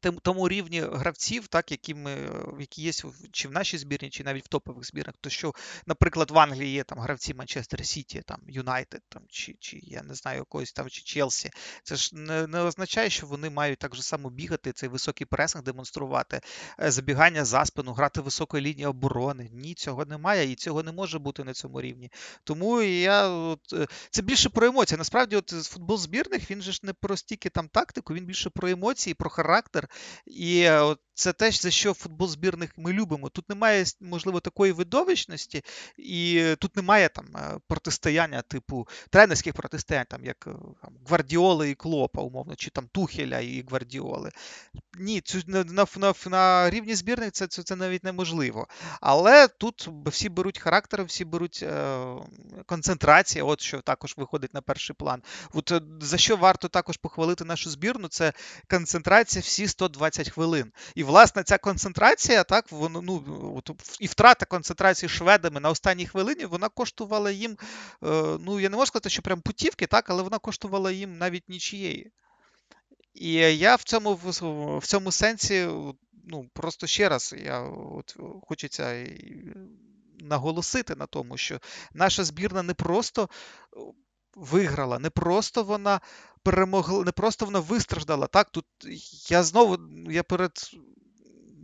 тому 0.00 0.48
рівні 0.48 0.80
гравців, 0.80 1.46
так, 1.46 1.70
які 1.70 1.94
ми, 1.94 2.30
які 2.60 2.82
є 2.82 2.92
чи 3.32 3.48
в 3.48 3.52
нашій 3.52 3.78
збірні, 3.78 4.10
чи 4.10 4.24
навіть 4.24 4.44
в 4.44 4.48
топових 4.48 4.84
збірних. 4.84 5.14
То 5.20 5.30
що, 5.30 5.54
наприклад, 5.86 6.30
в 6.30 6.38
Англії 6.38 6.72
є 6.72 6.84
там 6.84 6.98
гравці 6.98 7.34
Манчестер 7.34 7.86
Сіті, 7.86 8.22
там 8.26 8.40
Юнайтед, 8.48 9.02
там 9.08 9.22
чи 9.28 9.56
чи 9.60 9.80
я 9.82 10.02
не 10.02 10.14
знаю 10.14 10.38
якогось 10.38 10.72
там 10.72 10.88
чи 10.88 11.02
Челсі. 11.02 11.50
Це 11.82 11.96
ж 11.96 12.16
не 12.16 12.46
не 12.46 12.60
означає, 12.60 13.10
що 13.10 13.26
вони 13.26 13.50
мають 13.50 13.78
так 13.78 13.96
же 13.96 14.02
само 14.02 14.30
бігати, 14.30 14.72
цей 14.72 14.88
високий 14.88 15.26
пресинг 15.26 15.64
демонструвати, 15.64 16.40
е, 16.80 16.90
забігання 16.90 17.44
за 17.44 17.64
спину, 17.64 17.92
грати 17.92 18.20
високої 18.20 18.64
лінії 18.64 18.86
оборони. 18.86 19.50
Ні, 19.52 19.74
цього 19.74 20.04
немає 20.04 20.52
і 20.52 20.54
цього 20.54 20.82
не 20.82 20.92
може 20.92 21.18
бути 21.18 21.44
на 21.44 21.54
цьому 21.54 21.80
рівні. 21.80 22.10
Тому 22.44 22.82
я 22.82 23.28
от, 23.28 23.72
е, 23.72 23.86
це 24.10 24.22
більше 24.22 24.48
про 24.48 24.66
емоції. 24.66 24.98
Насправді, 24.98 25.36
от 25.36 25.48
футбол 25.48 25.98
збірних 25.98 26.50
він 26.50 26.62
же 26.62 26.72
ж 26.72 26.80
не 26.82 26.92
про 26.92 27.16
стільки 27.16 27.48
там 27.48 27.68
тактику, 27.68 28.14
він 28.14 28.24
більше 28.24 28.50
про 28.50 28.68
емоції, 28.68 29.14
про 29.14 29.30
характер. 29.30 29.87
І 30.26 30.60
е, 30.60 30.96
це 31.18 31.32
те, 31.32 31.50
за 31.50 31.70
що 31.70 31.94
футбол 31.94 32.28
збірних 32.28 32.70
ми 32.76 32.92
любимо. 32.92 33.28
Тут 33.28 33.48
немає, 33.48 33.84
можливо, 34.00 34.40
такої 34.40 34.72
видовищності, 34.72 35.64
і 35.96 36.44
тут 36.58 36.76
немає 36.76 37.08
там 37.08 37.26
е, 37.36 37.58
протистояння, 37.68 38.42
типу 38.42 38.88
тренерських 39.10 39.54
протистоянь, 39.54 40.06
там 40.08 40.24
як 40.24 40.46
е, 40.46 40.50
там, 40.82 40.92
Гвардіоли 41.06 41.70
і 41.70 41.74
Клопа, 41.74 42.22
умовно, 42.22 42.56
чи 42.56 42.70
там 42.70 42.88
Тухеля 42.92 43.40
і 43.40 43.64
Гвардіоли. 43.68 44.30
Ні, 44.98 45.20
цю, 45.20 45.38
на 45.46 45.64
на, 45.64 45.86
на, 45.96 46.14
на 46.26 46.70
рівні 46.70 46.94
збірних 46.94 47.32
це, 47.32 47.46
це 47.46 47.62
це, 47.62 47.76
навіть 47.76 48.04
неможливо. 48.04 48.66
Але 49.00 49.48
тут 49.48 49.88
всі 50.06 50.28
беруть 50.28 50.58
характер, 50.58 51.04
всі 51.04 51.24
беруть 51.24 51.60
е, 51.62 52.04
концентрацію, 52.66 53.46
от 53.46 53.60
що 53.60 53.80
також 53.80 54.14
виходить 54.16 54.54
на 54.54 54.60
перший 54.60 54.96
план. 54.96 55.22
От 55.52 55.72
За 56.00 56.18
що 56.18 56.36
варто 56.36 56.68
також 56.68 56.96
похвалити 56.96 57.44
нашу 57.44 57.70
збірну, 57.70 58.08
це 58.08 58.32
концентрація 58.70 59.42
всі 59.42 59.68
120 59.78 60.30
хвилин. 60.30 60.72
І 60.94 61.04
власне, 61.04 61.42
ця 61.42 61.58
концентрація, 61.58 62.44
так, 62.44 62.72
воно, 62.72 63.02
ну, 63.02 63.62
і 64.00 64.06
втрата 64.06 64.46
концентрації 64.46 65.08
шведами 65.08 65.60
на 65.60 65.70
останній 65.70 66.06
хвилині, 66.06 66.44
вона 66.44 66.68
коштувала 66.68 67.30
їм, 67.30 67.52
е, 67.52 67.56
ну, 68.40 68.60
я 68.60 68.68
не 68.68 68.76
можу 68.76 68.86
сказати, 68.86 69.10
що 69.10 69.22
прям 69.22 69.40
путівки, 69.40 69.86
так, 69.86 70.10
але 70.10 70.22
вона 70.22 70.38
коштувала 70.38 70.90
їм 70.90 71.18
навіть 71.18 71.48
нічієї. 71.48 72.12
І 73.14 73.32
я 73.32 73.74
в 73.74 73.82
цьому 73.82 74.14
в 74.78 74.86
цьому 74.86 75.12
сенсі, 75.12 75.68
ну, 76.24 76.50
просто 76.52 76.86
ще 76.86 77.08
раз, 77.08 77.34
я 77.44 77.60
от 77.60 78.16
хочеться 78.42 79.06
наголосити 80.20 80.94
на 80.94 81.06
тому, 81.06 81.36
що 81.36 81.60
наша 81.92 82.24
збірна 82.24 82.62
не 82.62 82.74
просто 82.74 83.28
виграла, 84.38 84.98
не 84.98 85.10
просто 85.10 85.62
вона 85.62 86.00
перемогла, 86.42 87.04
не 87.04 87.12
просто 87.12 87.44
вона 87.44 87.60
вистраждала. 87.60 88.26
Так, 88.26 88.50
тут 88.50 88.66
я 89.30 89.42
знову 89.42 89.78
я 90.10 90.22
перед 90.22 90.52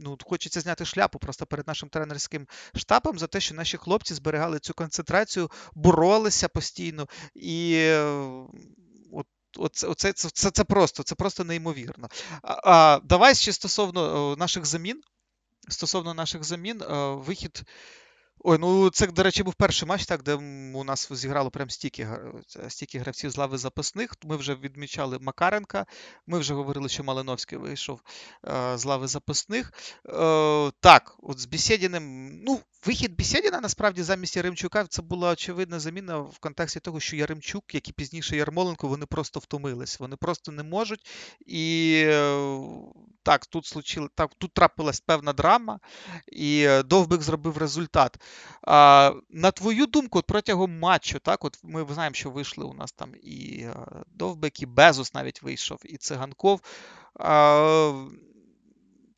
ну, 0.01 0.19
хочеться 0.25 0.61
зняти 0.61 0.85
шляпу 0.85 1.19
просто 1.19 1.47
перед 1.47 1.67
нашим 1.67 1.89
тренерським 1.89 2.47
штабом 2.77 3.19
за 3.19 3.27
те, 3.27 3.41
що 3.41 3.55
наші 3.55 3.77
хлопці 3.77 4.15
зберігали 4.15 4.59
цю 4.59 4.75
концентрацію, 4.75 5.51
боролися 5.75 6.49
постійно. 6.49 7.09
І 7.35 7.89
от, 9.13 9.27
оце, 9.57 9.87
оце, 9.87 10.13
це, 10.13 10.29
це, 10.31 10.51
це 10.51 10.65
просто 10.65 11.03
це 11.03 11.15
просто 11.15 11.45
неймовірно. 11.45 12.09
А, 12.43 12.61
а 12.65 13.01
Давай 13.05 13.35
ще 13.35 13.53
стосовно 13.53 14.37
наших 14.37 14.67
замін. 14.67 15.03
Стосовно 15.69 16.15
наших 16.15 16.45
замін, 16.45 16.83
вихід. 17.27 17.63
Ой, 18.47 18.59
ну 18.61 18.91
це, 18.91 19.07
до 19.07 19.23
речі, 19.23 19.43
був 19.43 19.55
перший 19.55 19.89
матч, 19.89 20.07
так, 20.07 20.23
де 20.23 20.35
у 20.75 20.85
нас 20.85 21.13
зіграло 21.13 21.51
прям 21.51 21.71
стільки 21.71 22.09
стільки 22.69 22.99
гравців 22.99 23.31
з 23.31 23.37
лави 23.37 23.59
запасних. 23.59 24.13
Ми 24.25 24.37
вже 24.37 24.55
відмічали 24.55 25.19
Макаренка, 25.19 25.87
ми 26.27 26.39
вже 26.39 26.55
говорили, 26.55 26.89
що 26.89 27.05
Малиновський 27.05 27.59
вийшов 27.59 28.01
е, 28.47 28.79
з 28.79 28.85
лави 28.85 29.07
запасних. 29.07 29.73
Е, 30.09 30.71
так, 30.81 31.17
от 31.23 31.39
з 31.39 31.47
Бісєдіним, 31.47 32.31
ну, 32.45 32.61
вихід 32.87 33.15
Бісєдіна 33.17 33.61
насправді 33.61 34.03
замість 34.03 34.37
Яремчука 34.37 34.87
це 34.87 35.03
була 35.03 35.31
очевидна 35.33 35.81
заміна 35.81 36.19
в 36.19 36.39
контексті 36.39 36.81
того, 36.81 37.01
що 37.01 37.17
Яремчук, 37.17 37.75
як 37.75 37.89
і 37.89 37.93
пізніше 37.93 38.37
Ярмоленко, 38.37 38.89
вони 38.89 39.07
просто 39.07 39.41
втомились. 39.41 40.01
Вони 40.01 40.17
просто 40.17 40.53
не 40.53 40.63
можуть. 40.63 41.07
І 41.47 41.95
е, 42.07 42.51
так, 43.23 43.47
тут 43.47 43.67
случили, 43.67 44.09
так, 44.15 44.31
тут 44.39 44.55
трапилась 44.55 45.01
певна 45.01 45.33
драма, 45.33 45.81
і 46.33 46.69
Довбик 46.85 47.23
зробив 47.23 47.59
результат. 47.59 48.19
А, 48.63 49.13
На 49.31 49.51
твою 49.51 49.87
думку, 49.87 50.19
от 50.19 50.27
протягом 50.27 50.79
матчу, 50.79 51.19
так, 51.19 51.45
от 51.45 51.59
ми 51.63 51.87
знаємо, 51.91 52.15
що 52.15 52.31
вийшли 52.31 52.65
у 52.65 52.75
нас 52.75 52.93
там 52.93 53.13
і 53.23 53.61
е, 53.61 53.75
Довбик, 54.07 54.63
і 54.63 54.67
Безус 54.67 55.15
навіть 55.15 55.43
вийшов, 55.43 55.79
і 55.85 55.97
Циганков. 55.97 56.61
А, 57.21 58.07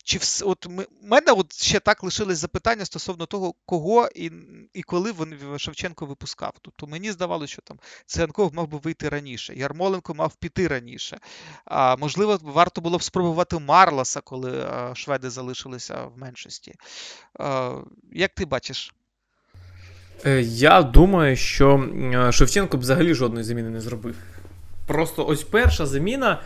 чи 0.06 0.18
вс... 0.18 0.42
от 0.42 0.66
ми... 0.66 0.86
мене 1.02 1.32
от 1.32 1.52
ще 1.52 1.80
так 1.80 2.04
лишились 2.04 2.38
запитання 2.38 2.84
стосовно 2.84 3.26
того, 3.26 3.54
кого 3.66 4.08
і 4.14 4.30
і 4.74 4.82
коли 4.82 5.12
він 5.12 5.58
Шевченко 5.58 6.06
випускав. 6.06 6.52
Тобто 6.62 6.86
мені 6.86 7.12
здавалося, 7.12 7.52
що 7.52 7.62
там 7.62 7.78
Циганков 8.06 8.54
мав 8.54 8.68
би 8.68 8.78
вийти 8.78 9.08
раніше, 9.08 9.54
Ярмоленко 9.54 10.14
мав 10.14 10.36
піти 10.36 10.68
раніше. 10.68 11.18
А, 11.64 11.96
Можливо, 11.96 12.38
варто 12.42 12.80
було 12.80 12.98
б 12.98 13.02
спробувати 13.02 13.58
Марласа, 13.58 14.20
коли 14.20 14.66
а, 14.70 14.94
шведи 14.94 15.30
залишилися 15.30 16.04
в 16.04 16.18
меншості. 16.18 16.74
А, 17.38 17.78
Як 18.12 18.34
ти 18.34 18.44
бачиш? 18.44 18.94
Е, 20.24 20.40
я 20.42 20.82
думаю, 20.82 21.36
що 21.36 21.88
Шевченко 22.30 22.76
взагалі 22.76 23.14
жодної 23.14 23.44
заміни 23.44 23.70
не 23.70 23.80
зробив. 23.80 24.14
Просто 24.86 25.26
ось 25.26 25.42
перша 25.42 25.86
заміна. 25.86 26.40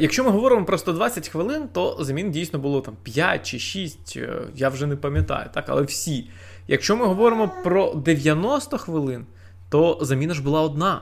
Якщо 0.00 0.24
ми 0.24 0.30
говоримо 0.30 0.64
про 0.64 0.78
120 0.78 1.28
хвилин, 1.28 1.62
то 1.72 1.96
замін 2.00 2.30
дійсно 2.30 2.58
було 2.58 2.80
там 2.80 2.94
5 3.02 3.46
чи 3.46 3.58
6, 3.58 4.16
е, 4.16 4.28
я 4.54 4.68
вже 4.68 4.86
не 4.86 4.96
пам'ятаю, 4.96 5.50
так, 5.54 5.64
але 5.68 5.82
всі. 5.82 6.30
Якщо 6.68 6.96
ми 6.96 7.06
говоримо 7.06 7.50
про 7.64 7.94
90 7.94 8.78
хвилин, 8.78 9.26
то 9.68 9.98
заміна 10.00 10.34
ж 10.34 10.42
була 10.42 10.62
одна. 10.62 11.00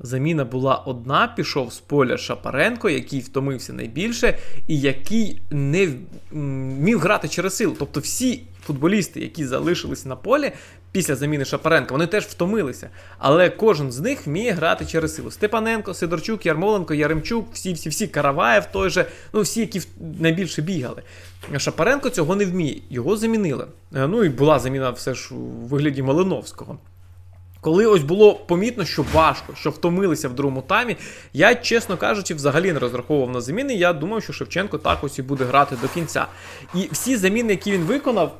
Заміна 0.00 0.44
була 0.44 0.76
одна, 0.76 1.32
пішов 1.36 1.72
з 1.72 1.78
поля 1.78 2.18
Шапаренко, 2.18 2.90
який 2.90 3.20
втомився 3.20 3.72
найбільше, 3.72 4.38
і 4.66 4.80
який 4.80 5.42
не 5.50 5.88
вмів 6.30 6.98
грати 6.98 7.28
через 7.28 7.56
силу. 7.56 7.76
Тобто 7.78 8.00
всі 8.00 8.42
футболісти, 8.66 9.20
які 9.20 9.46
залишились 9.46 10.06
на 10.06 10.16
полі 10.16 10.52
після 10.94 11.14
заміни 11.14 11.44
Шапаренка, 11.44 11.94
вони 11.94 12.06
теж 12.06 12.24
втомилися. 12.24 12.88
Але 13.18 13.50
кожен 13.50 13.92
з 13.92 14.00
них 14.00 14.26
вміє 14.26 14.52
грати 14.52 14.86
через 14.86 15.14
силу. 15.14 15.30
Степаненко, 15.30 15.94
Сидорчук, 15.94 16.46
Ярмоленко, 16.46 16.94
Яремчук, 16.94 17.46
всі-всі-всі, 17.52 18.06
Караваєв 18.06 18.66
той 18.72 18.90
же, 18.90 19.06
ну 19.32 19.40
всі, 19.40 19.60
які 19.60 19.82
найбільше 20.20 20.62
бігали. 20.62 21.02
Шапаренко 21.56 22.10
цього 22.10 22.36
не 22.36 22.44
вміє, 22.44 22.80
його 22.90 23.16
замінили. 23.16 23.66
Е, 23.96 24.06
ну 24.06 24.24
і 24.24 24.28
була 24.28 24.58
заміна 24.58 24.90
все 24.90 25.14
ж 25.14 25.34
у 25.34 25.38
вигляді 25.66 26.02
Малиновського. 26.02 26.78
Коли 27.60 27.86
ось 27.86 28.02
було 28.02 28.34
помітно, 28.34 28.84
що 28.84 29.04
важко, 29.12 29.54
що 29.56 29.70
втомилися 29.70 30.28
в 30.28 30.34
другому 30.34 30.62
таймі, 30.62 30.96
я, 31.32 31.54
чесно 31.54 31.96
кажучи, 31.96 32.34
взагалі 32.34 32.72
не 32.72 32.78
розраховував 32.78 33.30
на 33.30 33.40
заміни. 33.40 33.74
Я 33.74 33.92
думав, 33.92 34.22
що 34.22 34.32
Шевченко 34.32 34.78
так 34.78 35.04
ось 35.04 35.18
і 35.18 35.22
буде 35.22 35.44
грати 35.44 35.76
до 35.82 35.88
кінця. 35.88 36.26
І 36.74 36.88
всі 36.92 37.16
заміни, 37.16 37.52
які 37.52 37.72
він 37.72 37.80
виконав, 37.80 38.38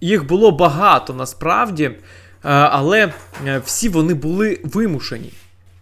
їх 0.00 0.26
було 0.26 0.50
багато 0.50 1.14
насправді, 1.14 1.84
е, 1.84 1.96
але 2.50 3.12
е, 3.46 3.62
всі 3.64 3.88
вони 3.88 4.14
були 4.14 4.60
вимушені. 4.64 5.32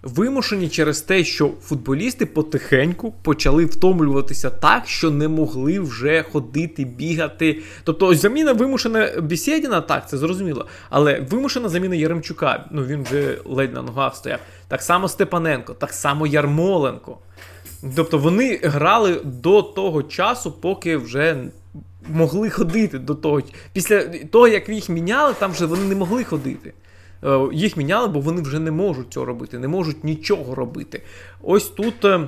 Вимушені 0.02 0.68
через 0.68 1.00
те, 1.00 1.24
що 1.24 1.50
футболісти 1.62 2.26
потихеньку 2.26 3.14
почали 3.22 3.64
втомлюватися 3.64 4.50
так, 4.50 4.88
що 4.88 5.10
не 5.10 5.28
могли 5.28 5.80
вже 5.80 6.22
ходити, 6.22 6.84
бігати. 6.84 7.62
Тобто, 7.84 8.06
ось 8.06 8.22
заміна 8.22 8.52
вимушена 8.52 9.20
Бісєдіна, 9.20 9.80
так, 9.80 10.08
це 10.08 10.18
зрозуміло. 10.18 10.66
Але 10.90 11.20
вимушена 11.20 11.68
заміна 11.68 11.94
Яремчука. 11.94 12.64
Ну 12.70 12.84
він 12.84 13.02
вже 13.02 13.38
ледь 13.44 13.74
на 13.74 13.82
ногах 13.82 14.16
стояв. 14.16 14.38
Так 14.68 14.82
само 14.82 15.08
Степаненко, 15.08 15.74
так 15.74 15.92
само 15.92 16.26
Ярмоленко. 16.26 17.18
Тобто 17.96 18.18
вони 18.18 18.60
грали 18.62 19.20
до 19.24 19.62
того 19.62 20.02
часу, 20.02 20.52
поки 20.52 20.96
вже 20.96 21.36
могли 22.12 22.50
ходити 22.50 22.98
до 22.98 23.14
того. 23.14 23.42
Після 23.72 24.02
того, 24.02 24.48
як 24.48 24.68
їх 24.68 24.88
міняли, 24.88 25.34
там 25.38 25.50
вже 25.50 25.66
вони 25.66 25.84
не 25.84 25.94
могли 25.94 26.24
ходити. 26.24 26.72
Е, 27.24 27.38
їх 27.52 27.76
міняли, 27.76 28.08
бо 28.08 28.20
вони 28.20 28.42
вже 28.42 28.58
не 28.58 28.70
можуть 28.70 29.12
цього 29.12 29.26
робити, 29.26 29.58
не 29.58 29.68
можуть 29.68 30.04
нічого 30.04 30.54
робити. 30.54 31.02
Ось 31.42 31.68
тут. 31.68 32.04
Е, 32.04 32.20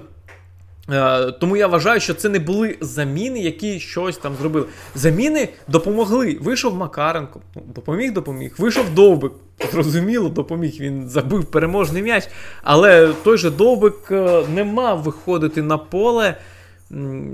е, 0.91 1.33
тому 1.33 1.57
я 1.57 1.66
вважаю, 1.66 2.01
що 2.01 2.14
це 2.14 2.29
не 2.29 2.39
були 2.39 2.76
заміни, 2.81 3.41
які 3.41 3.81
щось 3.81 4.18
там 4.18 4.35
зробили. 4.41 4.66
Заміни 4.95 5.49
допомогли. 5.68 6.39
Вийшов 6.41 6.74
Макаренко, 6.74 7.41
ну, 7.57 7.62
допоміг, 7.74 8.12
допоміг. 8.12 8.55
Вийшов 8.59 8.91
Довбик. 8.95 9.33
Зрозуміло, 9.72 10.29
допоміг. 10.29 10.76
Він 10.81 11.09
забив 11.09 11.45
переможний 11.45 12.03
м'яч. 12.03 12.29
Але 12.62 13.12
той 13.24 13.39
же 13.39 13.51
Довбик 13.51 14.11
не 14.55 14.64
мав 14.64 15.03
виходити 15.03 15.62
на 15.62 15.79
поле. 15.79 16.37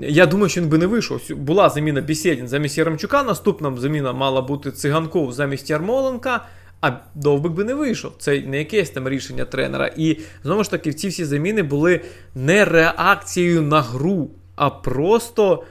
Я 0.01 0.25
думаю, 0.25 0.49
що 0.49 0.61
він 0.61 0.69
би 0.69 0.77
не 0.77 0.87
вийшов. 0.87 1.21
Була 1.29 1.69
заміна 1.69 2.01
Бісєдін 2.01 2.47
замість 2.47 2.77
Яремчука. 2.77 3.23
Наступна 3.23 3.77
заміна 3.77 4.13
мала 4.13 4.41
бути 4.41 4.71
Циганков 4.71 5.33
замість 5.33 5.69
Ярмоленка. 5.69 6.45
А 6.81 6.91
довбик 7.15 7.51
би 7.51 7.63
не 7.63 7.73
вийшов. 7.73 8.11
Це 8.17 8.41
не 8.41 8.57
якесь 8.57 8.89
там 8.89 9.09
рішення 9.09 9.45
тренера. 9.45 9.91
І 9.97 10.17
знову 10.43 10.63
ж 10.63 10.71
таки, 10.71 10.93
ці 10.93 11.07
всі 11.07 11.25
заміни 11.25 11.63
були 11.63 12.01
не 12.35 12.65
реакцією 12.65 13.61
на 13.61 13.81
гру, 13.81 14.29
а 14.55 14.69
просто 14.69 15.63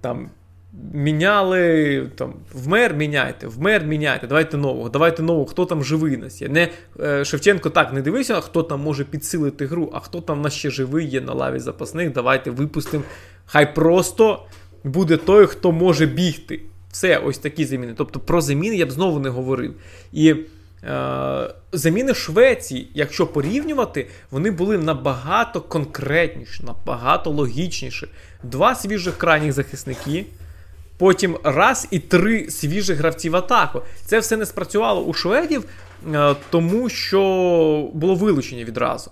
там. 0.00 0.30
Міняли 0.92 2.06
там 2.14 2.34
вмер, 2.52 2.94
міняйте, 2.94 3.46
вмер, 3.46 3.84
міняйте, 3.84 4.26
давайте 4.26 4.56
нового, 4.56 4.88
давайте 4.88 5.22
нового, 5.22 5.46
хто 5.46 5.64
там 5.64 5.84
живий 5.84 6.16
нас 6.16 6.42
є. 6.42 6.48
Не 6.48 6.68
е, 7.00 7.24
Шевченко 7.24 7.70
так 7.70 7.92
не 7.92 8.02
дивився, 8.02 8.40
хто 8.40 8.62
там 8.62 8.80
може 8.80 9.04
підсилити 9.04 9.66
гру, 9.66 9.90
а 9.92 10.00
хто 10.00 10.20
там 10.20 10.38
в 10.38 10.42
нас 10.42 10.52
ще 10.52 10.70
живий 10.70 11.06
є 11.06 11.20
на 11.20 11.32
лаві 11.32 11.58
запасних. 11.58 12.12
Давайте 12.12 12.50
випустимо. 12.50 13.04
Хай 13.46 13.74
просто 13.74 14.42
буде 14.84 15.16
той, 15.16 15.46
хто 15.46 15.72
може 15.72 16.06
бігти. 16.06 16.60
Все, 16.92 17.16
ось 17.16 17.38
такі 17.38 17.64
заміни. 17.64 17.94
Тобто 17.96 18.20
про 18.20 18.40
заміни 18.40 18.76
я 18.76 18.86
б 18.86 18.90
знову 18.90 19.18
не 19.18 19.28
говорив. 19.28 19.74
І 20.12 20.34
е, 20.84 21.54
заміни 21.72 22.14
Швеції, 22.14 22.90
якщо 22.94 23.26
порівнювати, 23.26 24.08
вони 24.30 24.50
були 24.50 24.78
набагато 24.78 25.60
конкретніші, 25.60 26.64
набагато 26.64 27.30
логічніші. 27.30 28.06
Два 28.42 28.74
свіжих 28.74 29.18
крайніх 29.18 29.52
захисники. 29.52 30.24
Потім 31.02 31.36
раз 31.44 31.88
і 31.90 31.98
три 31.98 32.50
свіжих 32.50 32.98
гравці 32.98 33.30
в 33.30 33.36
атаку. 33.36 33.82
Це 34.04 34.18
все 34.18 34.36
не 34.36 34.46
спрацювало 34.46 35.02
у 35.02 35.12
шведів, 35.14 35.64
е, 36.14 36.34
тому 36.50 36.88
що 36.88 37.20
було 37.94 38.14
вилучення 38.14 38.64
відразу. 38.64 39.10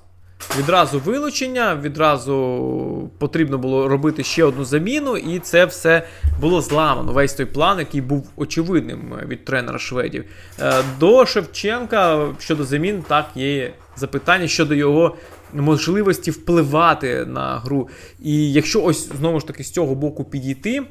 Відразу 0.58 0.98
вилучення, 0.98 1.76
відразу 1.82 3.10
потрібно 3.18 3.58
було 3.58 3.88
робити 3.88 4.24
ще 4.24 4.44
одну 4.44 4.64
заміну, 4.64 5.16
і 5.16 5.38
це 5.38 5.64
все 5.64 6.06
було 6.40 6.60
зламано. 6.60 7.12
Весь 7.12 7.34
той 7.34 7.46
план, 7.46 7.78
який 7.78 8.00
був 8.00 8.30
очевидним 8.36 9.14
від 9.28 9.44
тренера 9.44 9.78
шведів. 9.78 10.24
Е, 10.60 10.82
до 11.00 11.26
Шевченка 11.26 12.26
щодо 12.38 12.64
замін, 12.64 13.04
так, 13.08 13.26
є 13.34 13.72
запитання 13.96 14.48
щодо 14.48 14.74
його 14.74 15.16
можливості 15.54 16.30
впливати 16.30 17.24
на 17.24 17.58
гру. 17.58 17.88
І 18.22 18.52
якщо 18.52 18.82
ось 18.82 19.08
знову 19.18 19.40
ж 19.40 19.46
таки 19.46 19.64
з 19.64 19.70
цього 19.70 19.94
боку 19.94 20.24
підійти. 20.24 20.82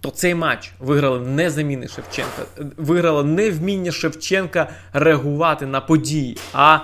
То 0.00 0.10
цей 0.10 0.34
матч 0.34 0.72
виграли 0.78 1.20
не 1.20 1.50
заміни 1.50 1.88
Шевченка, 1.88 2.42
виграло 2.76 3.24
не 3.24 3.50
вміння 3.50 3.92
Шевченка 3.92 4.70
реагувати 4.92 5.66
на 5.66 5.80
події, 5.80 6.38
а 6.52 6.78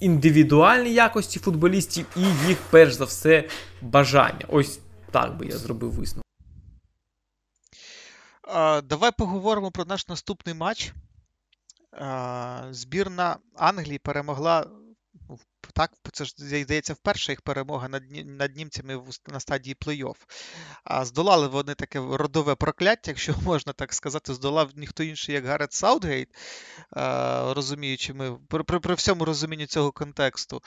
індивідуальні 0.00 0.92
якості 0.92 1.38
футболістів 1.38 2.06
і 2.16 2.48
їх, 2.48 2.58
перш 2.70 2.92
за 2.92 3.04
все, 3.04 3.48
бажання. 3.82 4.46
Ось 4.48 4.80
так 5.10 5.36
би 5.36 5.46
я 5.46 5.56
зробив 5.56 5.92
висновок. 5.92 6.22
Давай 8.84 9.10
поговоримо 9.18 9.70
про 9.70 9.84
наш 9.84 10.08
наступний 10.08 10.54
матч. 10.54 10.92
Збірна 12.70 13.36
Англії 13.56 13.98
перемогла 13.98 14.66
так, 15.74 15.90
це 16.12 16.24
ж 16.24 16.34
здається, 16.38 16.92
вперше 16.92 17.32
їх 17.32 17.40
перемога 17.40 17.88
над, 17.88 18.02
над 18.26 18.56
німцями 18.56 19.02
на 19.28 19.40
стадії 19.40 19.76
плей-офф. 19.86 20.16
А 20.84 21.04
здолали 21.04 21.48
вони 21.48 21.74
таке 21.74 21.98
родове 21.98 22.54
прокляття, 22.54 23.10
якщо 23.10 23.34
можна 23.44 23.72
так 23.72 23.94
сказати, 23.94 24.34
здолав 24.34 24.70
ніхто 24.76 25.02
інший, 25.02 25.34
як 25.34 25.46
Гарет 25.46 25.72
Саутгейт, 25.72 26.28
розуміючи 27.48 28.14
ми 28.14 28.38
при, 28.48 28.62
при, 28.62 28.80
при 28.80 28.94
всьому 28.94 29.24
розумінні 29.24 29.66
цього 29.66 29.92
контексту. 29.92 30.62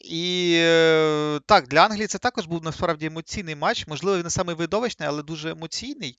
І 0.00 0.54
е, 0.58 1.40
так, 1.46 1.68
для 1.68 1.84
Англії 1.84 2.06
це 2.06 2.18
також 2.18 2.46
був 2.46 2.64
насправді 2.64 3.06
емоційний 3.06 3.54
матч. 3.54 3.86
Можливо, 3.86 4.16
він 4.16 4.24
не 4.24 4.30
самий 4.30 4.54
видовищний, 4.54 5.08
але 5.08 5.22
дуже 5.22 5.50
емоційний. 5.50 6.18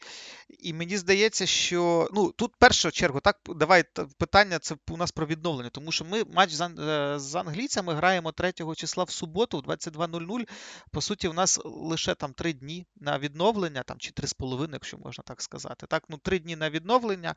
І 0.59 0.73
мені 0.73 0.97
здається, 0.97 1.45
що 1.45 2.09
ну, 2.13 2.31
тут 2.31 2.53
в 2.53 2.57
першу 2.57 2.91
чергу, 2.91 3.19
так, 3.19 3.39
давай 3.47 3.83
питання 4.17 4.59
це 4.59 4.75
у 4.89 4.97
нас 4.97 5.11
про 5.11 5.25
відновлення, 5.25 5.69
тому 5.69 5.91
що 5.91 6.05
ми 6.05 6.23
матч 6.33 6.51
з, 6.51 6.61
е, 6.61 7.19
з 7.19 7.35
англійцями 7.55 7.93
граємо 7.93 8.05
граємо 8.15 8.31
3 8.31 8.75
числа 8.75 9.03
в 9.03 9.09
суботу, 9.09 9.59
в 9.59 9.61
22.00. 9.61 10.47
По 10.91 11.01
суті, 11.01 11.27
у 11.27 11.33
нас 11.33 11.59
лише 11.65 12.15
там 12.15 12.33
3 12.33 12.53
дні 12.53 12.85
на 12.95 13.19
відновлення, 13.19 13.83
там 13.83 13.97
чи 13.99 14.11
3,5, 14.11 14.69
якщо 14.73 14.97
можна 14.97 15.23
так 15.27 15.41
сказати. 15.41 15.87
Так, 15.87 16.03
ну 16.09 16.17
3 16.17 16.39
дні 16.39 16.55
на 16.55 16.69
відновлення. 16.69 17.35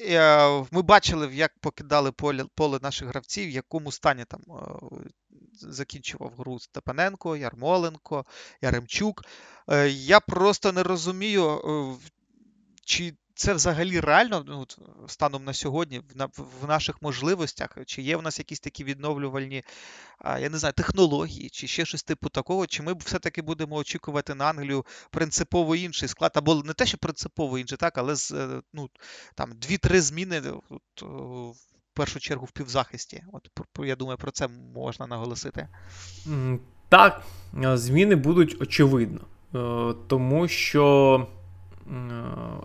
Е, 0.00 0.66
ми 0.70 0.82
бачили, 0.82 1.34
як 1.34 1.58
покидали 1.58 2.12
поле 2.12 2.44
поле 2.54 2.78
наших 2.82 3.08
гравців, 3.08 3.46
в 3.46 3.50
якому 3.50 3.92
стані 3.92 4.24
там 4.24 4.40
е, 4.48 4.54
закінчував 5.52 6.32
гру 6.38 6.58
Степаненко, 6.58 7.36
Ярмоленко, 7.36 8.24
Яремчук. 8.62 9.24
Е, 9.68 9.88
я 9.88 10.20
просто 10.20 10.72
не 10.72 10.82
розумію, 10.82 11.60
чи 12.84 13.14
це 13.40 13.54
взагалі 13.54 14.00
реально 14.00 14.44
ну, 14.46 14.66
станом 15.06 15.44
на 15.44 15.54
сьогодні, 15.54 16.02
в, 16.62 16.68
наших 16.68 17.02
можливостях, 17.02 17.78
чи 17.86 18.02
є 18.02 18.16
в 18.16 18.22
нас 18.22 18.38
якісь 18.38 18.60
такі 18.60 18.84
відновлювальні, 18.84 19.64
я 20.24 20.50
не 20.50 20.58
знаю, 20.58 20.72
технології, 20.72 21.50
чи 21.50 21.66
ще 21.66 21.84
щось 21.84 22.02
типу 22.02 22.28
такого, 22.28 22.66
чи 22.66 22.82
ми 22.82 22.94
все-таки 22.94 23.42
будемо 23.42 23.76
очікувати 23.76 24.34
на 24.34 24.44
Англію 24.44 24.84
принципово 25.10 25.76
інший 25.76 26.08
склад, 26.08 26.32
або 26.34 26.54
не 26.54 26.72
те, 26.72 26.86
що 26.86 26.98
принципово 26.98 27.58
інший, 27.58 27.78
так, 27.78 27.98
але 27.98 28.14
з 28.14 28.32
е, 28.32 28.62
ну, 28.72 28.90
там 29.34 29.52
дві-три 29.56 30.00
зміни 30.00 30.42
от, 30.70 31.02
в 31.02 31.94
першу 31.94 32.20
чергу 32.20 32.46
в 32.46 32.52
півзахисті. 32.52 33.24
От 33.32 33.50
я 33.78 33.96
думаю, 33.96 34.18
про 34.18 34.30
це 34.30 34.48
можна 34.74 35.06
наголосити. 35.06 35.68
Так, 36.88 37.22
зміни 37.74 38.16
будуть 38.16 38.62
очевидно, 38.62 39.20
е, 39.54 39.94
тому 40.08 40.48
що. 40.48 41.26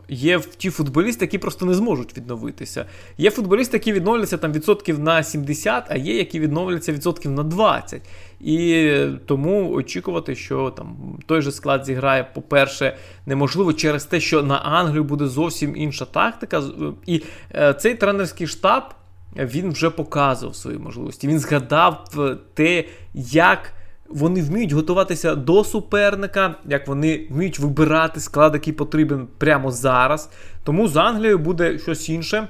Є 0.09 0.39
ті 0.57 0.69
футболісти, 0.69 1.25
які 1.25 1.37
просто 1.37 1.65
не 1.65 1.73
зможуть 1.73 2.17
відновитися. 2.17 2.85
Є 3.17 3.31
футболісти, 3.31 3.77
які 3.77 3.93
відновляться 3.93 4.37
там 4.37 4.53
відсотків 4.53 4.99
на 4.99 5.23
70, 5.23 5.85
а 5.89 5.97
є, 5.97 6.17
які 6.17 6.39
відновляться 6.39 6.93
відсотків 6.93 7.31
на 7.31 7.43
20. 7.43 8.01
І 8.39 8.91
тому 9.25 9.73
очікувати, 9.73 10.35
що 10.35 10.69
там 10.69 11.17
той 11.25 11.41
же 11.41 11.51
склад 11.51 11.85
зіграє, 11.85 12.23
по-перше, 12.35 12.97
неможливо 13.25 13.73
через 13.73 14.05
те, 14.05 14.19
що 14.19 14.43
на 14.43 14.57
Англію 14.57 15.03
буде 15.03 15.27
зовсім 15.27 15.75
інша 15.75 16.05
тактика. 16.05 16.63
І 17.05 17.23
е, 17.55 17.73
цей 17.73 17.95
тренерський 17.95 18.47
штаб 18.47 18.83
він 19.35 19.71
вже 19.71 19.89
показував 19.89 20.55
свої 20.55 20.77
можливості. 20.77 21.27
Він 21.27 21.39
згадав 21.39 22.05
е, 22.17 22.37
те, 22.53 22.85
як. 23.13 23.71
Вони 24.09 24.41
вміють 24.41 24.71
готуватися 24.71 25.35
до 25.35 25.63
суперника, 25.63 26.55
як 26.65 26.87
вони 26.87 27.27
вміють 27.29 27.59
вибирати 27.59 28.19
склад, 28.19 28.53
який 28.53 28.73
потрібен 28.73 29.27
прямо 29.37 29.71
зараз. 29.71 30.29
Тому 30.63 30.87
з 30.87 30.97
Англією 30.97 31.39
буде 31.39 31.79
щось 31.79 32.09
інше. 32.09 32.47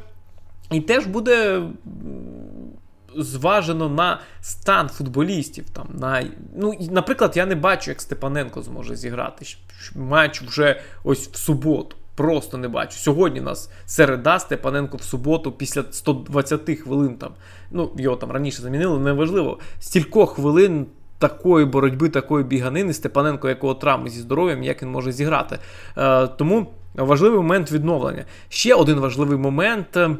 І 0.71 0.81
теж 0.81 1.05
буде 1.05 1.61
зважено 3.17 3.89
на 3.89 4.19
стан 4.41 4.89
футболістів. 4.89 5.69
Там, 5.69 5.87
на, 5.99 6.23
ну, 6.55 6.73
Наприклад, 6.91 7.37
я 7.37 7.45
не 7.45 7.55
бачу, 7.55 7.91
як 7.91 8.01
Степаненко 8.01 8.61
зможе 8.61 8.95
зіграти 8.95 9.45
матч 9.95 10.41
вже 10.41 10.81
ось 11.03 11.27
в 11.27 11.35
суботу. 11.35 11.95
Просто 12.15 12.57
не 12.57 12.67
бачу. 12.67 12.97
Сьогодні 12.97 13.41
нас 13.41 13.69
середа 13.85 14.39
Степаненко 14.39 14.97
в 14.97 15.03
суботу 15.03 15.51
після 15.51 15.83
120 15.91 16.79
хвилин. 16.79 17.15
там, 17.15 17.31
ну 17.71 17.91
Його 17.97 18.15
там 18.15 18.31
раніше 18.31 18.61
замінили, 18.61 18.99
неважливо. 18.99 19.59
Стількох 19.79 20.33
хвилин 20.33 20.85
такої 21.17 21.65
боротьби, 21.65 22.09
такої 22.09 22.43
біганини 22.43 22.93
Степаненко, 22.93 23.49
якого 23.49 23.73
травми 23.73 24.09
зі 24.09 24.19
здоров'ям, 24.19 24.63
як 24.63 24.81
він 24.83 24.89
може 24.89 25.11
зіграти. 25.11 25.59
Е, 25.97 26.27
Тому 26.27 26.67
важливий 26.95 27.37
момент 27.37 27.71
відновлення. 27.71 28.25
Ще 28.49 28.73
один 28.73 28.99
важливий 28.99 29.37
момент, 29.37 29.97
е, 29.97 30.17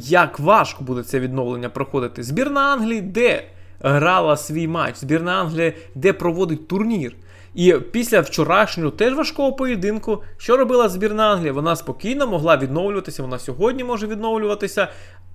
як 0.00 0.38
важко 0.38 0.84
буде 0.84 1.02
це 1.02 1.20
відновлення 1.20 1.68
проходити. 1.68 2.22
Збірна 2.22 2.60
Англії, 2.60 3.00
де 3.00 3.44
грала 3.80 4.36
свій 4.36 4.68
матч, 4.68 4.96
збірна 4.96 5.32
Англії, 5.32 5.72
де 5.94 6.12
проводить 6.12 6.68
турнір. 6.68 7.16
І 7.54 7.74
після 7.90 8.20
вчорашнього 8.20 8.90
теж 8.90 9.14
важкого 9.14 9.52
поєдинку, 9.52 10.22
що 10.36 10.56
робила 10.56 10.88
збірна 10.88 11.32
Англії? 11.32 11.50
Вона 11.50 11.76
спокійно 11.76 12.26
могла 12.26 12.56
відновлюватися, 12.56 13.22
вона 13.22 13.38
сьогодні 13.38 13.84
може 13.84 14.06
відновлюватися, 14.06 14.88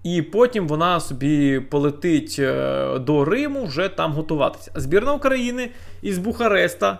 і 0.04 0.22
потім 0.22 0.68
вона 0.68 1.00
собі 1.00 1.60
полетить 1.60 2.36
е, 2.40 3.00
до 3.00 3.26
Риму 3.26 3.66
вже 3.66 3.90
там 3.90 4.14
готуватися. 4.14 4.72
Збірна 4.76 5.14
України 5.14 5.70
із 6.02 6.18
Бухареста. 6.18 7.00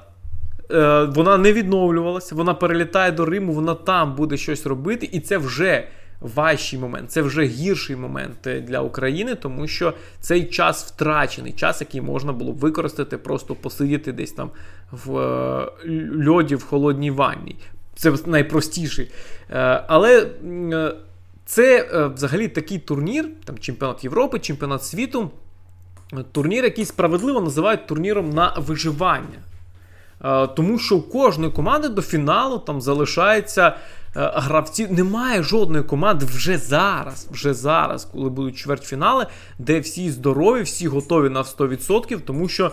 Е, 0.72 1.04
вона 1.04 1.38
не 1.38 1.54
відновлювалася, 1.54 2.36
вона 2.36 2.54
перелітає 2.54 3.12
до 3.12 3.26
Риму, 3.26 3.54
вона 3.54 3.76
там 3.76 4.16
буде 4.16 4.38
щось 4.38 4.66
робити, 4.66 5.10
і 5.12 5.20
це 5.20 5.38
вже 5.38 5.88
важчий 6.22 6.80
момент, 6.80 7.12
це 7.12 7.22
вже 7.22 7.44
гірший 7.44 7.96
момент 7.96 8.48
е, 8.48 8.62
для 8.62 8.82
України, 8.82 9.36
тому 9.36 9.68
що 9.68 9.94
цей 10.20 10.46
час 10.46 10.86
втрачений, 10.86 11.54
час, 11.54 11.82
який 11.82 12.02
можна 12.02 12.34
було 12.34 12.52
використати, 12.52 13.18
просто 13.18 13.56
посидіти 13.56 14.12
десь 14.12 14.32
там 14.32 14.52
в 14.92 15.12
льоді 16.28 16.56
в 16.56 16.64
холодній 16.64 17.12
ванні. 17.12 17.56
Це 17.96 18.14
найпростіший. 18.26 19.12
Але 19.88 20.28
це 21.50 21.90
е, 21.94 22.08
взагалі 22.08 22.48
такий 22.48 22.80
турнір, 22.80 23.30
там 23.46 23.58
чемпіонат 23.58 24.04
Європи, 24.04 24.40
чемпіонат 24.40 24.84
світу. 24.84 25.32
Турнір, 26.32 26.64
який 26.64 26.86
справедливо 26.86 27.42
називають 27.42 27.88
турніром 27.88 28.30
на 28.30 28.54
виживання. 28.58 29.40
Е, 30.24 30.48
тому 30.48 30.80
що 30.80 30.96
у 30.96 31.02
кожної 31.02 31.52
команди 31.52 31.90
до 31.90 32.02
фіналу 32.02 32.58
там 32.60 32.82
залишається 32.82 33.76
е, 34.16 34.32
гравці. 34.36 34.88
Немає 34.88 35.44
жодної 35.44 35.84
команди 35.84 36.26
вже 36.26 36.58
зараз, 36.58 37.28
вже 37.32 37.54
зараз, 37.54 38.06
коли 38.06 38.30
будуть 38.30 38.58
чвертьфінали, 38.58 39.26
де 39.60 39.80
всі 39.80 40.12
здорові, 40.12 40.62
всі 40.62 40.88
готові 40.88 41.30
на 41.30 41.44
100%, 41.44 42.20
тому 42.20 42.48
що 42.48 42.72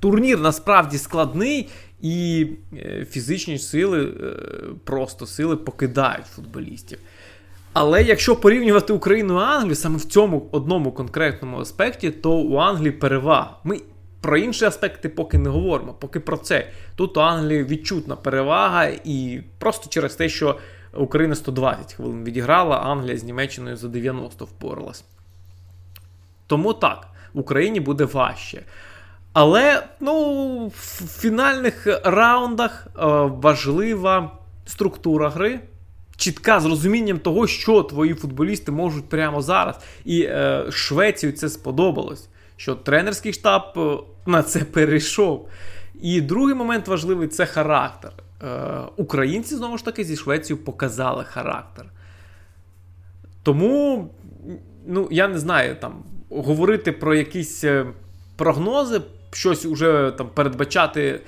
турнір 0.00 0.40
насправді 0.40 0.98
складний, 0.98 1.68
і 2.00 2.46
е, 2.72 3.06
фізичні 3.10 3.58
сили, 3.58 4.04
е, 4.04 4.36
просто 4.84 5.26
сили 5.26 5.56
покидають 5.56 6.26
футболістів. 6.26 6.98
Але 7.72 8.02
якщо 8.02 8.36
порівнювати 8.36 8.92
Україну 8.92 9.34
і 9.40 9.42
Англію 9.42 9.74
саме 9.74 9.96
в 9.96 10.04
цьому 10.04 10.48
одному 10.52 10.92
конкретному 10.92 11.60
аспекті, 11.60 12.10
то 12.10 12.32
у 12.32 12.56
Англії 12.56 12.92
перевага. 12.92 13.56
Ми 13.64 13.80
про 14.24 14.36
інші 14.36 14.64
аспекти 14.64 15.08
поки 15.08 15.38
не 15.38 15.50
говоримо, 15.50 15.94
поки 15.94 16.20
про 16.20 16.36
це. 16.36 16.68
Тут 16.96 17.16
у 17.16 17.20
Англії 17.20 17.64
відчутна 17.64 18.16
перевага, 18.16 18.84
і 19.04 19.42
просто 19.58 19.88
через 19.88 20.14
те, 20.14 20.28
що 20.28 20.58
Україна 20.94 21.34
120 21.34 21.94
хвилин 21.94 22.24
відіграла, 22.24 22.76
Англія 22.76 23.18
з 23.18 23.24
Німеччиною 23.24 23.76
за 23.76 23.88
90 23.88 24.44
впоралась. 24.44 25.04
Тому 26.46 26.72
так, 26.74 27.08
Україні 27.34 27.80
буде 27.80 28.04
важче. 28.04 28.62
Але 29.32 29.86
ну, 30.00 30.66
в 30.66 31.20
фінальних 31.20 31.86
раундах 32.04 32.86
е, 32.86 32.92
важлива 33.26 34.30
структура 34.66 35.30
гри, 35.30 35.60
чітка 36.16 36.60
з 36.60 36.66
розумінням 36.66 37.18
того, 37.18 37.46
що 37.46 37.82
твої 37.82 38.14
футболісти 38.14 38.72
можуть 38.72 39.08
прямо 39.08 39.42
зараз. 39.42 39.76
І 40.04 40.22
е, 40.22 40.64
Швецію 40.70 41.32
це 41.32 41.48
сподобалось, 41.48 42.28
що 42.56 42.74
тренерський 42.74 43.32
штаб 43.32 43.62
е, 43.76 43.98
на 44.26 44.42
це 44.42 44.60
перейшов. 44.60 45.48
І 46.00 46.20
другий 46.20 46.54
момент 46.54 46.88
важливий 46.88 47.28
це 47.28 47.46
характер. 47.46 48.12
Е, 48.42 48.80
Українці 48.96 49.56
знову 49.56 49.78
ж 49.78 49.84
таки 49.84 50.04
зі 50.04 50.16
Швецією 50.16 50.64
показали 50.64 51.24
характер. 51.24 51.86
Тому, 53.42 54.08
ну, 54.86 55.08
я 55.10 55.28
не 55.28 55.38
знаю, 55.38 55.76
там 55.80 56.02
говорити 56.30 56.92
про 56.92 57.14
якісь 57.14 57.64
е, 57.64 57.86
прогнози 58.36 59.00
щось 59.32 59.64
уже 59.64 60.14
там 60.18 60.28
передбачати 60.34 61.20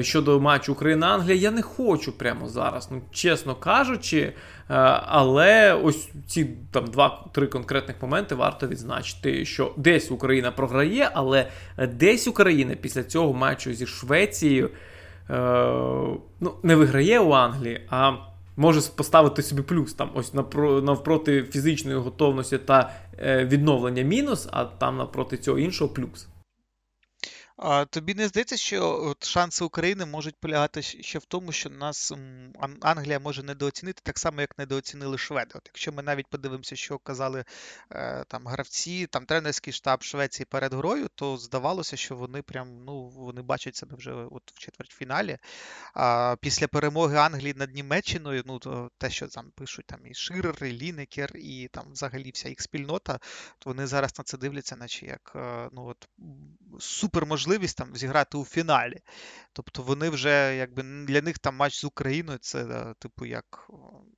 щодо 0.00 0.40
матчу 0.40 0.72
Україна-Англія, 0.72 1.34
я 1.34 1.50
не 1.50 1.62
хочу 1.62 2.12
прямо 2.12 2.48
зараз, 2.48 2.88
ну 2.90 3.02
чесно 3.10 3.54
кажучи. 3.54 4.32
Е, 4.70 4.74
але 5.06 5.74
ось 5.74 6.10
ці 6.26 6.44
там 6.70 6.86
два-три 6.86 7.46
конкретних 7.46 8.02
моменти 8.02 8.34
варто 8.34 8.66
відзначити, 8.66 9.44
що 9.44 9.74
десь 9.76 10.10
Україна 10.10 10.50
програє, 10.50 11.10
але 11.14 11.46
десь 11.92 12.28
Україна 12.28 12.74
після 12.74 13.02
цього 13.02 13.32
матчу 13.32 13.74
зі 13.74 13.86
Швецією 13.86 14.66
е, 14.66 15.36
ну, 16.40 16.54
не 16.62 16.76
виграє 16.76 17.20
у 17.20 17.32
Англії, 17.32 17.86
а 17.90 18.12
може 18.56 18.80
поставити 18.96 19.42
собі 19.42 19.62
плюс 19.62 19.94
там 19.94 20.10
ось 20.14 20.34
навпроти 20.82 21.42
фізичної 21.42 21.98
готовності 21.98 22.58
та 22.58 22.92
відновлення 23.22 24.02
мінус, 24.02 24.48
а 24.52 24.64
там 24.64 24.96
навпроти 24.96 25.36
цього 25.36 25.58
іншого 25.58 25.94
плюс. 25.94 26.28
А 27.62 27.84
тобі 27.84 28.14
не 28.14 28.28
здається, 28.28 28.56
що 28.56 29.02
от 29.02 29.24
шанси 29.24 29.64
України 29.64 30.06
можуть 30.06 30.36
полягати 30.36 30.82
ще 30.82 31.18
в 31.18 31.24
тому, 31.24 31.52
що 31.52 31.70
нас 31.70 32.12
Англія 32.80 33.18
може 33.18 33.42
недооцінити 33.42 34.00
так 34.04 34.18
само, 34.18 34.40
як 34.40 34.58
недооцінили 34.58 35.18
Шведи. 35.18 35.50
От 35.54 35.62
Якщо 35.66 35.92
ми 35.92 36.02
навіть 36.02 36.26
подивимося, 36.26 36.76
що 36.76 36.98
казали 36.98 37.44
е, 37.92 38.24
там 38.28 38.46
гравці, 38.46 39.06
там 39.06 39.24
тренерський 39.24 39.72
штаб 39.72 40.02
Швеції 40.02 40.46
перед 40.50 40.74
грою, 40.74 41.08
то 41.14 41.36
здавалося, 41.36 41.96
що 41.96 42.16
вони 42.16 42.42
прям 42.42 42.84
ну 42.84 43.08
вони 43.08 43.42
бачать 43.42 43.76
себе 43.76 43.96
вже 43.96 44.12
от 44.12 44.42
в 44.54 44.58
четвертьфіналі. 44.58 45.38
А 45.94 46.36
після 46.40 46.68
перемоги 46.68 47.16
Англії 47.16 47.54
над 47.56 47.74
Німеччиною, 47.74 48.42
ну 48.46 48.58
то 48.58 48.90
те, 48.98 49.10
що 49.10 49.28
там 49.28 49.50
пишуть 49.54 49.86
там 49.86 50.06
і 50.06 50.14
Ширер, 50.14 50.64
і 50.64 50.72
Лінекер, 50.72 51.36
і 51.36 51.68
там 51.72 51.92
взагалі 51.92 52.30
вся 52.30 52.48
їх 52.48 52.60
спільнота, 52.60 53.18
то 53.58 53.70
вони 53.70 53.86
зараз 53.86 54.18
на 54.18 54.24
це 54.24 54.38
дивляться, 54.38 54.76
наче 54.76 55.06
як 55.06 55.32
е, 55.36 55.68
ну 55.72 55.86
от 55.86 56.08
супер 56.78 57.26
можливість 57.50 57.76
там 57.76 57.96
зіграти 57.96 58.38
у 58.38 58.44
фіналі. 58.44 58.96
Тобто 59.52 59.82
вони 59.82 60.10
вже, 60.10 60.56
якби 60.56 60.82
для 60.82 61.22
них 61.22 61.38
там 61.38 61.56
матч 61.56 61.80
з 61.80 61.84
Україною 61.84 62.38
це, 62.38 62.64
е, 62.64 62.94
типу, 62.98 63.26
як. 63.26 63.70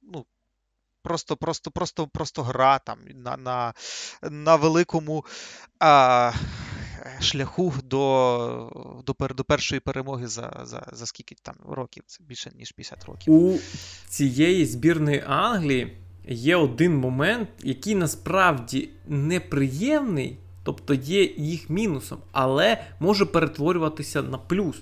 ну, 0.02 0.26
Просто 1.04 1.36
просто, 1.36 1.70
просто, 1.70 2.06
просто 2.06 2.42
гра 2.42 2.78
там 2.78 2.98
на 3.14 3.36
на, 3.36 3.74
на 4.30 4.56
великому 4.56 5.24
а, 5.80 6.32
шляху 7.20 7.74
до 7.84 9.02
до, 9.06 9.34
до 9.34 9.44
першої 9.44 9.80
перемоги 9.80 10.28
за 10.28 10.60
за, 10.64 10.86
за 10.92 11.06
скільки 11.06 11.34
там 11.42 11.54
років, 11.68 12.02
це 12.06 12.24
більше 12.24 12.52
ніж 12.54 12.72
50 12.72 13.04
років. 13.04 13.34
У 13.34 13.58
цієї 14.08 14.66
збірної 14.66 15.24
Англії 15.26 15.96
є 16.28 16.56
один 16.56 16.96
момент, 16.96 17.48
який 17.62 17.94
насправді 17.94 18.88
неприємний, 19.08 20.38
тобто 20.62 20.94
є 20.94 21.24
їх 21.36 21.70
мінусом, 21.70 22.18
але 22.32 22.84
може 23.00 23.26
перетворюватися 23.26 24.22
на 24.22 24.38
плюс. 24.38 24.76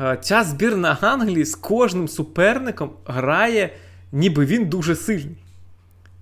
Е, 0.00 0.18
ця 0.22 0.44
збірна 0.44 0.98
Англії 1.00 1.44
з 1.44 1.54
кожним 1.54 2.08
суперником 2.08 2.90
грає, 3.04 3.72
ніби 4.12 4.44
він 4.44 4.68
дуже 4.68 4.96
сильний. 4.96 5.36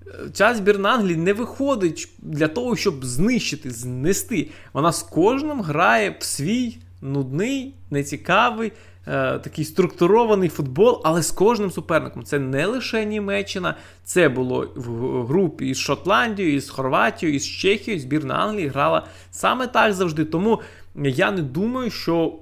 Е, 0.07 0.13
ця 0.33 0.55
збірна 0.55 0.89
Англії 0.89 1.17
не 1.17 1.33
виходить 1.33 2.09
для 2.19 2.49
того, 2.49 2.77
щоб 2.77 3.05
знищити, 3.05 3.71
знести. 3.71 4.51
Вона 4.73 4.93
з 4.93 5.03
кожним 5.03 5.61
грає 5.61 6.17
в 6.21 6.25
свій 6.25 6.79
нудний, 7.03 7.75
нецікавий, 7.91 8.73
Е, 9.07 9.39
такий 9.39 9.65
структурований 9.65 10.49
футбол, 10.49 11.01
але 11.05 11.23
з 11.23 11.31
кожним 11.31 11.71
суперником. 11.71 12.25
Це 12.25 12.39
не 12.39 12.67
лише 12.67 13.05
Німеччина, 13.05 13.75
це 14.05 14.29
було 14.29 14.69
в 14.77 15.27
групі 15.27 15.69
із 15.69 15.79
Шотландією, 15.79 16.55
із 16.55 16.71
Хорватією, 16.71 17.37
із 17.37 17.47
Чехією. 17.47 18.03
Збірна 18.03 18.35
Англії 18.35 18.69
грала 18.69 19.07
саме 19.31 19.67
так 19.67 19.93
завжди. 19.93 20.25
Тому 20.25 20.61
я 21.05 21.31
не 21.31 21.43
думаю, 21.43 21.91
що. 21.91 22.35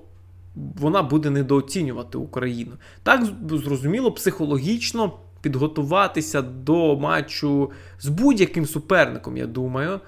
Вона 0.80 1.02
буде 1.02 1.30
недооцінювати 1.30 2.18
Україну. 2.18 2.72
Так, 3.02 3.24
зрозуміло, 3.50 4.12
психологічно 4.12 5.12
підготуватися 5.40 6.42
до 6.42 6.96
матчу 6.96 7.70
з 8.00 8.08
будь-яким 8.08 8.66
суперником, 8.66 9.36
я 9.36 9.46
думаю, 9.46 9.94
е, 9.94 10.00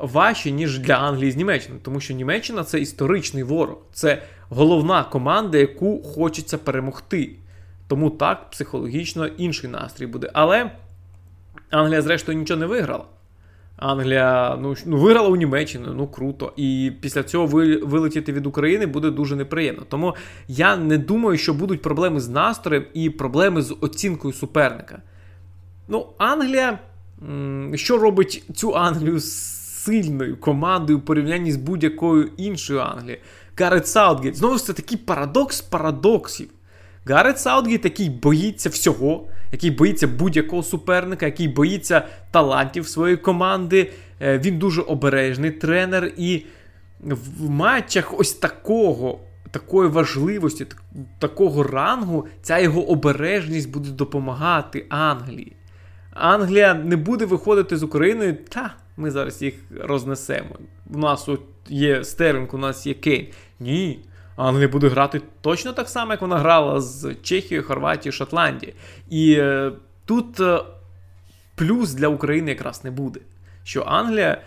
важче, 0.00 0.50
ніж 0.50 0.78
для 0.78 0.94
Англії 0.94 1.30
з 1.32 1.36
Німеччиною. 1.36 1.80
Тому 1.84 2.00
що 2.00 2.14
Німеччина 2.14 2.64
це 2.64 2.80
історичний 2.80 3.42
ворог. 3.42 3.78
Це 3.92 4.22
головна 4.50 5.04
команда, 5.04 5.58
яку 5.58 6.02
хочеться 6.02 6.58
перемогти. 6.58 7.30
Тому 7.88 8.10
так, 8.10 8.50
психологічно 8.50 9.26
інший 9.26 9.70
настрій 9.70 10.06
буде. 10.06 10.30
Але 10.32 10.70
Англія, 11.70 12.02
зрештою, 12.02 12.38
нічого 12.38 12.60
не 12.60 12.66
виграла. 12.66 13.04
Англія 13.76 14.58
ну, 14.62 14.74
ну, 14.86 14.96
виграла 14.96 15.28
у 15.28 15.36
Німеччину, 15.36 15.94
ну 15.94 16.06
круто. 16.06 16.52
І 16.56 16.92
після 17.00 17.22
цього 17.22 17.46
вилетіти 17.82 18.32
від 18.32 18.46
України 18.46 18.86
буде 18.86 19.10
дуже 19.10 19.36
неприємно. 19.36 19.82
Тому 19.88 20.14
я 20.48 20.76
не 20.76 20.98
думаю, 20.98 21.38
що 21.38 21.54
будуть 21.54 21.82
проблеми 21.82 22.20
з 22.20 22.28
настроєм 22.28 22.84
і 22.94 23.10
проблеми 23.10 23.62
з 23.62 23.76
оцінкою 23.80 24.34
суперника. 24.34 25.02
Ну, 25.88 26.06
Англія, 26.18 26.78
що 27.74 27.98
робить 27.98 28.44
цю 28.54 28.76
Англію 28.76 29.20
сильною 29.20 30.36
командою 30.36 30.98
в 30.98 31.02
порівнянні 31.02 31.52
з 31.52 31.56
будь-якою 31.56 32.30
іншою 32.36 32.80
Англією? 32.80 33.18
Гарет 33.60 33.86
Саутгейт. 33.86 34.36
Знову 34.36 34.58
ж 34.58 34.64
це 34.64 34.72
такий 34.72 34.98
парадокс 34.98 35.60
парадоксів. 35.60 36.48
Гарет 37.06 37.40
Саутгейт, 37.40 37.84
який 37.84 38.10
боїться 38.10 38.68
всього, 38.68 39.28
який 39.52 39.70
боїться 39.70 40.08
будь-якого 40.08 40.62
суперника, 40.62 41.26
який 41.26 41.48
боїться 41.48 42.06
талантів 42.30 42.88
своєї 42.88 43.16
команди. 43.16 43.92
Е, 44.20 44.38
він 44.38 44.58
дуже 44.58 44.82
обережний 44.82 45.50
тренер, 45.50 46.12
і 46.16 46.44
в 47.00 47.50
матчах 47.50 48.20
ось 48.20 48.32
такого. 48.32 49.20
Такої 49.52 49.88
важливості, 49.88 50.66
такого 51.18 51.62
рангу, 51.62 52.26
ця 52.42 52.58
його 52.58 52.90
обережність 52.90 53.70
буде 53.70 53.90
допомагати 53.90 54.86
Англії. 54.88 55.56
Англія 56.10 56.74
не 56.74 56.96
буде 56.96 57.24
виходити 57.24 57.76
з 57.76 57.82
Україною, 57.82 58.36
та 58.48 58.74
ми 58.96 59.10
зараз 59.10 59.42
їх 59.42 59.54
рознесемо. 59.80 60.48
У 60.94 60.98
нас 60.98 61.28
от 61.28 61.40
є 61.68 62.04
Стерлінг, 62.04 62.54
у 62.54 62.58
нас 62.58 62.86
є 62.86 62.94
Кейн. 62.94 63.26
Ні. 63.60 63.98
Англія 64.36 64.68
буде 64.68 64.88
грати 64.88 65.20
точно 65.40 65.72
так 65.72 65.88
само, 65.88 66.12
як 66.12 66.20
вона 66.20 66.38
грала 66.38 66.80
з 66.80 67.14
Чехією, 67.22 67.66
Хорватією, 67.66 68.12
Шотландією. 68.12 68.76
І 69.10 69.32
е, 69.32 69.72
тут 70.04 70.40
е, 70.40 70.60
плюс 71.54 71.92
для 71.92 72.08
України 72.08 72.50
якраз 72.50 72.84
не 72.84 72.90
буде. 72.90 73.20
Що 73.64 73.82
Англія. 73.86 74.40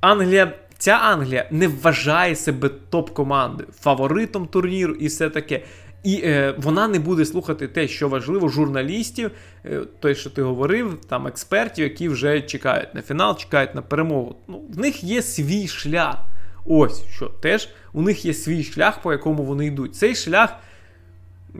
Англія. 0.00 0.52
Ця 0.78 0.92
Англія 0.92 1.48
не 1.50 1.68
вважає 1.68 2.36
себе 2.36 2.70
топ-командою, 2.90 3.68
фаворитом 3.80 4.46
турніру 4.46 4.94
і 4.94 5.06
все 5.06 5.30
таке. 5.30 5.62
І 6.04 6.20
е, 6.24 6.54
вона 6.58 6.88
не 6.88 6.98
буде 6.98 7.24
слухати 7.24 7.68
те, 7.68 7.88
що 7.88 8.08
важливо, 8.08 8.48
журналістів, 8.48 9.30
е, 9.64 9.80
той, 10.00 10.14
що 10.14 10.30
ти 10.30 10.42
говорив, 10.42 10.98
там 11.08 11.26
експертів, 11.26 11.84
які 11.84 12.08
вже 12.08 12.40
чекають 12.40 12.94
на 12.94 13.02
фінал, 13.02 13.38
чекають 13.38 13.74
на 13.74 13.82
перемогу. 13.82 14.36
Ну, 14.48 14.62
В 14.70 14.78
них 14.78 15.04
є 15.04 15.22
свій 15.22 15.68
шлях. 15.68 16.16
Ось 16.64 17.04
що 17.10 17.26
теж 17.26 17.68
у 17.94 18.02
них 18.02 18.24
є 18.24 18.34
свій 18.34 18.64
шлях, 18.64 19.02
по 19.02 19.12
якому 19.12 19.42
вони 19.42 19.66
йдуть. 19.66 19.94
Цей 19.96 20.14
шлях 20.14 20.50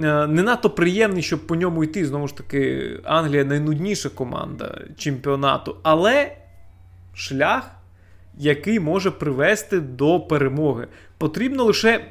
е, 0.03 0.27
не 0.27 0.43
надто 0.43 0.71
приємний, 0.71 1.23
щоб 1.23 1.47
по 1.47 1.57
ньому 1.57 1.85
йти. 1.85 2.07
Знову 2.07 2.29
ж 2.29 2.37
таки, 2.37 2.93
Англія 3.05 3.45
найнудніша 3.45 4.09
команда 4.09 4.81
чемпіонату, 4.97 5.77
але 5.83 6.37
шлях, 7.15 7.71
який 8.39 8.81
може 8.81 9.11
привести 9.11 9.81
до 9.81 10.21
перемоги. 10.21 10.87
Потрібно 11.19 11.65
лише 11.65 12.05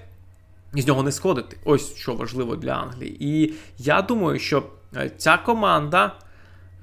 з 0.74 0.88
нього 0.88 1.03
не 1.03 1.11
сходити. 1.11 1.57
Ось 1.65 1.95
що 1.95 2.13
важливо 2.13 2.55
для 2.55 2.71
Англії. 2.71 3.17
І 3.19 3.53
я 3.78 4.01
думаю, 4.01 4.39
що 4.39 4.63
е, 4.95 5.11
ця 5.17 5.38
команда 5.38 6.15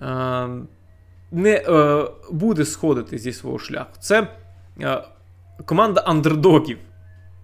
е, 0.00 0.48
не 1.32 1.54
е, 1.68 2.04
буде 2.30 2.64
сходити 2.64 3.18
зі 3.18 3.32
свого 3.32 3.58
шляху. 3.58 3.90
Це 4.00 4.28
е, 4.80 5.02
команда 5.64 6.00
андердогів. 6.00 6.78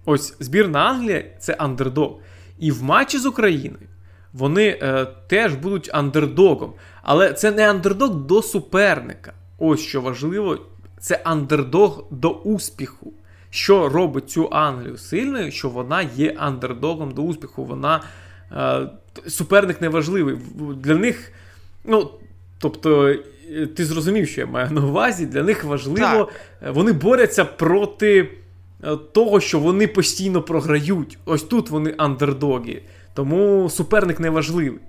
Ось 0.09 0.35
збірна 0.39 0.79
Англії 0.79 1.31
це 1.39 1.53
андердог. 1.53 2.19
І 2.59 2.71
в 2.71 2.83
матчі 2.83 3.17
з 3.17 3.25
Україною 3.25 3.87
вони 4.33 4.79
е, 4.81 5.07
теж 5.27 5.53
будуть 5.53 5.89
андердогом. 5.93 6.73
Але 7.01 7.33
це 7.33 7.51
не 7.51 7.69
андердог 7.69 8.15
до 8.15 8.41
суперника. 8.41 9.33
Ось 9.57 9.79
що 9.79 10.01
важливо, 10.01 10.57
це 10.99 11.21
андердог 11.23 12.05
до 12.11 12.29
успіху 12.29 13.13
що 13.49 13.89
робить 13.89 14.29
цю 14.29 14.49
Англію 14.51 14.97
сильною, 14.97 15.51
що 15.51 15.69
вона 15.69 16.01
є 16.15 16.35
андердогом 16.37 17.11
до 17.11 17.21
успіху. 17.21 17.65
Вона 17.65 18.03
е, 18.51 18.89
суперник 19.29 19.81
неважливий. 19.81 20.37
Для 20.77 20.95
них, 20.95 21.31
ну, 21.83 22.11
тобто, 22.59 23.07
е, 23.51 23.67
ти 23.75 23.85
зрозумів, 23.85 24.27
що 24.27 24.41
я 24.41 24.47
маю 24.47 24.71
на 24.71 24.85
увазі, 24.85 25.25
для 25.25 25.43
них 25.43 25.63
важливо, 25.63 26.25
так. 26.25 26.29
Е, 26.61 26.71
вони 26.71 26.91
борються 26.91 27.45
проти 27.45 28.29
того, 29.13 29.39
що 29.39 29.59
вони 29.59 29.87
постійно 29.87 30.41
програють. 30.41 31.17
Ось 31.25 31.43
тут 31.43 31.69
вони 31.69 31.95
андердоги. 31.97 32.81
Тому 33.13 33.69
суперник 33.69 34.19
неважливий. 34.19 34.79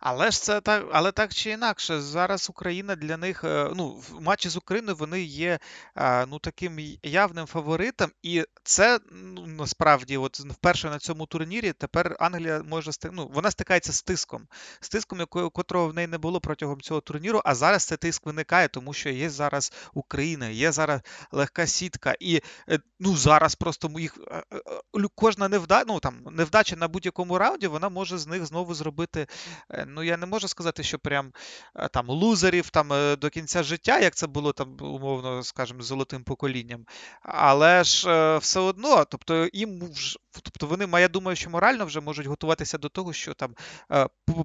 Але 0.00 0.30
ж 0.30 0.42
це 0.42 0.60
так, 0.60 0.86
але 0.92 1.12
так 1.12 1.34
чи 1.34 1.50
інакше, 1.50 2.00
зараз 2.00 2.50
Україна 2.50 2.96
для 2.96 3.16
них, 3.16 3.44
е, 3.44 3.70
ну, 3.74 3.88
в 3.88 4.20
матчі 4.20 4.48
з 4.48 4.56
Україною 4.56 4.96
вони 4.96 5.20
є 5.22 5.58
е, 5.96 6.26
ну, 6.26 6.38
таким 6.38 6.78
явним 7.02 7.46
фаворитом, 7.46 8.10
і 8.22 8.44
це 8.64 8.98
ну, 9.12 9.46
насправді, 9.46 10.16
от 10.16 10.40
вперше 10.40 10.90
на 10.90 10.98
цьому 10.98 11.26
турнірі, 11.26 11.72
тепер 11.72 12.16
Англія 12.20 12.62
може 12.68 12.90
ну, 13.12 13.30
вона 13.34 13.50
стикається 13.50 13.92
з 13.92 14.02
тиском, 14.02 14.46
з 14.80 14.88
тиском, 14.88 15.20
якого 15.20 15.50
котрого 15.50 15.88
в 15.88 15.94
неї 15.94 16.06
не 16.06 16.18
було 16.18 16.40
протягом 16.40 16.80
цього 16.80 17.00
турніру. 17.00 17.42
А 17.44 17.54
зараз 17.54 17.84
цей 17.84 17.98
тиск 17.98 18.26
виникає, 18.26 18.68
тому 18.68 18.92
що 18.92 19.08
є 19.10 19.30
зараз 19.30 19.72
Україна, 19.94 20.48
є 20.48 20.72
зараз 20.72 21.00
легка 21.32 21.66
сітка, 21.66 22.14
і 22.20 22.40
е, 22.68 22.78
ну 23.00 23.16
зараз 23.16 23.54
просто 23.54 23.90
їх 23.98 24.18
кожна 25.14 25.48
невдача, 25.48 25.84
ну 25.88 26.00
там 26.00 26.14
невдача 26.30 26.76
на 26.76 26.88
будь-якому 26.88 27.38
раунді, 27.38 27.66
вона 27.66 27.88
може 27.88 28.18
з 28.18 28.26
них 28.26 28.46
знову 28.46 28.74
зробити 28.74 29.26
ну 29.86 30.02
я 30.02 30.16
не 30.16 30.26
можу 30.26 30.48
сказати, 30.48 30.82
що 30.82 30.98
прям 30.98 31.32
е, 31.76 31.88
там 31.88 32.08
лузерів 32.10 32.70
там 32.70 32.92
е, 32.92 33.16
до 33.16 33.30
кінця 33.30 33.62
життя, 33.62 33.98
як 33.98 34.14
це 34.14 34.26
було 34.26 34.52
там, 34.52 34.76
умовно, 34.80 35.42
скажімо, 35.42 35.82
золотим 35.82 36.24
поколінням. 36.24 36.84
Але 37.22 37.84
ж 37.84 38.10
е, 38.10 38.38
все 38.38 38.60
одно, 38.60 39.04
тобто 39.04 39.48
їм. 39.52 39.90
Тобто 40.42 40.66
вони, 40.66 41.00
я 41.00 41.08
думаю, 41.08 41.36
що 41.36 41.50
морально 41.50 41.86
вже 41.86 42.00
можуть 42.00 42.26
готуватися 42.26 42.78
до 42.78 42.88
того, 42.88 43.12
що 43.12 43.34
там 43.34 43.54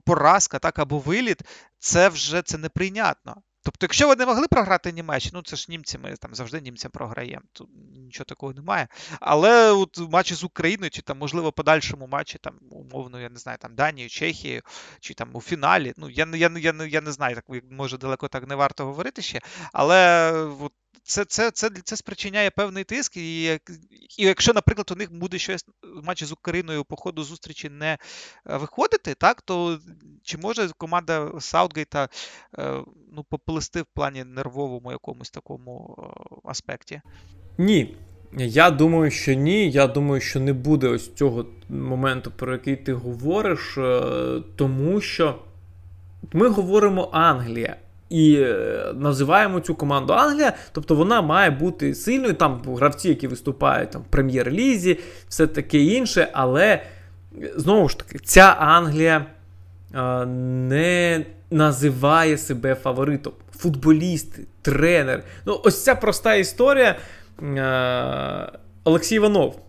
поразка 0.06 0.60
так 0.60 0.80
або 0.80 1.00
виліт, 1.00 1.42
це 1.80 2.10
вже 2.10 2.42
це 2.42 2.58
неприйнятно. 2.58 3.36
Тобто, 3.64 3.84
якщо 3.86 4.08
ви 4.08 4.16
не 4.16 4.26
могли 4.26 4.48
програти 4.48 4.92
Німеччину, 4.92 5.38
ну 5.38 5.44
це 5.44 5.56
ж 5.56 5.66
німці, 5.70 5.98
ми 5.98 6.16
там 6.16 6.36
завжди 6.36 6.62
німцям 6.62 6.92
програємо. 6.92 7.42
Тут 7.54 7.70
нічого 7.96 8.26
такого 8.26 8.54
немає. 8.54 8.88
Але 9.20 9.72
от 9.72 9.98
в 9.98 10.10
матчі 10.10 10.36
з 10.36 10.44
Україною, 10.44 10.92
чи 10.92 11.02
там, 11.02 11.18
можливо, 11.18 11.52
подальшому 11.52 12.08
матчі, 12.08 12.38
там, 12.38 12.54
умовно, 12.72 13.22
я 13.22 13.30
не 13.30 13.40
знаю, 13.40 13.58
там 13.62 13.76
Данію, 13.76 14.10
Чехію, 14.10 14.62
чи 15.00 15.14
там 15.14 15.30
у 15.34 15.42
фіналі. 15.42 15.94
Ну, 15.98 16.10
я 16.10 16.28
я, 16.34 16.52
я, 16.58 16.74
я, 16.90 17.02
не 17.02 17.12
знаю, 17.12 17.36
так 17.36 17.46
може 17.72 17.98
далеко 17.98 18.28
так 18.28 18.48
не 18.48 18.56
варто 18.56 18.86
говорити 18.86 19.22
ще. 19.22 19.42
Але 19.74 20.32
от, 20.62 20.74
це 21.04 21.26
це, 21.26 21.52
це, 21.52 21.70
це 21.84 21.96
спричиняє 21.96 22.50
певний 22.50 22.84
тиск, 22.84 23.18
і 23.18 23.60
і 24.18 24.26
якщо, 24.26 24.54
наприклад, 24.54 24.92
у 24.92 24.96
них 24.96 25.14
буде 25.14 25.38
щось 25.38 25.66
в 26.02 26.06
матчі 26.06 26.26
з 26.26 26.32
Україною 26.32 26.84
по 26.84 26.96
ходу 26.96 27.24
зустрічі 27.24 27.70
не 27.70 27.98
е, 28.50 28.58
виходити, 28.58 29.14
так, 29.14 29.42
то 29.42 29.80
чи 30.24 30.38
може 30.38 30.70
команда 30.78 31.32
Саутгейта 31.40 32.10
е, 32.58 32.74
ну, 33.12 33.24
поплисти 33.30 33.82
в 33.82 33.86
плані 33.94 34.24
нервовому 34.24 34.92
якомусь 34.92 35.30
такому 35.30 35.98
е, 35.98 36.36
аспекті? 36.44 37.02
Ні. 37.58 37.98
Я 38.38 38.72
думаю, 38.72 39.12
що 39.12 39.34
ні. 39.34 39.72
Я 39.72 39.88
думаю, 39.88 40.22
що 40.22 40.40
не 40.40 40.54
буде 40.54 40.88
ось 40.88 41.14
цього 41.14 41.46
моменту, 41.70 42.32
про 42.32 42.52
який 42.52 42.76
ти 42.76 42.94
говориш, 42.94 43.78
тому 44.56 45.02
що 45.02 45.40
ми 46.34 46.48
говоримо 46.50 47.10
Англія 47.14 47.78
і 48.14 48.36
е, 48.36 48.86
називаємо 48.96 49.60
цю 49.60 49.76
команду 49.76 50.14
Англія. 50.14 50.54
Тобто 50.72 50.96
вона 50.96 51.22
має 51.22 51.52
бути 51.52 51.96
сильною. 51.96 52.34
Там 52.34 52.62
гравці, 52.66 53.10
які 53.10 53.28
виступають 53.28 53.92
там, 53.92 54.02
в 54.02 54.06
прем'єр-лізі, 54.06 55.00
все 55.28 55.48
таке 55.48 55.80
інше. 55.80 56.28
Але 56.34 56.84
знову 57.56 57.90
ж 57.90 57.98
таки, 57.98 58.20
ця 58.20 58.56
Англія 58.60 59.26
а, 59.94 60.26
не 60.26 61.26
називає 61.52 62.38
себе 62.38 62.76
фаворитом. 62.76 63.34
Футболісти, 63.58 64.42
тренер. 64.62 65.24
Ну, 65.46 65.62
ось 65.64 65.84
ця 65.84 65.96
проста 65.96 66.36
історія. 66.36 66.96
А, 67.58 68.52
Олексій 68.84 69.16
Іванов. 69.16 69.60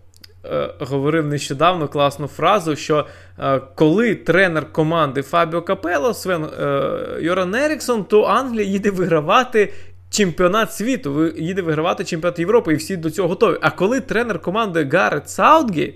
Е, 0.53 0.71
говорив 0.79 1.27
нещодавно 1.27 1.89
класну 1.89 2.27
фразу, 2.27 2.77
що 2.77 3.07
е, 3.39 3.61
коли 3.75 4.15
тренер 4.15 4.73
команди 4.73 5.23
Фабіо 5.23 5.63
Капелло, 5.63 6.15
Свен 6.15 6.45
е, 6.45 6.91
Йоран 7.21 7.55
Еріксон, 7.55 8.05
то 8.05 8.23
Англія 8.23 8.65
їде 8.65 8.91
вигравати 8.91 9.73
чемпіонат 10.11 10.75
світу, 10.75 11.33
їде 11.37 11.63
вигравати 11.63 12.05
чемпіонат 12.05 12.39
Європи, 12.39 12.73
і 12.73 12.77
всі 12.77 12.97
до 12.97 13.11
цього 13.11 13.29
готові. 13.29 13.59
А 13.61 13.71
коли 13.71 14.01
тренер 14.01 14.39
команди 14.39 14.89
Гарет 14.93 15.31
Саутгейт, 15.31 15.95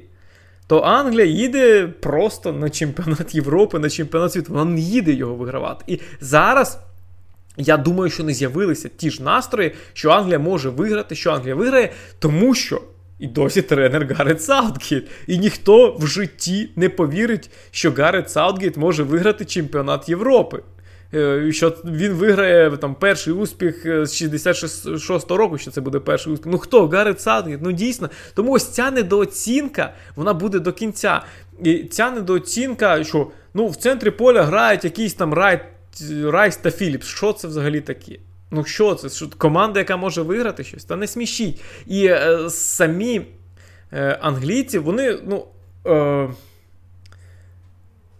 то 0.66 0.80
Англія 0.80 1.24
їде 1.24 1.88
просто 2.00 2.52
на 2.52 2.70
чемпіонат 2.70 3.34
Європи, 3.34 3.78
на 3.78 3.90
чемпіонат 3.90 4.32
світу. 4.32 4.52
Вона 4.52 4.64
не 4.64 4.80
їде 4.80 5.12
його 5.12 5.34
вигравати. 5.34 5.84
І 5.86 6.00
зараз. 6.20 6.78
Я 7.60 7.76
думаю, 7.76 8.10
що 8.10 8.24
не 8.24 8.32
з'явилися 8.32 8.90
ті 8.96 9.10
ж 9.10 9.22
настрої, 9.22 9.74
що 9.92 10.10
Англія 10.10 10.38
може 10.38 10.70
виграти, 10.70 11.14
що 11.14 11.30
Англія 11.30 11.54
виграє, 11.54 11.92
тому 12.18 12.54
що 12.54 12.80
і 13.18 13.26
досі 13.26 13.62
тренер 13.62 14.14
Гарет 14.14 14.42
Саутгейт. 14.42 15.10
І 15.26 15.38
ніхто 15.38 15.96
в 15.98 16.06
житті 16.06 16.70
не 16.76 16.88
повірить, 16.88 17.50
що 17.70 17.92
Гарет 17.92 18.30
Саутгейт 18.30 18.76
може 18.76 19.02
виграти 19.02 19.44
чемпіонат 19.44 20.08
Європи. 20.08 20.62
Е, 21.14 21.52
що 21.52 21.76
він 21.84 22.12
виграє 22.12 22.76
там 22.76 22.94
перший 22.94 23.32
успіх 23.32 23.86
е, 23.86 24.06
з 24.06 24.22
66-го 24.22 25.36
року, 25.36 25.58
що 25.58 25.70
це 25.70 25.80
буде 25.80 25.98
перший 25.98 26.32
успіх. 26.32 26.52
Ну 26.52 26.58
хто? 26.58 26.88
Гарет 26.88 27.20
Саутгейт? 27.20 27.62
Ну 27.62 27.72
дійсно. 27.72 28.10
Тому 28.34 28.52
ось 28.52 28.68
ця 28.68 28.90
недооцінка 28.90 29.94
вона 30.16 30.34
буде 30.34 30.58
до 30.58 30.72
кінця. 30.72 31.22
І 31.64 31.84
ця 31.84 32.10
недооцінка, 32.10 33.04
що 33.04 33.30
ну 33.54 33.66
в 33.66 33.76
центрі 33.76 34.10
поля 34.10 34.42
грають 34.42 34.84
якийсь 34.84 35.14
там 35.14 35.34
Райт, 35.34 35.60
Райс 36.24 36.56
та 36.56 36.70
Філіпс. 36.70 37.06
Що 37.06 37.32
це 37.32 37.48
взагалі 37.48 37.80
таке? 37.80 38.18
Ну, 38.50 38.64
що 38.64 38.94
це? 38.94 39.08
Що, 39.08 39.28
команда, 39.38 39.78
яка 39.78 39.96
може 39.96 40.22
виграти 40.22 40.64
щось, 40.64 40.84
та 40.84 40.96
не 40.96 41.06
смішіть. 41.06 41.60
І 41.86 42.06
е, 42.06 42.50
самі 42.50 43.26
е, 43.92 44.18
англійці, 44.22 44.78
вони, 44.78 45.18
ну. 45.26 45.46
Е, 45.86 46.28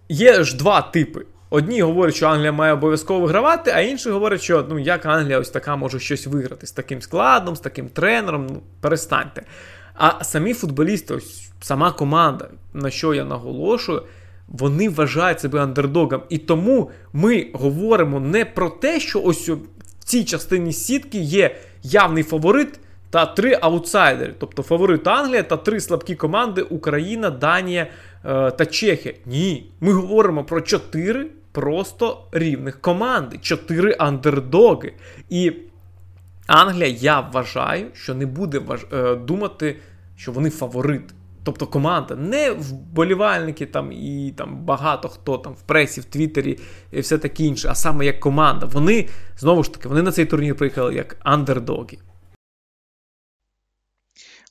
є 0.09 0.43
ж 0.45 0.57
два 0.57 0.83
типи. 0.83 1.27
Одні 1.51 1.83
говорять, 1.83 2.15
що 2.15 2.27
Англія 2.27 2.53
має 2.53 2.73
обов'язково 2.73 3.21
вигравати, 3.21 3.73
а 3.75 3.81
інші 3.81 4.11
говорять, 4.11 4.43
що 4.43 4.67
ну 4.69 4.79
як 4.79 5.07
Англія 5.07 5.39
ось 5.39 5.51
така 5.51 5.77
може 5.77 6.01
щось 6.01 6.27
виграти 6.27 6.67
з 6.67 6.73
таким 6.73 7.03
складом, 7.03 7.57
з 7.57 7.61
таким 7.61 7.89
тренером. 7.89 8.47
Ну, 8.51 8.63
перестаньте. 8.81 9.43
А 9.95 10.25
самі 10.25 10.55
футболісти, 10.55 11.15
ось 11.15 11.51
сама 11.61 11.93
команда, 11.93 12.49
на 12.75 12.91
що 12.91 13.15
я 13.15 13.25
наголошую, 13.25 14.03
вони 14.49 14.89
вважають 14.89 15.41
себе 15.41 15.63
андердогом. 15.63 16.23
І 16.29 16.39
тому 16.39 16.91
ми 17.13 17.51
говоримо 17.55 18.21
не 18.21 18.45
про 18.45 18.71
те, 18.71 19.01
що 19.01 19.23
ось 19.23 19.51
цій 20.09 20.25
частині 20.25 20.73
сітки 20.73 21.19
є 21.19 21.57
явний 21.83 22.23
фаворит 22.23 22.81
та 23.11 23.27
три 23.27 23.59
аутсайдери. 23.61 24.35
Тобто 24.39 24.63
фаворит 24.63 25.07
Англія 25.07 25.43
та 25.43 25.57
три 25.57 25.81
слабкі 25.81 26.15
команди 26.15 26.63
Україна, 26.63 27.31
Данія 27.31 27.87
е, 28.25 28.51
та 28.51 28.67
Чехія. 28.67 29.15
Ні, 29.27 29.71
ми 29.81 29.93
говоримо 29.93 30.45
про 30.45 30.61
чотири 30.61 31.27
просто 31.53 32.25
рівних 32.33 32.81
команди, 32.81 33.39
чотири 33.43 33.97
андердоги. 33.99 34.93
І 35.31 35.53
Англія, 36.47 36.89
я 36.89 37.21
вважаю, 37.21 37.87
що 37.93 38.15
не 38.15 38.27
буде 38.27 38.61
е, 38.93 39.15
думати, 39.15 39.77
що 40.17 40.33
вони 40.33 40.51
фаворит. 40.51 41.05
Тобто 41.49 41.67
команда, 41.67 42.15
не 42.15 42.51
вболівальники 42.51 43.67
там 43.67 43.93
і 43.93 44.35
там 44.37 44.65
багато 44.65 45.09
хто 45.09 45.39
там 45.39 45.53
в 45.53 45.63
пресі, 45.63 46.01
в 46.01 46.05
Твіттері 46.05 46.59
і 46.93 47.01
все 47.01 47.19
таке 47.19 47.45
інше, 47.45 47.69
а 47.71 47.75
саме 47.75 48.07
як 48.07 48.21
команда. 48.21 48.67
Вони 48.67 49.09
знову 49.39 49.65
ж 49.65 49.73
таки 49.73 49.89
вони 49.89 50.03
на 50.03 50.13
цей 50.13 50.25
турнір 50.25 50.55
приїхали 50.55 50.95
як 50.95 51.17
андердоги. 51.21 51.99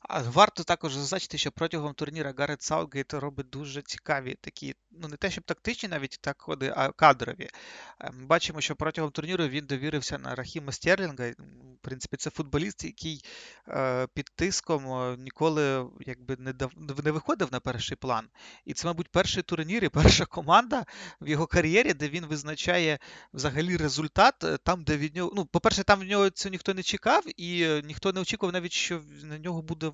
Варто 0.10 0.64
також 0.64 0.94
зазначити, 0.94 1.38
що 1.38 1.52
протягом 1.52 1.94
турніра 1.94 2.34
Гарет 2.38 2.62
Саутгейт 2.62 3.14
робить 3.14 3.50
дуже 3.50 3.82
цікаві 3.82 4.38
такі, 4.42 4.76
ну 4.92 5.08
не 5.08 5.18
те, 5.18 5.32
щоб 5.32 5.44
тактичні 5.44 5.90
навіть 5.90 6.18
так 6.22 6.42
ходи, 6.42 6.74
а 6.76 6.92
кадрові. 6.92 7.50
Ми 8.02 8.08
ем, 8.08 8.28
бачимо, 8.28 8.62
що 8.62 8.76
протягом 8.76 9.12
турніру 9.12 9.48
він 9.48 9.66
довірився 9.66 10.18
на 10.18 10.36
Рахіма 10.36 10.72
Стерлінга. 10.72 11.30
В 11.30 11.80
принципі, 11.82 12.18
це 12.18 12.30
футболіст, 12.30 12.84
який 12.84 13.26
е, 13.68 14.08
під 14.14 14.26
тиском 14.36 14.92
е, 14.92 15.18
ніколи 15.18 15.90
якби 16.00 16.36
не 16.40 16.54
дав, 16.54 16.72
не 16.78 17.12
виходив 17.12 17.50
на 17.52 17.60
перший 17.60 17.98
план. 17.98 18.28
І 18.66 18.74
це, 18.74 18.88
мабуть, 18.88 19.10
перший 19.12 19.44
турнір 19.44 19.84
і 19.84 19.90
перша 19.90 20.26
команда 20.26 20.86
в 21.22 21.28
його 21.28 21.48
кар'єрі, 21.48 21.94
де 21.94 22.10
він 22.10 22.26
визначає 22.26 23.00
взагалі 23.34 23.78
результат 23.78 24.44
е, 24.44 24.58
там, 24.58 24.84
де 24.84 24.98
від 24.98 25.16
нього. 25.16 25.32
Ну, 25.36 25.46
по-перше, 25.46 25.84
там 25.84 26.00
в 26.00 26.04
нього 26.04 26.30
це 26.30 26.50
ніхто 26.50 26.74
не 26.74 26.84
чекав, 26.84 27.24
і 27.38 27.68
ніхто 27.84 28.14
не 28.14 28.22
очікував 28.22 28.54
навіть, 28.54 28.74
що 28.74 29.02
на 29.24 29.38
нього 29.38 29.62
буде 29.62 29.92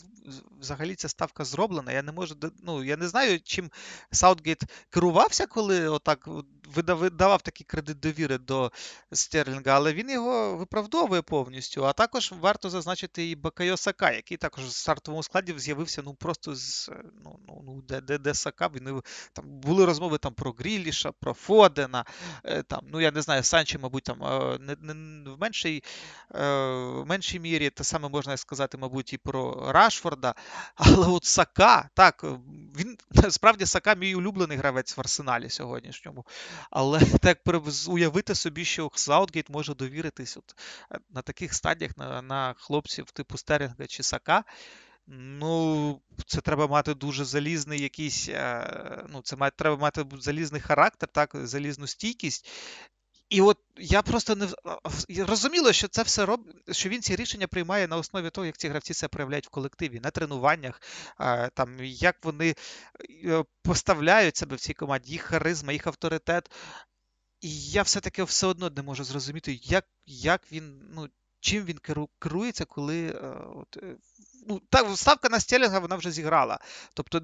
взагалі 0.60 0.96
ця 0.96 1.10
ставка 1.10 1.46
зроблена. 1.46 1.92
Я 1.92 2.04
не 2.04 2.12
можу 2.12 2.36
ну, 2.64 2.84
я 2.84 2.98
не 2.98 3.08
знаю, 3.08 3.40
чим 3.44 3.72
Саутгейт 4.12 4.64
керувався, 4.90 5.48
коли 5.48 5.88
отак 5.88 6.30
видавав 6.66 7.42
такий 7.42 7.66
кредит 7.66 8.00
довіри 8.00 8.38
до 8.38 8.72
Стерлінга, 9.12 9.72
але 9.72 9.94
він 9.94 10.10
його 10.10 10.56
виправдовує 10.56 11.22
повністю. 11.22 11.86
А 11.86 11.94
також 11.94 12.34
варто 12.42 12.70
зазначити 12.70 13.30
і 13.30 13.36
Букайо 13.36 13.78
Сака, 13.78 14.12
який 14.12 14.38
також 14.38 14.64
в 14.64 14.72
стартовому 14.72 15.24
складі 15.24 15.54
з'явився 15.58 16.02
ну 16.06 16.14
просто 16.14 16.56
з 16.56 16.92
ну, 17.24 17.40
ну, 17.48 17.62
ну 17.66 17.82
де, 17.82 18.02
де, 18.02 18.18
де 18.18 18.34
Сака. 18.34 18.70
Він, 18.76 19.02
там 19.34 19.46
Були 19.46 19.86
розмови 19.86 20.18
там 20.18 20.34
про 20.34 20.52
Гріліша, 20.52 21.12
про 21.12 21.34
Фодена. 21.34 22.06
Е, 22.44 22.64
там, 22.64 22.82
Ну 22.92 23.02
я 23.02 23.12
не 23.12 23.22
знаю, 23.22 23.44
Санчо, 23.44 23.78
мабуть, 23.78 24.04
там 24.04 24.24
е, 24.24 24.58
не, 24.60 24.76
не 24.94 24.94
в 25.32 25.40
меншій 25.40 25.84
е, 26.36 26.40
в 27.04 27.06
меншій 27.06 27.40
мірі 27.40 27.70
те 27.70 27.84
саме 27.84 28.10
можна 28.10 28.38
сказати, 28.38 28.78
мабуть, 28.78 29.14
і 29.14 29.18
про 29.18 29.72
Рашфорда. 29.72 30.36
Але 30.76 31.08
от 31.08 31.26
Сака, 31.26 31.90
так, 31.94 32.26
він 32.78 32.98
насправді 33.12 33.66
Сака 33.66 33.96
мій 33.96 34.16
улюблений 34.16 34.58
гравець 34.58 34.98
в 34.98 35.00
Арсеналі 35.00 35.50
сьогоднішньому. 35.50 36.26
Але 36.72 37.00
так 37.22 37.40
уявити 37.88 38.36
собі, 38.36 38.66
що 38.66 38.92
Саутгейт 38.96 39.50
може 39.50 39.76
довіритись 39.76 40.38
от 40.38 40.56
е, 40.92 41.00
на 41.10 41.22
таких 41.22 41.54
стадіях 41.54 41.98
на 41.98 42.22
на 42.22 42.54
хлопців 42.58 43.12
типу 43.12 43.38
Стерлінга 43.38 43.88
чи 43.88 44.04
Сака. 44.04 44.44
Ну, 45.08 46.02
це 46.26 46.42
треба 46.42 46.68
мати 46.68 46.94
дуже 46.94 47.26
залізний 47.26 47.82
якийсь. 47.82 48.30
Е, 48.30 49.06
ну, 49.10 49.22
це 49.22 49.36
має, 49.36 49.52
треба 49.56 49.78
мати 49.78 50.06
залізний 50.20 50.62
характер, 50.62 51.10
так, 51.12 51.32
залізну 51.34 51.88
стійкість. 51.88 52.50
І 53.34 53.42
от 53.42 53.58
я 53.78 54.02
просто 54.02 54.36
не 54.36 54.48
розумію, 55.24 55.74
що 55.74 55.88
це 55.88 56.04
все 56.04 56.26
роб... 56.26 56.42
що 56.72 56.90
він 56.90 57.02
ці 57.02 57.16
рішення 57.16 57.48
приймає 57.48 57.88
на 57.88 57.98
основі 57.98 58.30
того, 58.30 58.46
як 58.46 58.58
ці 58.58 58.68
гравці 58.68 58.94
себе 58.94 59.10
проявляють 59.10 59.48
в 59.48 59.50
колективі, 59.50 60.00
на 60.00 60.12
тренуваннях, 60.12 60.82
там 61.54 61.84
як 61.84 62.16
вони 62.24 62.56
е, 63.26 63.44
поставляють 63.62 64.38
себе 64.38 64.56
в 64.56 64.60
цій 64.60 64.74
команді, 64.74 65.12
їх 65.12 65.22
харизма, 65.22 65.74
їх 65.74 65.88
авторитет. 65.88 66.52
І 67.42 67.62
я 67.62 67.82
все-таки 67.82 68.24
все 68.24 68.48
одно 68.48 68.70
не 68.70 68.82
можу 68.82 69.04
зрозуміти, 69.04 69.60
як 69.64 69.86
як 70.06 70.52
він, 70.52 70.90
ну, 70.96 71.10
чим 71.40 71.66
він 71.66 71.80
керується, 72.20 72.66
коли 72.66 73.08
е, 73.08 73.18
от, 73.56 73.78
е, 73.78 73.98
ну, 74.50 74.62
так, 74.70 74.86
ставка 74.96 75.30
на 75.30 75.40
Стелінга 75.40 75.80
вона 75.80 75.96
вже 75.96 76.12
зіграла. 76.12 76.60
Тобто, 76.94 77.22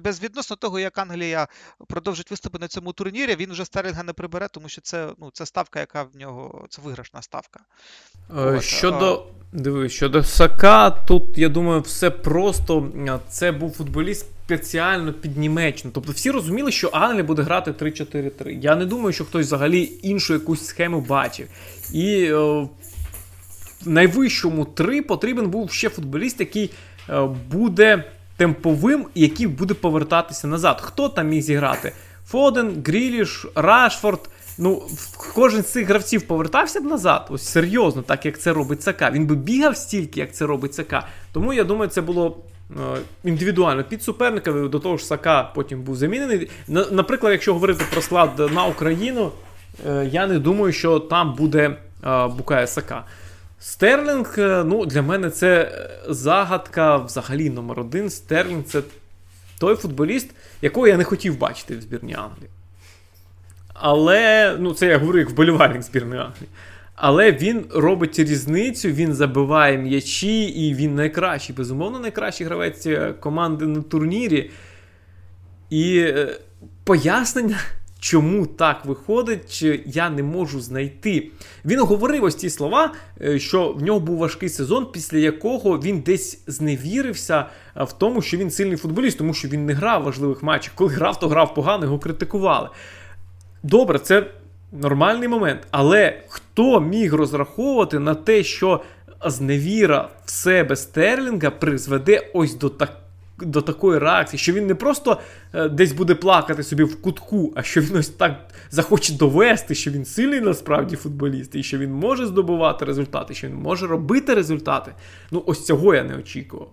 безвідносно 0.00 0.56
того, 0.56 0.78
як 0.78 0.98
Англія 0.98 1.48
продовжить 1.88 2.30
виступи 2.30 2.58
на 2.58 2.68
цьому 2.68 2.92
турнірі, 2.92 3.36
він 3.36 3.52
вже 3.52 3.64
Стерлінга 3.64 4.02
не 4.02 4.12
прибере, 4.12 4.48
тому 4.48 4.68
що 4.68 4.80
це 4.80 5.08
ну, 5.18 5.30
це 5.32 5.46
ставка, 5.46 5.80
яка 5.80 6.02
в 6.02 6.16
нього 6.16 6.66
це 6.70 6.82
виграшна 6.82 7.22
ставка. 7.22 7.60
Е, 8.36 8.60
щодо 8.60 9.26
диви, 9.52 9.88
щодо 9.88 10.24
Сака, 10.24 10.90
тут 10.90 11.38
я 11.38 11.48
думаю, 11.48 11.80
все 11.80 12.10
просто 12.10 12.88
це 13.28 13.52
був 13.52 13.72
футболіст 13.72 14.26
спеціально 14.44 15.12
під 15.12 15.38
Німеччину. 15.38 15.92
Тобто 15.94 16.12
всі 16.12 16.30
розуміли, 16.30 16.72
що 16.72 16.90
Англія 16.92 17.24
буде 17.24 17.42
грати 17.42 17.70
3-4-3. 17.70 18.48
Я 18.48 18.76
не 18.76 18.86
думаю, 18.86 19.12
що 19.12 19.24
хтось 19.24 19.46
взагалі 19.46 19.92
іншу 20.02 20.32
якусь 20.32 20.66
схему 20.66 21.00
бачив. 21.00 21.48
І 21.92 22.24
е, 22.24 22.68
найвищому 23.84 24.64
3 24.64 25.02
потрібен 25.02 25.50
був 25.50 25.72
ще 25.72 25.88
футболіст, 25.88 26.40
який 26.40 26.70
е, 27.10 27.28
буде 27.50 28.04
темповим 28.36 29.06
і 29.14 29.20
який 29.20 29.46
буде 29.46 29.74
повертатися 29.74 30.46
назад. 30.46 30.80
Хто 30.80 31.08
там 31.08 31.28
міг 31.28 31.42
зіграти? 31.42 31.92
Фоден, 32.26 32.82
Гріліш, 32.86 33.46
Рашфорд. 33.54 34.20
Ну, 34.58 34.82
кожен 35.34 35.62
з 35.62 35.66
цих 35.66 35.88
гравців 35.88 36.22
повертався 36.22 36.80
б 36.80 36.84
назад, 36.84 37.26
ось 37.30 37.48
серйозно, 37.48 38.02
так 38.02 38.26
як 38.26 38.38
це 38.38 38.52
робить 38.52 38.82
ЦК. 38.82 39.12
Він 39.12 39.26
би 39.26 39.34
бігав 39.34 39.76
стільки, 39.76 40.20
як 40.20 40.34
це 40.34 40.46
робить 40.46 40.74
ЦК. 40.74 40.94
Тому 41.32 41.52
я 41.52 41.64
думаю, 41.64 41.90
це 41.90 42.00
було 42.00 42.36
е, 42.70 42.74
індивідуально 43.24 43.84
під 43.84 44.02
суперника. 44.02 44.52
До 44.52 44.78
того 44.78 44.96
ж, 44.96 45.04
Сака 45.04 45.50
потім 45.54 45.82
був 45.82 45.96
замінений. 45.96 46.50
Наприклад, 46.68 47.32
якщо 47.32 47.54
говорити 47.54 47.84
про 47.92 48.02
склад 48.02 48.52
на 48.54 48.64
Україну, 48.64 49.32
е, 49.86 50.08
я 50.12 50.26
не 50.26 50.38
думаю, 50.38 50.72
що 50.72 50.98
там 50.98 51.34
буде 51.34 51.76
Букая 52.36 52.66
Сака. 52.66 53.04
Стерлінг, 53.62 54.34
е, 54.38 54.64
ну, 54.64 54.86
для 54.86 55.02
мене 55.02 55.30
це 55.30 55.62
е, 55.62 56.12
загадка 56.12 56.96
взагалі 56.96 57.50
номер 57.50 57.80
один. 57.80 58.10
Стерлінг 58.10 58.64
це 58.64 58.82
той 59.58 59.76
футболіст, 59.76 60.30
якого 60.62 60.86
я 60.86 60.96
не 60.96 61.04
хотів 61.04 61.38
бачити 61.38 61.76
в 61.76 61.80
збірні 61.80 62.14
Англії. 62.14 62.50
Але, 63.74 64.56
ну, 64.58 64.74
це 64.74 64.86
я 64.86 64.98
говорю 64.98 65.18
як 65.18 65.30
вболівальник 65.30 65.82
збірної 65.82 66.20
Англії. 66.20 66.48
Але 66.94 67.32
він 67.32 67.64
робить 67.70 68.18
різницю, 68.18 68.88
він 68.88 69.14
забиває 69.14 69.78
м'ячі, 69.78 70.42
і 70.42 70.74
він 70.74 70.94
найкращий, 70.94 71.56
безумовно, 71.56 71.98
найкращий 71.98 72.46
гравець 72.46 72.86
е, 72.86 73.14
команди 73.20 73.66
на 73.66 73.82
турнірі. 73.82 74.50
І 75.70 76.14
пояснення 76.84 77.58
Чому 78.02 78.46
так 78.46 78.84
виходить, 78.84 79.62
я 79.86 80.10
не 80.10 80.22
можу 80.22 80.60
знайти. 80.60 81.30
Він 81.64 81.80
говорив 81.80 82.24
ось 82.24 82.34
ці 82.34 82.50
слова, 82.50 82.92
е, 83.20 83.38
що 83.38 83.72
в 83.72 83.82
нього 83.82 84.00
був 84.00 84.18
важкий 84.18 84.48
сезон, 84.48 84.86
після 84.92 85.18
якого 85.18 85.78
він 85.78 86.00
десь 86.00 86.42
зневірився 86.46 87.46
е, 87.76 87.84
в 87.84 87.92
тому, 87.92 88.22
що 88.22 88.36
він 88.36 88.50
сильний 88.50 88.76
футболіст, 88.76 89.18
тому 89.18 89.34
що 89.34 89.48
він 89.48 89.66
не 89.66 89.72
грав 89.72 90.02
важливих 90.02 90.42
матчів. 90.42 90.72
Коли 90.74 90.90
грав, 90.90 91.20
то 91.20 91.28
грав 91.28 91.54
погано, 91.54 91.84
його 91.84 91.98
критикували. 91.98 92.68
Добре, 93.62 93.98
це 93.98 94.26
нормальний 94.72 95.28
момент. 95.28 95.60
Але 95.70 96.22
хто 96.28 96.80
міг 96.80 97.14
розраховувати 97.14 97.98
на 97.98 98.14
те, 98.14 98.42
що 98.42 98.80
зневіра 99.26 100.08
в 100.24 100.30
себе 100.30 100.76
Стерлінга 100.76 101.50
призведе 101.50 102.30
ось 102.34 102.54
до 102.54 102.68
такого 102.68 103.01
до 103.44 103.62
такої 103.62 103.98
реакції, 103.98 104.40
що 104.40 104.52
він 104.52 104.66
не 104.66 104.74
просто 104.74 105.20
е, 105.54 105.68
десь 105.68 105.92
буде 105.92 106.14
плакати 106.14 106.62
собі 106.62 106.82
в 106.82 107.02
кутку, 107.02 107.52
а 107.56 107.62
що 107.62 107.80
він 107.80 107.96
ось 107.96 108.08
так 108.08 108.48
захоче 108.70 109.12
довести, 109.12 109.74
що 109.74 109.90
він 109.90 110.04
сильний 110.04 110.40
насправді 110.40 110.96
футболіст, 110.96 111.54
і 111.54 111.62
що 111.62 111.78
він 111.78 111.92
може 111.92 112.26
здобувати 112.26 112.84
результати, 112.84 113.34
що 113.34 113.46
він 113.46 113.54
може 113.54 113.86
робити 113.86 114.34
результати. 114.34 114.92
Ну, 115.30 115.42
ось 115.46 115.66
цього 115.66 115.94
я 115.94 116.04
не 116.04 116.16
очікував. 116.16 116.68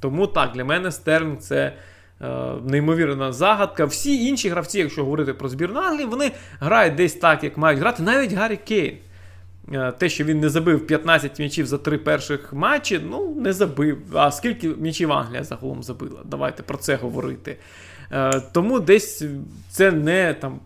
Тому 0.00 0.26
так, 0.26 0.52
для 0.52 0.64
мене 0.64 0.92
Стерн 0.92 1.38
це. 1.38 1.72
Е, 2.20 2.52
неймовірна 2.64 3.32
загадка. 3.32 3.84
Всі 3.84 4.26
інші 4.26 4.48
гравці, 4.48 4.78
якщо 4.78 5.04
говорити 5.04 5.34
про 5.34 5.48
збірну 5.48 5.80
Англії, 5.80 6.06
вони 6.06 6.32
грають 6.60 6.94
десь 6.94 7.14
так, 7.14 7.44
як 7.44 7.56
мають 7.56 7.80
грати. 7.80 8.02
Навіть 8.02 8.32
Гаррі 8.32 8.56
Кейн. 8.56 8.96
Е, 9.72 9.92
те, 9.92 10.08
що 10.08 10.24
він 10.24 10.40
не 10.40 10.48
забив 10.48 10.86
15 10.86 11.38
м'ячів 11.38 11.66
за 11.66 11.78
три 11.78 11.98
перших 11.98 12.52
матчі, 12.52 13.00
ну 13.10 13.34
не 13.34 13.52
забив. 13.52 13.98
А 14.12 14.30
скільки 14.30 14.68
м'ячів 14.68 15.12
Англія 15.12 15.44
загалом 15.44 15.82
забила? 15.82 16.20
Давайте 16.24 16.62
про 16.62 16.78
це 16.78 16.96
говорити. 16.96 17.56
Е, 18.12 18.40
тому 18.52 18.80
десь 18.80 19.24
це 19.68 19.92
не 19.92 20.34
там 20.34 20.60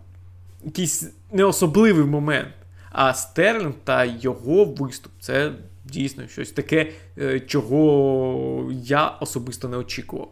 якийсь 0.64 1.11
не 1.32 1.44
особливий 1.44 2.05
момент. 2.05 2.48
А 2.92 3.14
Стерлінг 3.14 3.74
та 3.84 4.05
його 4.05 4.64
виступ 4.64 5.12
це 5.20 5.53
дійсно 5.84 6.28
щось 6.28 6.51
таке, 6.51 6.92
е, 7.18 7.40
чого 7.40 8.70
я 8.72 9.09
особисто 9.09 9.68
не 9.68 9.76
очікував. 9.76 10.28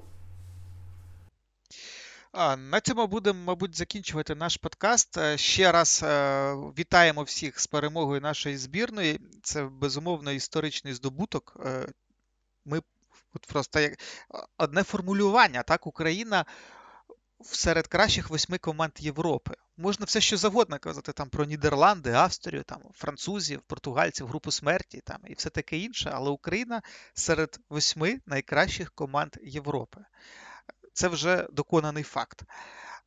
На 2.38 2.80
цьому 2.80 3.06
будемо, 3.06 3.44
мабуть, 3.44 3.76
закінчувати 3.76 4.34
наш 4.34 4.56
подкаст. 4.56 5.18
Е, 5.18 5.38
ще 5.38 5.72
раз 5.72 6.00
е, 6.04 6.52
вітаємо 6.52 7.22
всіх 7.22 7.60
з 7.60 7.66
перемогою 7.66 8.20
нашої 8.20 8.56
збірної. 8.56 9.20
Це 9.42 9.64
безумовно 9.64 10.32
історичний 10.32 10.94
здобуток. 10.94 11.56
Е, 11.64 11.88
ми 12.64 12.80
от 13.34 13.46
просто 13.46 13.80
як 13.80 13.98
одне 14.58 14.82
формулювання, 14.82 15.62
так, 15.62 15.86
Україна 15.86 16.44
серед 17.42 17.86
кращих 17.86 18.30
восьми 18.30 18.58
команд 18.58 18.92
Європи. 18.98 19.54
Можна 19.76 20.06
все 20.06 20.20
що 20.20 20.36
завгодно 20.36 20.78
казати 20.78 21.12
там 21.12 21.28
про 21.28 21.44
Нідерланди, 21.44 22.12
Австрію, 22.12 22.62
там 22.62 22.80
французів, 22.94 23.62
португальців, 23.66 24.26
групу 24.26 24.50
смерті 24.50 25.00
там 25.04 25.18
і 25.26 25.34
все 25.34 25.50
таке 25.50 25.78
інше, 25.78 26.10
але 26.14 26.30
Україна 26.30 26.82
серед 27.14 27.60
восьми 27.68 28.20
найкращих 28.26 28.92
команд 28.92 29.36
Європи 29.42 30.00
це 30.98 31.08
вже 31.08 31.46
доконаний 31.52 32.02
факт. 32.02 32.42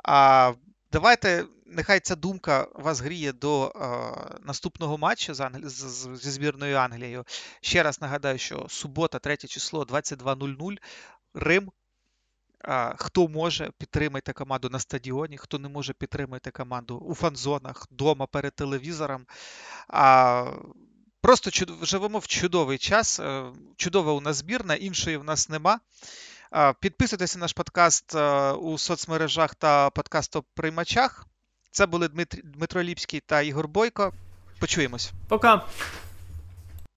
А 0.03 0.53
Давайте, 0.91 1.45
нехай 1.65 1.99
ця 1.99 2.15
думка 2.15 2.67
вас 2.73 2.99
гріє 2.99 3.33
до 3.33 3.67
е, 3.67 4.39
наступного 4.45 4.97
матчу 4.97 5.33
з 5.33 5.39
Англ... 5.39 5.67
з, 5.67 5.73
з, 5.73 6.19
зі 6.23 6.31
збірною 6.31 6.77
Англією. 6.77 7.25
Ще 7.61 7.83
раз 7.83 8.01
нагадаю, 8.01 8.37
що 8.37 8.65
субота, 8.69 9.19
3 9.19 9.37
число, 9.37 9.83
22.00, 9.83 10.77
Рим. 11.33 11.71
Хто 12.97 13.27
може, 13.27 13.71
підтримайте 13.77 14.33
команду 14.33 14.69
на 14.69 14.79
стадіоні, 14.79 15.37
хто 15.37 15.59
не 15.59 15.69
може, 15.69 15.93
підтримайте 15.93 16.51
команду 16.51 16.97
у 16.97 17.15
фан-зонах, 17.15 17.87
вдома 17.91 18.27
перед 18.27 18.55
телевізором. 18.55 19.25
Просто 21.21 21.51
живемо 21.81 22.19
в 22.19 22.27
чудовий 22.27 22.77
час. 22.77 23.19
Е, 23.19 23.51
чудова 23.77 24.11
у 24.11 24.21
нас 24.21 24.35
збірна, 24.35 24.75
іншої 24.75 25.17
в 25.17 25.23
нас 25.23 25.49
нема. 25.49 25.79
Підписуйтесь 26.79 27.35
на 27.35 27.39
наш 27.41 27.53
подкаст 27.53 28.15
у 28.61 28.77
соцмережах 28.77 29.55
та 29.55 29.89
подкастоприймачах. 29.89 31.25
Це 31.71 31.85
були 31.85 32.07
Дмитро 32.43 32.83
Ліпський 32.83 33.19
та 33.19 33.41
Ігор 33.41 33.67
Бойко. 33.67 34.13
Почуємось. 34.59 35.11
Пока. 35.27 35.65